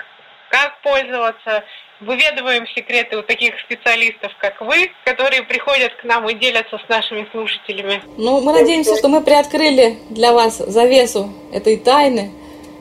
как 0.50 0.78
пользоваться, 0.82 1.64
выведываем 2.00 2.66
секреты 2.76 3.16
у 3.16 3.22
таких 3.22 3.54
специалистов, 3.60 4.32
как 4.38 4.60
вы, 4.60 4.90
которые 5.06 5.42
приходят 5.42 5.94
к 6.02 6.04
нам 6.04 6.28
и 6.28 6.34
делятся 6.34 6.78
с 6.84 6.88
нашими 6.90 7.26
слушателями. 7.32 8.02
Ну, 8.18 8.42
мы 8.42 8.52
надеемся, 8.52 8.94
что 8.94 9.08
мы 9.08 9.22
приоткрыли 9.22 9.96
для 10.10 10.34
вас 10.34 10.58
завесу 10.58 11.32
этой 11.50 11.78
тайны 11.78 12.30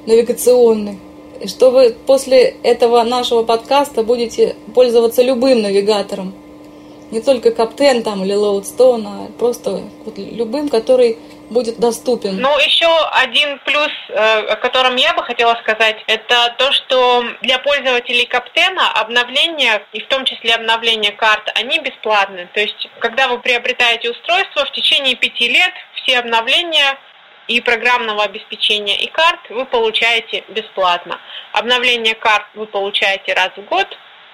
навигационной 0.06 0.99
и 1.41 1.47
что 1.47 1.71
вы 1.71 1.93
после 1.93 2.55
этого 2.63 3.03
нашего 3.03 3.43
подкаста 3.43 4.03
будете 4.03 4.55
пользоваться 4.75 5.23
любым 5.23 5.61
навигатором. 5.61 6.33
Не 7.11 7.21
только 7.21 7.51
Каптен 7.51 8.03
там 8.03 8.23
или 8.23 8.33
Лоудстоун, 8.33 9.05
а 9.05 9.27
просто 9.37 9.81
вот 10.05 10.17
любым, 10.17 10.69
который 10.69 11.17
будет 11.49 11.77
доступен. 11.79 12.39
Ну, 12.39 12.57
еще 12.59 12.87
один 13.11 13.59
плюс, 13.65 13.91
э, 14.07 14.13
о 14.13 14.55
котором 14.55 14.95
я 14.95 15.13
бы 15.13 15.21
хотела 15.23 15.55
сказать, 15.61 15.97
это 16.07 16.55
то, 16.57 16.71
что 16.71 17.25
для 17.41 17.59
пользователей 17.59 18.25
Каптена 18.25 18.91
обновления, 18.93 19.83
и 19.91 19.99
в 19.99 20.07
том 20.07 20.23
числе 20.23 20.55
обновления 20.55 21.11
карт, 21.11 21.51
они 21.55 21.79
бесплатны. 21.79 22.47
То 22.53 22.61
есть, 22.61 22.87
когда 22.99 23.27
вы 23.27 23.39
приобретаете 23.39 24.11
устройство, 24.11 24.63
в 24.63 24.71
течение 24.71 25.15
пяти 25.15 25.49
лет 25.49 25.73
все 26.01 26.19
обновления 26.19 26.97
и 27.52 27.60
программного 27.62 28.24
обеспечения 28.24 28.97
и 29.02 29.08
карт 29.08 29.39
вы 29.49 29.66
получаете 29.66 30.43
бесплатно. 30.49 31.20
Обновление 31.54 32.16
карт 32.16 32.45
вы 32.56 32.66
получаете 32.66 33.34
раз 33.34 33.52
в 33.58 33.66
год, 33.70 33.88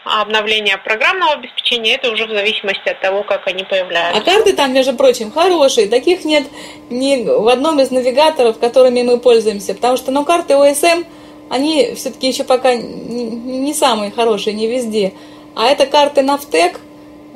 а 0.05 0.22
обновление 0.22 0.78
программного 0.78 1.34
обеспечения 1.34 1.95
это 1.95 2.11
уже 2.11 2.28
в 2.28 2.30
зависимости 2.30 2.88
от 2.88 3.01
того, 3.01 3.24
как 3.24 3.47
они 3.47 3.63
появляются. 3.63 4.22
А 4.22 4.24
карты 4.24 4.53
там, 4.53 4.74
между 4.74 4.93
прочим, 4.93 5.32
хорошие. 5.32 5.88
Таких 5.88 6.24
нет 6.24 6.45
ни 6.89 7.26
в 7.26 7.47
одном 7.47 7.80
из 7.80 7.91
навигаторов, 7.91 8.59
которыми 8.59 9.01
мы 9.01 9.20
пользуемся. 9.20 9.74
Потому 9.74 9.97
что 9.97 10.11
ну, 10.11 10.24
карты 10.24 10.53
OSM, 10.53 11.05
они 11.49 11.95
все-таки 11.95 12.28
еще 12.28 12.43
пока 12.43 12.76
не 12.76 13.74
самые 13.74 14.11
хорошие, 14.11 14.53
не 14.53 14.68
везде. 14.68 15.13
А 15.55 15.65
это 15.65 15.88
карты 15.88 16.22
Нафтек, 16.22 16.80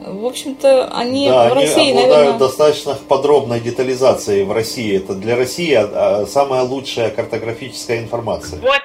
в 0.04 0.26
общем-то, 0.26 0.90
они 0.94 1.30
да, 1.30 1.50
в 1.50 1.54
России, 1.54 1.92
они 1.92 2.08
наверное... 2.08 2.40
достаточно 2.40 2.96
подробной 2.96 3.60
детализацией 3.60 4.44
в 4.44 4.52
России. 4.52 4.98
Это 4.98 5.14
для 5.14 5.36
России 5.36 5.74
а, 5.74 6.26
самая 6.26 6.64
лучшая 6.64 7.12
картографическая 7.12 8.00
информация. 8.00 8.60
Вот, 8.62 8.82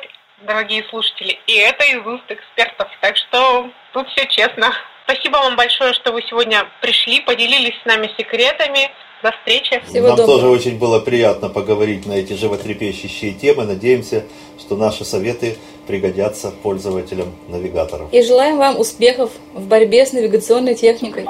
дорогие 0.46 0.84
слушатели, 0.90 1.38
и 1.46 1.54
это 1.54 1.84
из 1.84 2.06
уст 2.06 2.24
экспертов. 2.28 2.88
Так 3.00 3.16
что 3.16 3.70
тут 3.92 4.08
все 4.08 4.26
честно. 4.26 4.72
Спасибо 5.06 5.36
вам 5.36 5.54
большое, 5.56 5.94
что 5.94 6.12
вы 6.12 6.20
сегодня 6.22 6.64
пришли, 6.82 7.20
поделились 7.20 7.74
с 7.80 7.86
нами 7.86 8.10
секретами. 8.18 8.90
До 9.22 9.30
встречи. 9.30 9.80
Всего 9.88 10.08
Нам 10.08 10.16
доброго. 10.16 10.40
тоже 10.40 10.48
очень 10.48 10.78
было 10.78 10.98
приятно 10.98 11.48
поговорить 11.48 12.06
на 12.06 12.14
эти 12.14 12.32
животрепещущие 12.32 13.32
темы. 13.32 13.64
Надеемся, 13.64 14.24
что 14.58 14.76
наши 14.76 15.04
советы 15.04 15.56
пригодятся 15.86 16.50
пользователям 16.50 17.34
навигаторов. 17.48 18.12
И 18.12 18.20
желаем 18.22 18.58
вам 18.58 18.78
успехов 18.80 19.30
в 19.54 19.66
борьбе 19.68 20.04
с 20.06 20.12
навигационной 20.12 20.74
техникой. 20.74 21.26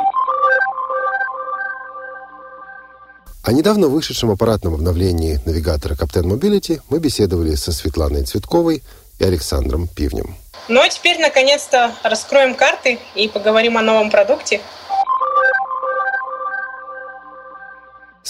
О 3.45 3.53
недавно 3.53 3.89
вышедшем 3.89 4.31
аппаратном 4.31 4.75
обновлении 4.75 5.39
навигатора 5.45 5.95
Captain 5.95 6.25
Mobility 6.25 6.81
мы 6.89 6.99
беседовали 6.99 7.55
со 7.55 7.73
Светланой 7.73 8.25
Цветковой 8.25 8.83
и 9.19 9.25
Александром 9.25 9.87
Пивнем. 9.87 10.35
Ну 10.69 10.81
а 10.81 10.89
теперь, 10.89 11.21
наконец-то, 11.21 11.95
раскроем 12.03 12.55
карты 12.55 12.99
и 13.15 13.29
поговорим 13.29 13.79
о 13.79 13.83
новом 13.83 14.11
продукте, 14.11 14.61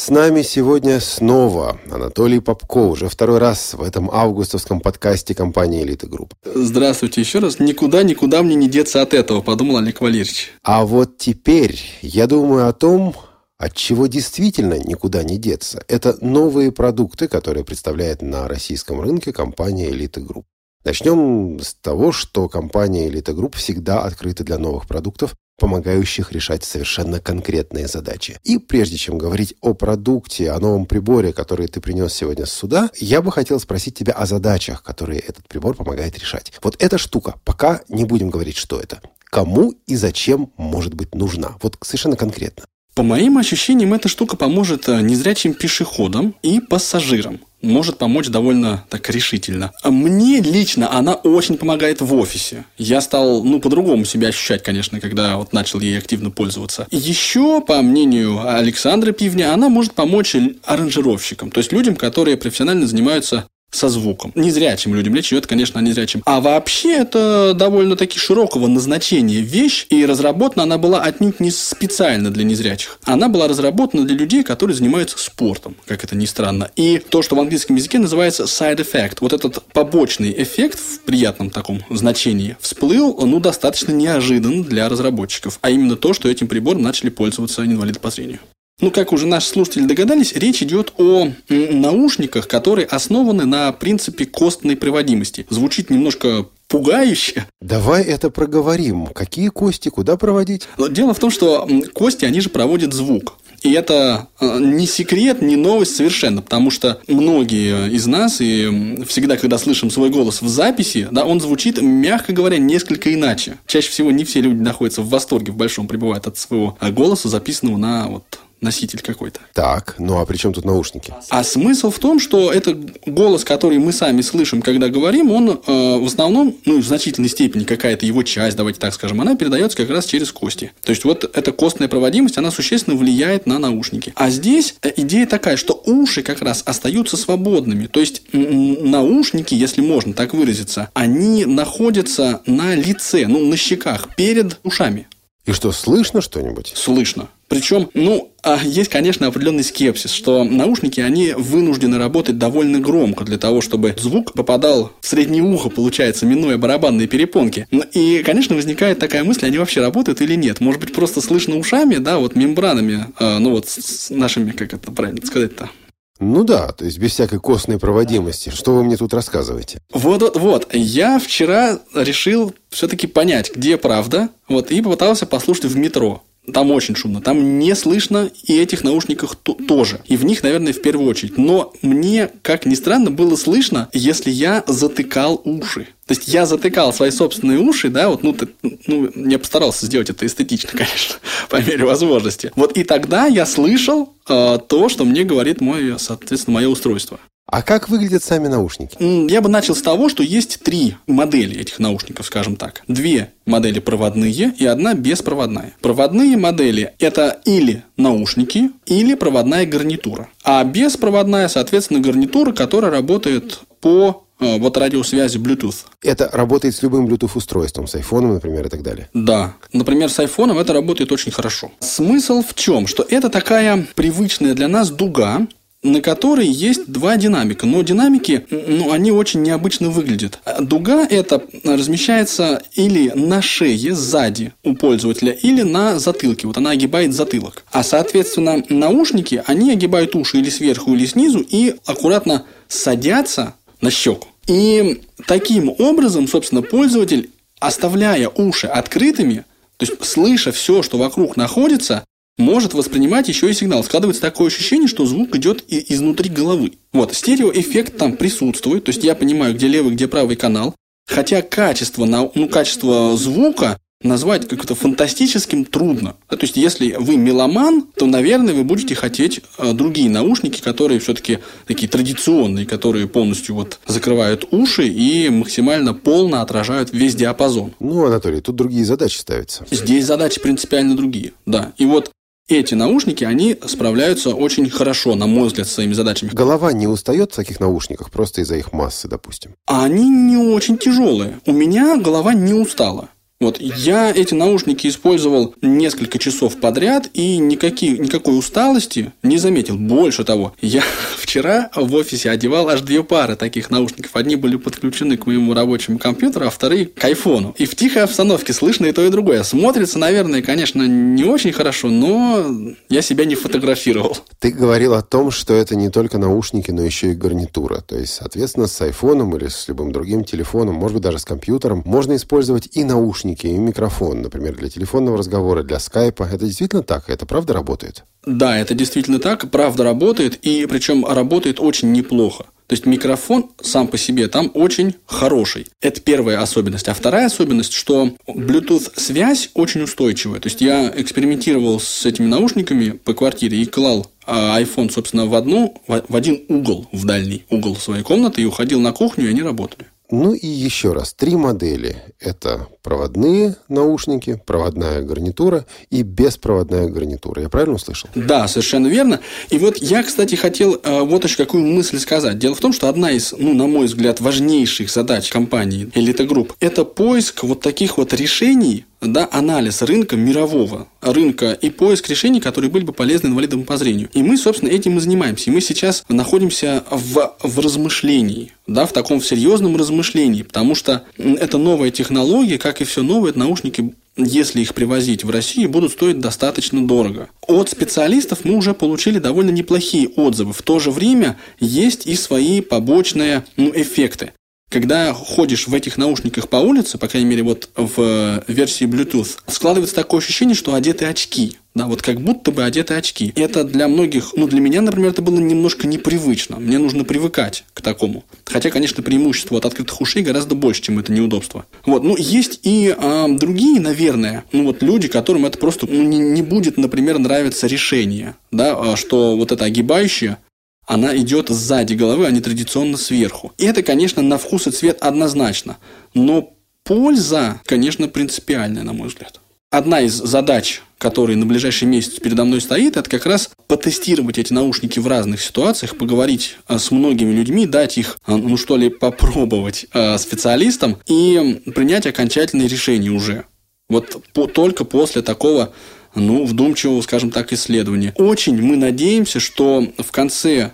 С 0.06 0.10
нами 0.10 0.42
сегодня 0.42 1.00
снова 1.00 1.80
Анатолий 1.90 2.38
Попко, 2.38 2.86
уже 2.86 3.08
второй 3.08 3.38
раз 3.38 3.72
в 3.72 3.82
этом 3.82 4.10
августовском 4.12 4.80
подкасте 4.80 5.34
компании 5.34 5.82
«Элита 5.82 6.06
Групп». 6.06 6.34
Здравствуйте 6.44 7.22
еще 7.22 7.38
раз. 7.38 7.58
Никуда-никуда 7.58 8.42
мне 8.42 8.54
не 8.54 8.68
деться 8.68 9.00
от 9.00 9.14
этого, 9.14 9.40
подумал 9.40 9.78
Олег 9.78 10.02
Валерьевич. 10.02 10.52
А 10.62 10.84
вот 10.84 11.16
теперь 11.16 11.80
я 12.02 12.26
думаю 12.26 12.68
о 12.68 12.72
том, 12.72 13.16
от 13.58 13.74
чего 13.74 14.06
действительно 14.06 14.78
никуда 14.78 15.22
не 15.22 15.38
деться. 15.38 15.82
Это 15.88 16.16
новые 16.20 16.70
продукты, 16.72 17.26
которые 17.26 17.64
представляет 17.64 18.20
на 18.20 18.46
российском 18.46 19.00
рынке 19.00 19.32
компания 19.32 19.88
«Элита 19.88 20.20
Групп». 20.20 20.44
Начнем 20.86 21.58
с 21.58 21.74
того, 21.74 22.12
что 22.12 22.48
компания 22.48 23.08
«Элита 23.08 23.32
Групп» 23.32 23.56
всегда 23.56 24.04
открыта 24.04 24.44
для 24.44 24.56
новых 24.56 24.86
продуктов, 24.86 25.34
помогающих 25.58 26.30
решать 26.30 26.62
совершенно 26.62 27.18
конкретные 27.18 27.88
задачи. 27.88 28.38
И 28.44 28.58
прежде 28.58 28.96
чем 28.96 29.18
говорить 29.18 29.56
о 29.60 29.74
продукте, 29.74 30.52
о 30.52 30.60
новом 30.60 30.86
приборе, 30.86 31.32
который 31.32 31.66
ты 31.66 31.80
принес 31.80 32.14
сегодня 32.14 32.46
сюда, 32.46 32.88
я 33.00 33.20
бы 33.20 33.32
хотел 33.32 33.58
спросить 33.58 33.96
тебя 33.96 34.12
о 34.12 34.26
задачах, 34.26 34.84
которые 34.84 35.18
этот 35.18 35.48
прибор 35.48 35.74
помогает 35.74 36.16
решать. 36.20 36.52
Вот 36.62 36.76
эта 36.78 36.98
штука, 36.98 37.34
пока 37.44 37.80
не 37.88 38.04
будем 38.04 38.30
говорить, 38.30 38.56
что 38.56 38.78
это. 38.78 39.00
Кому 39.24 39.74
и 39.88 39.96
зачем 39.96 40.52
может 40.56 40.94
быть 40.94 41.16
нужна? 41.16 41.56
Вот 41.62 41.76
совершенно 41.82 42.14
конкретно. 42.14 42.64
По 42.94 43.02
моим 43.02 43.38
ощущениям, 43.38 43.92
эта 43.92 44.08
штука 44.08 44.36
поможет 44.36 44.88
э, 44.88 45.00
незрячим 45.00 45.52
пешеходам 45.52 46.36
и 46.42 46.60
пассажирам 46.60 47.40
может 47.66 47.98
помочь 47.98 48.28
довольно 48.28 48.84
так 48.88 49.08
решительно. 49.10 49.72
Мне 49.84 50.40
лично 50.40 50.92
она 50.92 51.14
очень 51.14 51.56
помогает 51.56 52.00
в 52.00 52.14
офисе. 52.14 52.64
Я 52.78 53.00
стал, 53.00 53.44
ну, 53.44 53.60
по-другому 53.60 54.04
себя 54.04 54.28
ощущать, 54.28 54.62
конечно, 54.62 55.00
когда 55.00 55.36
вот 55.36 55.52
начал 55.52 55.80
ей 55.80 55.98
активно 55.98 56.30
пользоваться. 56.30 56.86
Еще, 56.90 57.60
по 57.60 57.82
мнению 57.82 58.46
Александра 58.46 59.12
Пивня, 59.12 59.52
она 59.52 59.68
может 59.68 59.92
помочь 59.92 60.36
аранжировщикам, 60.64 61.50
то 61.50 61.58
есть 61.58 61.72
людям, 61.72 61.96
которые 61.96 62.36
профессионально 62.36 62.86
занимаются 62.86 63.46
со 63.70 63.88
звуком. 63.88 64.32
Незрячим 64.34 64.94
людям. 64.94 65.14
Речь 65.14 65.32
идет, 65.32 65.46
конечно, 65.46 65.78
незрячим. 65.80 66.22
А 66.24 66.40
вообще 66.40 66.92
это 66.92 67.52
довольно-таки 67.54 68.18
широкого 68.18 68.66
назначения 68.66 69.40
вещь, 69.40 69.86
и 69.90 70.06
разработана 70.06 70.62
она 70.64 70.78
была 70.78 71.02
отнюдь 71.02 71.40
не 71.40 71.50
специально 71.50 72.30
для 72.30 72.44
незрячих. 72.44 72.98
Она 73.04 73.28
была 73.28 73.48
разработана 73.48 74.04
для 74.04 74.16
людей, 74.16 74.42
которые 74.42 74.76
занимаются 74.76 75.18
спортом, 75.18 75.76
как 75.86 76.04
это 76.04 76.16
ни 76.16 76.26
странно. 76.26 76.70
И 76.76 76.98
то, 76.98 77.22
что 77.22 77.36
в 77.36 77.40
английском 77.40 77.76
языке 77.76 77.98
называется 77.98 78.44
side 78.44 78.78
effect, 78.78 79.18
вот 79.20 79.32
этот 79.32 79.62
побочный 79.72 80.34
эффект 80.42 80.78
в 80.78 81.00
приятном 81.00 81.50
таком 81.50 81.82
значении 81.90 82.56
всплыл, 82.60 83.18
ну, 83.26 83.40
достаточно 83.40 83.92
неожиданно 83.92 84.64
для 84.64 84.88
разработчиков. 84.88 85.58
А 85.60 85.70
именно 85.70 85.96
то, 85.96 86.14
что 86.14 86.28
этим 86.28 86.48
прибором 86.48 86.82
начали 86.82 87.10
пользоваться 87.10 87.64
инвалиды 87.64 88.00
по 88.00 88.10
зрению. 88.10 88.40
Ну, 88.78 88.90
как 88.90 89.14
уже 89.14 89.26
наши 89.26 89.48
слушатели 89.48 89.86
догадались, 89.86 90.34
речь 90.34 90.62
идет 90.62 90.92
о 90.98 91.32
наушниках, 91.48 92.46
которые 92.46 92.86
основаны 92.86 93.46
на 93.46 93.72
принципе 93.72 94.26
костной 94.26 94.76
проводимости. 94.76 95.46
Звучит 95.48 95.88
немножко 95.88 96.46
пугающе. 96.68 97.46
Давай 97.62 98.04
это 98.04 98.28
проговорим. 98.28 99.06
Какие 99.06 99.48
кости, 99.48 99.88
куда 99.88 100.18
проводить? 100.18 100.68
Дело 100.90 101.14
в 101.14 101.18
том, 101.18 101.30
что 101.30 101.66
кости, 101.94 102.26
они 102.26 102.42
же 102.42 102.50
проводят 102.50 102.92
звук. 102.92 103.38
И 103.62 103.72
это 103.72 104.28
э, 104.40 104.58
не 104.60 104.86
секрет, 104.86 105.40
не 105.40 105.56
новость 105.56 105.96
совершенно, 105.96 106.42
потому 106.42 106.70
что 106.70 107.00
многие 107.08 107.90
из 107.90 108.06
нас, 108.06 108.42
и 108.42 109.02
всегда, 109.08 109.38
когда 109.38 109.56
слышим 109.56 109.90
свой 109.90 110.10
голос 110.10 110.42
в 110.42 110.48
записи, 110.48 111.08
да, 111.10 111.24
он 111.24 111.40
звучит, 111.40 111.80
мягко 111.80 112.34
говоря, 112.34 112.58
несколько 112.58 113.12
иначе. 113.14 113.56
Чаще 113.66 113.88
всего 113.88 114.10
не 114.10 114.24
все 114.24 114.42
люди 114.42 114.60
находятся 114.60 115.00
в 115.00 115.08
восторге, 115.08 115.52
в 115.52 115.56
большом 115.56 115.88
пребывают 115.88 116.26
от 116.26 116.36
своего 116.36 116.76
голоса, 116.80 117.30
записанного 117.30 117.78
на 117.78 118.08
вот 118.08 118.24
носитель 118.60 119.00
какой-то. 119.00 119.40
Так, 119.52 119.96
ну 119.98 120.18
а 120.18 120.26
при 120.26 120.36
чем 120.36 120.52
тут 120.52 120.64
наушники? 120.64 121.12
А 121.28 121.44
смысл 121.44 121.90
в 121.90 121.98
том, 121.98 122.18
что 122.18 122.52
это 122.52 122.76
голос, 123.04 123.44
который 123.44 123.78
мы 123.78 123.92
сами 123.92 124.22
слышим, 124.22 124.62
когда 124.62 124.88
говорим, 124.88 125.30
он 125.30 125.50
э, 125.50 125.98
в 125.98 126.06
основном, 126.06 126.56
ну, 126.64 126.80
в 126.80 126.84
значительной 126.84 127.28
степени 127.28 127.64
какая-то 127.64 128.06
его 128.06 128.22
часть, 128.22 128.56
давайте 128.56 128.80
так 128.80 128.94
скажем, 128.94 129.20
она 129.20 129.36
передается 129.36 129.76
как 129.76 129.90
раз 129.90 130.06
через 130.06 130.32
кости. 130.32 130.72
То 130.82 130.90
есть, 130.90 131.04
вот 131.04 131.24
эта 131.24 131.52
костная 131.52 131.88
проводимость, 131.88 132.38
она 132.38 132.50
существенно 132.50 132.96
влияет 132.96 133.46
на 133.46 133.58
наушники. 133.58 134.12
А 134.16 134.30
здесь 134.30 134.74
э, 134.82 134.92
идея 134.96 135.26
такая, 135.26 135.56
что 135.56 135.80
уши 135.84 136.22
как 136.22 136.42
раз 136.42 136.62
остаются 136.64 137.16
свободными. 137.16 137.86
То 137.86 138.00
есть, 138.00 138.22
наушники, 138.32 139.54
если 139.54 139.80
можно 139.80 140.14
так 140.14 140.34
выразиться, 140.34 140.90
они 140.94 141.44
находятся 141.44 142.40
на 142.46 142.74
лице, 142.74 143.26
ну, 143.26 143.44
на 143.46 143.56
щеках, 143.56 144.14
перед 144.16 144.58
ушами. 144.62 145.06
И 145.44 145.52
что, 145.52 145.70
слышно 145.70 146.20
что-нибудь? 146.20 146.72
Слышно. 146.74 147.28
Причем, 147.48 147.88
ну, 147.94 148.32
а 148.42 148.60
есть, 148.62 148.90
конечно, 148.90 149.26
определенный 149.26 149.62
скепсис, 149.62 150.10
что 150.10 150.44
наушники, 150.44 151.00
они 151.00 151.32
вынуждены 151.32 151.98
работать 151.98 152.38
довольно 152.38 152.80
громко 152.80 153.24
для 153.24 153.38
того, 153.38 153.60
чтобы 153.60 153.94
звук 153.98 154.32
попадал 154.32 154.92
в 155.00 155.06
среднее 155.06 155.42
ухо, 155.42 155.68
получается, 155.68 156.26
минуя 156.26 156.58
барабанные 156.58 157.06
перепонки. 157.06 157.66
Ну, 157.70 157.82
и, 157.92 158.22
конечно, 158.24 158.56
возникает 158.56 158.98
такая 158.98 159.22
мысль, 159.24 159.46
они 159.46 159.58
вообще 159.58 159.80
работают 159.80 160.20
или 160.20 160.34
нет. 160.34 160.60
Может 160.60 160.80
быть, 160.80 160.92
просто 160.92 161.20
слышно 161.20 161.56
ушами, 161.56 161.96
да, 161.96 162.18
вот 162.18 162.34
мембранами, 162.34 163.06
э, 163.18 163.38
ну 163.38 163.50
вот 163.50 163.68
с 163.68 164.10
нашими, 164.10 164.50
как 164.50 164.74
это 164.74 164.90
правильно 164.90 165.24
сказать-то, 165.24 165.70
ну 166.18 166.44
да, 166.44 166.72
то 166.72 166.84
есть 166.84 166.98
без 166.98 167.12
всякой 167.12 167.40
костной 167.40 167.78
проводимости. 167.78 168.50
Что 168.50 168.74
вы 168.74 168.84
мне 168.84 168.96
тут 168.96 169.12
рассказываете? 169.12 169.80
Вот, 169.92 170.22
вот, 170.22 170.36
вот. 170.36 170.68
Я 170.72 171.18
вчера 171.18 171.78
решил 171.94 172.54
все-таки 172.70 173.06
понять, 173.06 173.54
где 173.54 173.76
правда, 173.76 174.30
вот, 174.48 174.70
и 174.70 174.80
попытался 174.80 175.26
послушать 175.26 175.66
в 175.66 175.76
метро. 175.76 176.22
Там 176.52 176.70
очень 176.70 176.94
шумно, 176.94 177.20
там 177.20 177.58
не 177.58 177.74
слышно 177.74 178.30
и 178.44 178.56
этих 178.56 178.84
наушниках 178.84 179.36
тоже. 179.36 180.00
И 180.06 180.16
в 180.16 180.24
них, 180.24 180.42
наверное, 180.42 180.72
в 180.72 180.80
первую 180.80 181.08
очередь. 181.08 181.38
Но 181.38 181.72
мне, 181.82 182.30
как 182.42 182.66
ни 182.66 182.74
странно, 182.74 183.10
было 183.10 183.36
слышно, 183.36 183.88
если 183.92 184.30
я 184.30 184.62
затыкал 184.66 185.40
уши. 185.44 185.88
То 186.06 186.14
есть 186.14 186.28
я 186.28 186.46
затыкал 186.46 186.92
свои 186.92 187.10
собственные 187.10 187.58
уши, 187.58 187.88
да, 187.88 188.08
вот, 188.08 188.22
ну, 188.22 188.32
ты, 188.32 188.48
ну, 188.86 189.10
я 189.16 189.40
постарался 189.40 189.86
сделать 189.86 190.08
это 190.08 190.24
эстетично, 190.24 190.70
конечно, 190.72 191.16
по 191.48 191.56
мере 191.56 191.84
возможности. 191.84 192.52
Вот 192.54 192.76
и 192.76 192.84
тогда 192.84 193.26
я 193.26 193.44
слышал 193.44 194.14
э, 194.28 194.58
то, 194.68 194.88
что 194.88 195.04
мне 195.04 195.24
говорит 195.24 195.60
мой, 195.60 195.96
соответственно, 195.98 196.54
мое 196.54 196.68
устройство. 196.68 197.18
А 197.48 197.62
как 197.62 197.88
выглядят 197.88 198.24
сами 198.24 198.48
наушники? 198.48 198.96
Я 199.30 199.40
бы 199.40 199.48
начал 199.48 199.76
с 199.76 199.82
того, 199.82 200.08
что 200.08 200.24
есть 200.24 200.60
три 200.64 200.96
модели 201.06 201.60
этих 201.60 201.78
наушников, 201.78 202.26
скажем 202.26 202.56
так. 202.56 202.82
Две 202.88 203.32
модели 203.44 203.78
проводные 203.78 204.52
и 204.58 204.66
одна 204.66 204.94
беспроводная. 204.94 205.72
Проводные 205.80 206.36
модели– 206.36 206.92
это 206.98 207.40
или 207.44 207.84
наушники, 207.96 208.70
или 208.86 209.14
проводная 209.14 209.64
гарнитура. 209.64 210.28
А 210.42 210.64
беспроводная, 210.64 211.46
соответственно, 211.46 212.00
гарнитура, 212.00 212.50
которая 212.50 212.90
работает 212.90 213.60
по 213.80 214.26
э, 214.40 214.58
вот 214.58 214.76
радиосвязи 214.76 215.38
Bluetooth. 215.38 215.84
Это 216.02 216.28
работает 216.32 216.74
с 216.74 216.82
любым 216.82 217.06
Bluetooth-устройством, 217.06 217.86
с 217.86 217.94
айфоном, 217.94 218.34
например, 218.34 218.66
и 218.66 218.70
так 218.70 218.82
далее? 218.82 219.08
Да. 219.14 219.54
Например, 219.72 220.10
с 220.10 220.18
айфоном 220.18 220.58
это 220.58 220.72
работает 220.72 221.12
очень 221.12 221.30
хорошо. 221.30 221.70
Смысл 221.78 222.42
в 222.42 222.54
чем? 222.56 222.88
Что 222.88 223.06
это 223.08 223.30
такая 223.30 223.86
привычная 223.94 224.54
для 224.54 224.66
нас 224.66 224.90
дуга, 224.90 225.46
на 225.86 226.00
которой 226.00 226.46
есть 226.46 226.86
два 226.86 227.16
динамика. 227.16 227.66
Но 227.66 227.82
динамики, 227.82 228.46
ну, 228.50 228.92
они 228.92 229.12
очень 229.12 229.42
необычно 229.42 229.90
выглядят. 229.90 230.38
Дуга 230.60 231.06
эта 231.06 231.42
размещается 231.64 232.62
или 232.74 233.10
на 233.14 233.40
шее 233.40 233.94
сзади 233.94 234.52
у 234.64 234.74
пользователя, 234.74 235.32
или 235.32 235.62
на 235.62 235.98
затылке. 235.98 236.46
Вот 236.46 236.56
она 236.56 236.70
огибает 236.70 237.14
затылок. 237.14 237.64
А, 237.70 237.82
соответственно, 237.82 238.62
наушники, 238.68 239.42
они 239.46 239.70
огибают 239.72 240.14
уши 240.16 240.38
или 240.38 240.50
сверху, 240.50 240.94
или 240.94 241.06
снизу 241.06 241.40
и 241.40 241.76
аккуратно 241.86 242.44
садятся 242.68 243.54
на 243.80 243.90
щеку. 243.90 244.28
И 244.46 245.02
таким 245.26 245.74
образом, 245.78 246.28
собственно, 246.28 246.62
пользователь, 246.62 247.30
оставляя 247.58 248.28
уши 248.28 248.66
открытыми, 248.66 249.44
то 249.76 249.86
есть 249.86 250.04
слыша 250.04 250.52
все, 250.52 250.82
что 250.82 250.98
вокруг 250.98 251.36
находится, 251.36 252.04
может 252.38 252.74
воспринимать 252.74 253.28
еще 253.28 253.50
и 253.50 253.54
сигнал. 253.54 253.82
Складывается 253.84 254.22
такое 254.22 254.48
ощущение, 254.48 254.88
что 254.88 255.06
звук 255.06 255.36
идет 255.36 255.64
изнутри 255.68 256.30
головы. 256.30 256.72
Вот, 256.92 257.14
стереоэффект 257.14 257.96
там 257.96 258.16
присутствует, 258.16 258.84
то 258.84 258.90
есть 258.90 259.04
я 259.04 259.14
понимаю, 259.14 259.54
где 259.54 259.68
левый, 259.68 259.92
где 259.92 260.08
правый 260.08 260.36
канал. 260.36 260.74
Хотя 261.06 261.40
качество, 261.40 262.04
ну, 262.04 262.48
качество 262.48 263.16
звука 263.16 263.78
назвать 264.02 264.46
как-то 264.48 264.74
фантастическим 264.74 265.64
трудно. 265.64 266.16
То 266.28 266.38
есть, 266.42 266.56
если 266.56 266.96
вы 266.98 267.16
меломан, 267.16 267.86
то, 267.96 268.06
наверное, 268.06 268.54
вы 268.54 268.64
будете 268.64 268.94
хотеть 268.94 269.40
э, 269.58 269.72
другие 269.72 270.10
наушники, 270.10 270.60
которые 270.60 271.00
все-таки 271.00 271.38
такие 271.66 271.88
традиционные, 271.88 272.66
которые 272.66 273.08
полностью 273.08 273.54
вот 273.54 273.78
закрывают 273.86 274.46
уши 274.50 274.86
и 274.86 275.28
максимально 275.30 275.94
полно 275.94 276.42
отражают 276.42 276.92
весь 276.92 277.14
диапазон. 277.14 277.72
Ну, 277.80 278.04
Анатолий, 278.04 278.40
тут 278.40 278.56
другие 278.56 278.84
задачи 278.84 279.16
ставятся. 279.16 279.64
Здесь 279.70 280.04
задачи 280.04 280.40
принципиально 280.40 280.96
другие, 280.96 281.32
да. 281.46 281.72
И 281.78 281.86
вот 281.86 282.10
эти 282.54 282.74
наушники, 282.74 283.24
они 283.24 283.56
справляются 283.66 284.34
очень 284.34 284.70
хорошо, 284.70 285.14
на 285.14 285.26
мой 285.26 285.48
взгляд, 285.48 285.66
с 285.66 285.72
своими 285.72 285.94
задачами. 285.94 286.30
Голова 286.32 286.72
не 286.72 286.86
устает 286.86 287.32
в 287.32 287.36
таких 287.36 287.60
наушниках 287.60 288.10
просто 288.10 288.42
из-за 288.42 288.56
их 288.56 288.72
массы, 288.72 289.08
допустим? 289.08 289.54
А 289.66 289.84
они 289.84 290.08
не 290.08 290.36
очень 290.36 290.78
тяжелые. 290.78 291.40
У 291.44 291.52
меня 291.52 291.96
голова 291.96 292.34
не 292.34 292.54
устала. 292.54 293.08
Вот, 293.38 293.60
я 293.60 294.10
эти 294.10 294.32
наушники 294.32 294.86
использовал 294.86 295.54
несколько 295.60 296.18
часов 296.18 296.56
подряд 296.56 297.10
и 297.12 297.36
никакие, 297.36 297.98
никакой 297.98 298.38
усталости 298.38 299.12
не 299.22 299.36
заметил. 299.36 299.76
Больше 299.76 300.24
того, 300.24 300.54
я 300.62 300.82
вчера 301.18 301.68
в 301.76 301.94
офисе 301.94 302.30
одевал 302.30 302.70
аж 302.70 302.80
две 302.80 303.02
пары 303.02 303.36
таких 303.36 303.70
наушников. 303.70 304.16
Одни 304.16 304.36
были 304.36 304.56
подключены 304.56 305.18
к 305.18 305.26
моему 305.26 305.52
рабочему 305.52 305.98
компьютеру, 305.98 306.46
а 306.46 306.50
вторые 306.50 306.86
к 306.86 307.04
айфону. 307.04 307.54
И 307.58 307.66
в 307.66 307.74
тихой 307.74 308.04
обстановке 308.04 308.54
слышно 308.54 308.86
и 308.86 308.92
то, 308.92 309.04
и 309.04 309.10
другое. 309.10 309.42
Смотрится, 309.42 309.98
наверное, 309.98 310.40
конечно, 310.40 310.86
не 310.86 311.24
очень 311.24 311.52
хорошо, 311.52 311.88
но 311.88 312.42
я 312.88 313.02
себя 313.02 313.26
не 313.26 313.34
фотографировал. 313.34 314.16
Ты 314.38 314.50
говорил 314.50 314.94
о 314.94 315.02
том, 315.02 315.30
что 315.30 315.52
это 315.52 315.76
не 315.76 315.90
только 315.90 316.16
наушники, 316.16 316.70
но 316.70 316.82
еще 316.82 317.10
и 317.10 317.14
гарнитура. 317.14 317.82
То 317.82 317.98
есть, 317.98 318.14
соответственно, 318.14 318.66
с 318.66 318.80
айфоном 318.80 319.36
или 319.36 319.48
с 319.48 319.68
любым 319.68 319.92
другим 319.92 320.24
телефоном, 320.24 320.76
может 320.76 320.94
быть, 320.94 321.02
даже 321.02 321.18
с 321.18 321.26
компьютером, 321.26 321.82
можно 321.84 322.16
использовать 322.16 322.70
и 322.72 322.82
наушники, 322.82 323.25
наушники 323.26 323.46
и 323.46 323.58
микрофон, 323.58 324.22
например, 324.22 324.56
для 324.56 324.68
телефонного 324.68 325.18
разговора, 325.18 325.62
для 325.62 325.78
скайпа. 325.78 326.24
Это 326.24 326.44
действительно 326.44 326.82
так? 326.82 327.08
Это 327.08 327.26
правда 327.26 327.52
работает? 327.52 328.04
Да, 328.24 328.58
это 328.58 328.74
действительно 328.74 329.18
так, 329.18 329.50
правда 329.50 329.84
работает, 329.84 330.38
и 330.42 330.66
причем 330.66 331.04
работает 331.04 331.60
очень 331.60 331.92
неплохо. 331.92 332.44
То 332.66 332.72
есть 332.72 332.86
микрофон 332.86 333.50
сам 333.62 333.86
по 333.86 333.96
себе 333.96 334.26
там 334.26 334.50
очень 334.54 334.94
хороший. 335.06 335.66
Это 335.80 336.00
первая 336.00 336.42
особенность. 336.42 336.88
А 336.88 336.94
вторая 336.94 337.26
особенность, 337.26 337.72
что 337.72 338.10
Bluetooth-связь 338.26 339.50
очень 339.54 339.82
устойчивая. 339.82 340.40
То 340.40 340.48
есть 340.48 340.60
я 340.60 340.92
экспериментировал 340.96 341.78
с 341.78 342.04
этими 342.04 342.26
наушниками 342.26 342.90
по 342.90 343.14
квартире 343.14 343.58
и 343.58 343.66
клал 343.66 344.10
а, 344.26 344.60
iPhone, 344.60 344.90
собственно, 344.90 345.26
в 345.26 345.34
одну, 345.36 345.80
в 345.86 346.16
один 346.16 346.42
угол, 346.48 346.88
в 346.90 347.04
дальний 347.04 347.44
угол 347.50 347.76
своей 347.76 348.02
комнаты 348.02 348.42
и 348.42 348.46
уходил 348.46 348.80
на 348.80 348.90
кухню, 348.90 349.26
и 349.26 349.30
они 349.30 349.42
работали. 349.42 349.86
Ну 350.10 350.34
и 350.34 350.46
еще 350.46 350.92
раз, 350.92 351.14
три 351.14 351.34
модели. 351.34 351.96
Это 352.20 352.68
проводные 352.82 353.56
наушники, 353.68 354.40
проводная 354.46 355.02
гарнитура 355.02 355.66
и 355.90 356.02
беспроводная 356.02 356.88
гарнитура. 356.88 357.42
Я 357.42 357.48
правильно 357.48 357.74
услышал? 357.74 358.08
Да, 358.14 358.46
совершенно 358.46 358.86
верно. 358.86 359.20
И 359.50 359.58
вот 359.58 359.78
я, 359.78 360.04
кстати, 360.04 360.36
хотел 360.36 360.78
э, 360.82 361.00
вот 361.00 361.24
еще 361.24 361.36
какую 361.36 361.64
мысль 361.64 361.98
сказать. 361.98 362.38
Дело 362.38 362.54
в 362.54 362.60
том, 362.60 362.72
что 362.72 362.88
одна 362.88 363.10
из, 363.10 363.34
ну, 363.36 363.52
на 363.54 363.66
мой 363.66 363.86
взгляд, 363.86 364.20
важнейших 364.20 364.90
задач 364.90 365.28
компании 365.30 365.90
Elite 365.94 366.26
Group– 366.28 366.52
это 366.60 366.84
поиск 366.84 367.42
вот 367.42 367.60
таких 367.60 367.98
вот 367.98 368.12
решений, 368.12 368.84
да, 369.06 369.28
анализ 369.30 369.82
рынка 369.82 370.16
мирового 370.16 370.88
рынка 371.00 371.52
и 371.52 371.70
поиск 371.70 372.08
решений, 372.08 372.40
которые 372.40 372.70
были 372.70 372.84
бы 372.84 372.92
полезны 372.92 373.28
инвалидам 373.28 373.64
по 373.64 373.76
зрению. 373.76 374.08
И 374.12 374.22
мы, 374.22 374.36
собственно, 374.36 374.70
этим 374.70 374.98
и 374.98 375.00
занимаемся. 375.00 375.50
И 375.50 375.52
мы 375.52 375.60
сейчас 375.60 376.04
находимся 376.08 376.84
в, 376.90 377.36
в 377.42 377.58
размышлении, 377.60 378.52
да, 378.66 378.86
в 378.86 378.92
таком 378.92 379.20
серьезном 379.20 379.76
размышлении, 379.76 380.42
потому 380.42 380.74
что 380.74 381.04
это 381.16 381.58
новая 381.58 381.90
технология, 381.90 382.58
как 382.58 382.80
и 382.80 382.84
все 382.84 383.02
новое, 383.02 383.32
наушники 383.34 383.94
если 384.16 384.62
их 384.62 384.74
привозить 384.74 385.24
в 385.24 385.30
Россию, 385.30 385.68
будут 385.68 385.92
стоить 385.92 386.18
достаточно 386.18 386.86
дорого. 386.86 387.28
От 387.46 387.68
специалистов 387.68 388.40
мы 388.44 388.54
уже 388.54 388.72
получили 388.72 389.18
довольно 389.18 389.50
неплохие 389.50 390.08
отзывы. 390.08 390.52
В 390.52 390.62
то 390.62 390.78
же 390.78 390.90
время 390.90 391.36
есть 391.60 392.06
и 392.06 392.14
свои 392.14 392.62
побочные 392.62 393.44
ну, 393.56 393.70
эффекты. 393.74 394.32
Когда 394.68 395.14
ходишь 395.14 395.68
в 395.68 395.74
этих 395.74 395.96
наушниках 395.96 396.48
по 396.48 396.56
улице, 396.56 396.98
по 396.98 397.06
крайней 397.06 397.28
мере, 397.28 397.44
вот 397.44 397.70
в 397.76 398.42
версии 398.48 398.84
Bluetooth, 398.84 399.38
складывается 399.46 399.94
такое 399.94 400.20
ощущение, 400.20 400.56
что 400.56 400.74
одеты 400.74 401.04
очки. 401.04 401.56
Да, 401.76 401.86
вот 401.86 402.02
как 402.02 402.20
будто 402.20 402.50
бы 402.50 402.64
одеты 402.64 402.94
очки. 402.94 403.32
Это 403.36 403.62
для 403.62 403.86
многих, 403.86 404.32
ну, 404.34 404.48
для 404.48 404.60
меня, 404.60 404.80
например, 404.80 405.10
это 405.10 405.22
было 405.22 405.38
немножко 405.38 405.86
непривычно. 405.86 406.56
Мне 406.56 406.78
нужно 406.78 407.04
привыкать 407.04 407.64
к 407.74 407.80
такому. 407.80 408.24
Хотя, 408.44 408.70
конечно, 408.70 409.02
преимущество 409.02 409.58
от 409.58 409.66
открытых 409.66 410.00
ушей 410.00 410.22
гораздо 410.22 410.54
больше, 410.54 410.82
чем 410.82 410.98
это 410.98 411.12
неудобство. 411.12 411.66
Вот, 411.84 412.02
ну, 412.02 412.16
есть 412.16 412.60
и 412.62 412.94
а, 412.96 413.28
другие, 413.28 413.78
наверное, 413.78 414.44
ну, 414.52 414.64
вот 414.64 414.82
люди, 414.82 415.06
которым 415.06 415.46
это 415.46 415.58
просто 415.58 415.86
ну, 415.86 416.02
не, 416.02 416.18
не 416.18 416.42
будет, 416.42 416.76
например, 416.76 417.18
нравиться 417.18 417.66
решение, 417.66 418.36
да, 418.50 418.74
а, 418.76 418.96
что 418.96 419.36
вот 419.36 419.52
это 419.52 419.64
огибающее 419.64 420.38
она 420.86 421.16
идет 421.16 421.48
сзади 421.48 421.94
головы, 421.94 422.26
а 422.26 422.30
не 422.30 422.40
традиционно 422.40 422.96
сверху. 422.96 423.52
И 423.58 423.64
это, 423.64 423.82
конечно, 423.82 424.22
на 424.22 424.38
вкус 424.38 424.66
и 424.66 424.70
цвет 424.70 424.98
однозначно. 425.00 425.78
Но 426.14 426.54
польза, 426.84 427.60
конечно, 427.66 428.08
принципиальная, 428.08 428.84
на 428.84 428.92
мой 428.92 429.08
взгляд. 429.08 429.40
Одна 429.70 430.00
из 430.00 430.14
задач, 430.14 430.80
которые 430.96 431.36
на 431.36 431.44
ближайший 431.44 431.84
месяц 431.84 432.20
передо 432.20 432.44
мной 432.44 432.60
стоит, 432.60 432.96
это 432.96 433.10
как 433.10 433.26
раз 433.26 433.50
потестировать 433.66 434.38
эти 434.38 434.52
наушники 434.52 435.00
в 435.00 435.08
разных 435.08 435.42
ситуациях, 435.42 435.98
поговорить 435.98 436.56
а, 436.68 436.78
с 436.78 436.92
многими 436.92 437.32
людьми, 437.32 437.66
дать 437.66 437.98
их, 437.98 438.16
а, 438.24 438.36
ну 438.36 438.56
что 438.56 438.76
ли, 438.76 438.88
попробовать 438.88 439.86
а, 439.92 440.16
специалистам 440.18 440.98
и 441.06 441.62
принять 441.74 442.06
окончательное 442.06 442.68
решение 442.68 443.10
уже. 443.10 443.44
Вот 443.88 444.22
по, 444.32 444.46
только 444.46 444.84
после 444.84 445.22
такого 445.22 445.72
ну, 446.14 446.44
вдумчивого, 446.44 447.02
скажем 447.02 447.30
так, 447.30 447.52
исследования. 447.52 448.14
Очень 448.16 448.60
мы 448.62 448.76
надеемся, 448.76 449.38
что 449.38 449.86
в 449.98 450.10
конце 450.12 450.72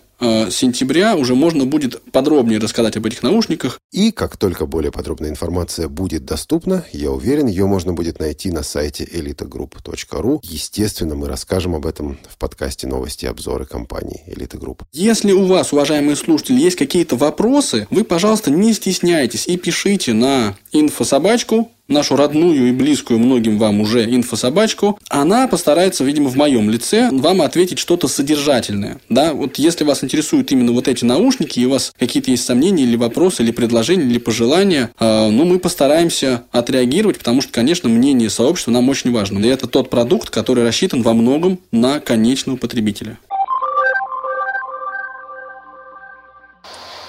сентября 0.51 1.17
уже 1.17 1.35
можно 1.35 1.67
будет 1.67 2.01
подробнее 2.13 2.61
рассказать 2.61 2.97
об 2.97 3.07
этих 3.07 3.23
наушниках. 3.23 3.81
И 3.91 4.13
как 4.13 4.37
только 4.37 4.67
более 4.67 4.93
подробная 4.93 5.31
информация 5.31 5.89
будет 5.89 6.25
доступна, 6.25 6.85
я 6.93 7.11
уверен, 7.11 7.47
ее 7.47 7.67
можно 7.67 7.93
будет 7.93 8.21
найти 8.21 8.51
на 8.51 8.63
сайте 8.63 9.05
elitagroup.ru. 9.05 10.41
Естественно, 10.43 11.15
мы 11.15 11.29
расскажем 11.29 11.75
об 11.75 11.87
этом 11.87 12.19
в 12.29 12.39
подкасте 12.39 12.87
«Новости 12.87 13.25
и 13.25 13.29
обзоры» 13.29 13.67
компании 13.67 14.23
Elite 14.27 14.59
Group. 14.59 14.83
Если 14.93 15.33
у 15.33 15.47
вас, 15.47 15.73
уважаемые 15.73 16.17
слушатели, 16.17 16.61
есть 16.61 16.77
какие-то 16.77 17.17
вопросы, 17.17 17.87
вы, 17.91 18.05
пожалуйста, 18.05 18.51
не 18.51 18.73
стесняйтесь 18.73 19.47
и 19.47 19.57
пишите 19.57 20.13
на 20.13 20.57
инфособачку 20.73 21.71
нашу 21.89 22.17
родную 22.17 22.69
и 22.69 22.73
близкую 22.73 23.19
многим 23.19 23.59
вам 23.59 23.81
уже 23.81 24.05
инфособачку, 24.05 24.99
она 25.09 25.47
постарается, 25.47 26.05
видимо, 26.05 26.29
в 26.29 26.37
моем 26.37 26.71
лице 26.71 27.11
вам 27.13 27.43
ответить 27.43 27.79
что-то 27.79 28.09
содержательное. 28.09 29.01
Да, 29.09 29.35
вот 29.35 29.59
если 29.59 29.85
вас 29.85 30.03
интересуют 30.03 30.51
именно 30.53 30.73
вот 30.73 30.89
эти 30.89 31.05
наушники, 31.05 31.61
и 31.61 31.67
у 31.67 31.71
вас 31.71 31.93
какие-то 31.99 32.31
есть 32.31 32.45
сомнения 32.45 32.85
или 32.85 32.97
вопросы, 32.97 33.43
или 33.43 33.53
предложения, 33.53 34.05
или 34.05 34.19
пожелания, 34.19 34.91
э, 34.99 35.29
ну, 35.31 35.45
мы 35.45 35.59
постараемся 35.59 36.45
отреагировать, 36.51 37.19
потому 37.19 37.43
что, 37.43 37.53
конечно, 37.53 37.89
мнение 37.89 38.31
сообщества 38.31 38.71
нам 38.71 38.89
очень 38.89 39.13
важно. 39.13 39.39
И 39.39 39.49
это 39.49 39.67
тот 39.67 39.91
продукт, 39.91 40.31
который 40.31 40.65
рассчитан 40.65 41.03
во 41.03 41.15
многом 41.15 41.59
на 41.71 42.01
конечного 42.01 42.57
потребителя. 42.57 43.19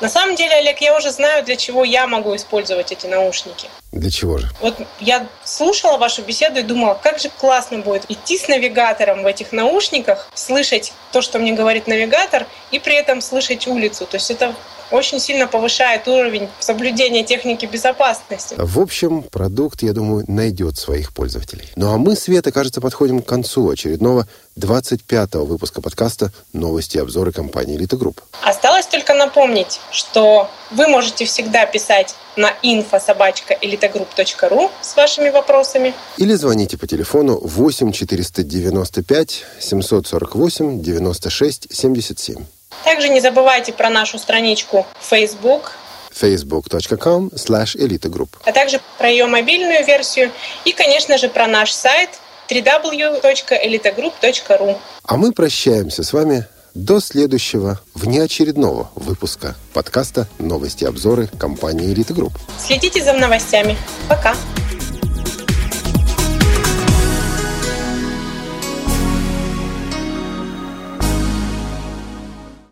На 0.03 0.09
самом 0.09 0.35
деле, 0.35 0.55
Олег, 0.55 0.81
я 0.81 0.97
уже 0.97 1.11
знаю, 1.11 1.45
для 1.45 1.55
чего 1.55 1.85
я 1.85 2.07
могу 2.07 2.35
использовать 2.35 2.91
эти 2.91 3.07
наушники. 3.07 3.69
Для 3.93 4.11
чего 4.11 4.37
же? 4.37 4.49
Вот 4.59 4.75
я 4.99 5.27
слушала 5.45 5.97
вашу 5.97 6.23
беседу 6.23 6.59
и 6.59 6.63
думала, 6.63 6.99
как 7.01 7.19
же 7.19 7.29
классно 7.29 7.77
будет 7.77 8.11
идти 8.11 8.37
с 8.37 8.49
навигатором 8.49 9.23
в 9.23 9.25
этих 9.25 9.53
наушниках, 9.53 10.27
слышать 10.33 10.91
то, 11.13 11.21
что 11.21 11.39
мне 11.39 11.53
говорит 11.53 11.87
навигатор, 11.87 12.47
и 12.71 12.79
при 12.79 12.95
этом 12.95 13.21
слышать 13.21 13.65
улицу. 13.65 14.05
То 14.05 14.17
есть 14.17 14.29
это 14.29 14.53
очень 14.93 15.19
сильно 15.19 15.47
повышает 15.47 16.07
уровень 16.07 16.47
соблюдения 16.59 17.23
техники 17.23 17.65
безопасности. 17.65 18.53
В 18.57 18.79
общем, 18.79 19.23
продукт, 19.23 19.81
я 19.81 19.91
думаю, 19.91 20.23
найдет 20.27 20.77
своих 20.77 21.13
пользователей. 21.13 21.67
Ну 21.75 21.91
а 21.91 21.97
мы, 21.97 22.15
Света, 22.15 22.51
кажется, 22.51 22.79
подходим 22.79 23.23
к 23.23 23.25
концу 23.25 23.67
очередного 23.69 24.27
25-го 24.57 25.45
выпуска 25.45 25.81
подкаста 25.81 26.31
«Новости 26.53 26.97
и 26.97 26.99
обзоры 26.99 27.31
компании 27.31 27.75
«Элита 27.75 27.97
Групп». 27.97 28.21
Осталось 28.43 28.85
только 28.85 29.15
напомнить, 29.15 29.79
что 29.91 30.47
вы 30.69 30.87
можете 30.87 31.25
всегда 31.25 31.65
писать 31.65 32.13
на 32.35 32.51
info 32.61 32.94
собачка 32.94 33.61
elitagroup.ru 33.61 34.69
с 34.81 34.95
вашими 34.95 35.29
вопросами. 35.29 35.95
Или 36.17 36.33
звоните 36.33 36.77
по 36.77 36.85
телефону 36.85 37.39
8 37.39 37.91
495 37.91 39.45
748 39.59 40.81
96 40.81 41.75
77. 41.75 42.45
Также 42.83 43.09
не 43.09 43.21
забывайте 43.21 43.73
про 43.73 43.89
нашу 43.89 44.19
страничку 44.19 44.85
Facebook, 45.01 45.71
facebook.com 46.13 47.29
slash 47.35 47.75
elitagroup. 47.77 48.29
а 48.45 48.51
также 48.51 48.79
про 48.97 49.09
ее 49.09 49.25
мобильную 49.25 49.85
версию 49.85 50.31
и, 50.65 50.71
конечно 50.71 51.17
же, 51.17 51.29
про 51.29 51.47
наш 51.47 51.71
сайт 51.71 52.09
www.elitagroup.ru. 52.49 54.77
А 55.05 55.17
мы 55.17 55.31
прощаемся 55.31 56.03
с 56.03 56.13
вами 56.13 56.45
до 56.73 56.99
следующего 56.99 57.79
внеочередного 57.93 58.89
выпуска 58.95 59.55
подкаста 59.73 60.27
«Новости 60.39 60.83
и 60.83 60.87
обзоры» 60.87 61.27
компании 61.39 61.93
«Элита 61.93 62.13
Групп». 62.13 62.33
Следите 62.59 63.03
за 63.03 63.13
новостями. 63.13 63.77
Пока! 64.09 64.35